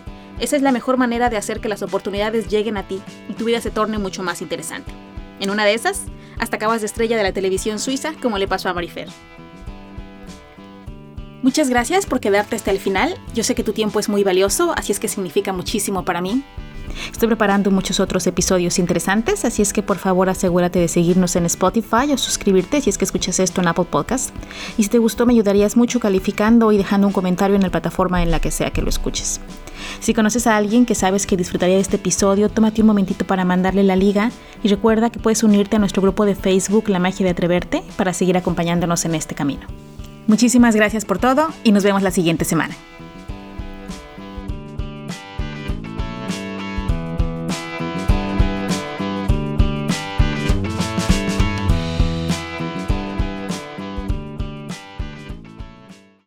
Esa 0.40 0.56
es 0.56 0.62
la 0.62 0.72
mejor 0.72 0.96
manera 0.96 1.28
de 1.28 1.36
hacer 1.36 1.60
que 1.60 1.68
las 1.68 1.82
oportunidades 1.82 2.48
lleguen 2.48 2.78
a 2.78 2.88
ti 2.88 3.02
y 3.28 3.34
tu 3.34 3.44
vida 3.44 3.60
se 3.60 3.72
torne 3.72 3.98
mucho 3.98 4.22
más 4.22 4.40
interesante. 4.40 4.90
En 5.38 5.50
una 5.50 5.66
de 5.66 5.74
esas, 5.74 6.04
hasta 6.38 6.56
acabas 6.56 6.80
de 6.80 6.86
estrella 6.86 7.18
de 7.18 7.24
la 7.24 7.32
televisión 7.32 7.78
suiza 7.78 8.14
como 8.22 8.38
le 8.38 8.48
pasó 8.48 8.70
a 8.70 8.74
Marifer. 8.74 9.10
Muchas 11.44 11.68
gracias 11.68 12.06
por 12.06 12.20
quedarte 12.20 12.56
hasta 12.56 12.70
el 12.70 12.78
final. 12.78 13.18
Yo 13.34 13.44
sé 13.44 13.54
que 13.54 13.62
tu 13.62 13.74
tiempo 13.74 14.00
es 14.00 14.08
muy 14.08 14.24
valioso, 14.24 14.72
así 14.78 14.92
es 14.92 14.98
que 14.98 15.08
significa 15.08 15.52
muchísimo 15.52 16.02
para 16.02 16.22
mí. 16.22 16.42
Estoy 17.12 17.28
preparando 17.28 17.70
muchos 17.70 18.00
otros 18.00 18.26
episodios 18.26 18.78
interesantes, 18.78 19.44
así 19.44 19.60
es 19.60 19.74
que 19.74 19.82
por 19.82 19.98
favor 19.98 20.30
asegúrate 20.30 20.78
de 20.78 20.88
seguirnos 20.88 21.36
en 21.36 21.44
Spotify 21.44 22.10
o 22.14 22.16
suscribirte 22.16 22.80
si 22.80 22.88
es 22.88 22.96
que 22.96 23.04
escuchas 23.04 23.40
esto 23.40 23.60
en 23.60 23.68
Apple 23.68 23.84
Podcast. 23.90 24.34
Y 24.78 24.84
si 24.84 24.88
te 24.88 24.96
gustó 24.96 25.26
me 25.26 25.34
ayudarías 25.34 25.76
mucho 25.76 26.00
calificando 26.00 26.72
y 26.72 26.78
dejando 26.78 27.08
un 27.08 27.12
comentario 27.12 27.56
en 27.56 27.62
la 27.62 27.68
plataforma 27.68 28.22
en 28.22 28.30
la 28.30 28.40
que 28.40 28.50
sea 28.50 28.70
que 28.70 28.80
lo 28.80 28.88
escuches. 28.88 29.38
Si 30.00 30.14
conoces 30.14 30.46
a 30.46 30.56
alguien 30.56 30.86
que 30.86 30.94
sabes 30.94 31.26
que 31.26 31.36
disfrutaría 31.36 31.74
de 31.74 31.82
este 31.82 31.96
episodio, 31.96 32.48
tómate 32.48 32.80
un 32.80 32.86
momentito 32.86 33.26
para 33.26 33.44
mandarle 33.44 33.82
la 33.82 33.96
liga 33.96 34.30
y 34.62 34.68
recuerda 34.68 35.10
que 35.10 35.20
puedes 35.20 35.42
unirte 35.42 35.76
a 35.76 35.78
nuestro 35.78 36.00
grupo 36.00 36.24
de 36.24 36.36
Facebook 36.36 36.88
La 36.88 37.00
Magia 37.00 37.24
de 37.26 37.32
Atreverte 37.32 37.82
para 37.98 38.14
seguir 38.14 38.38
acompañándonos 38.38 39.04
en 39.04 39.14
este 39.14 39.34
camino. 39.34 39.93
Muchísimas 40.26 40.74
gracias 40.74 41.04
por 41.04 41.18
todo 41.18 41.48
y 41.64 41.72
nos 41.72 41.84
vemos 41.84 42.02
la 42.02 42.10
siguiente 42.10 42.44
semana. 42.44 42.74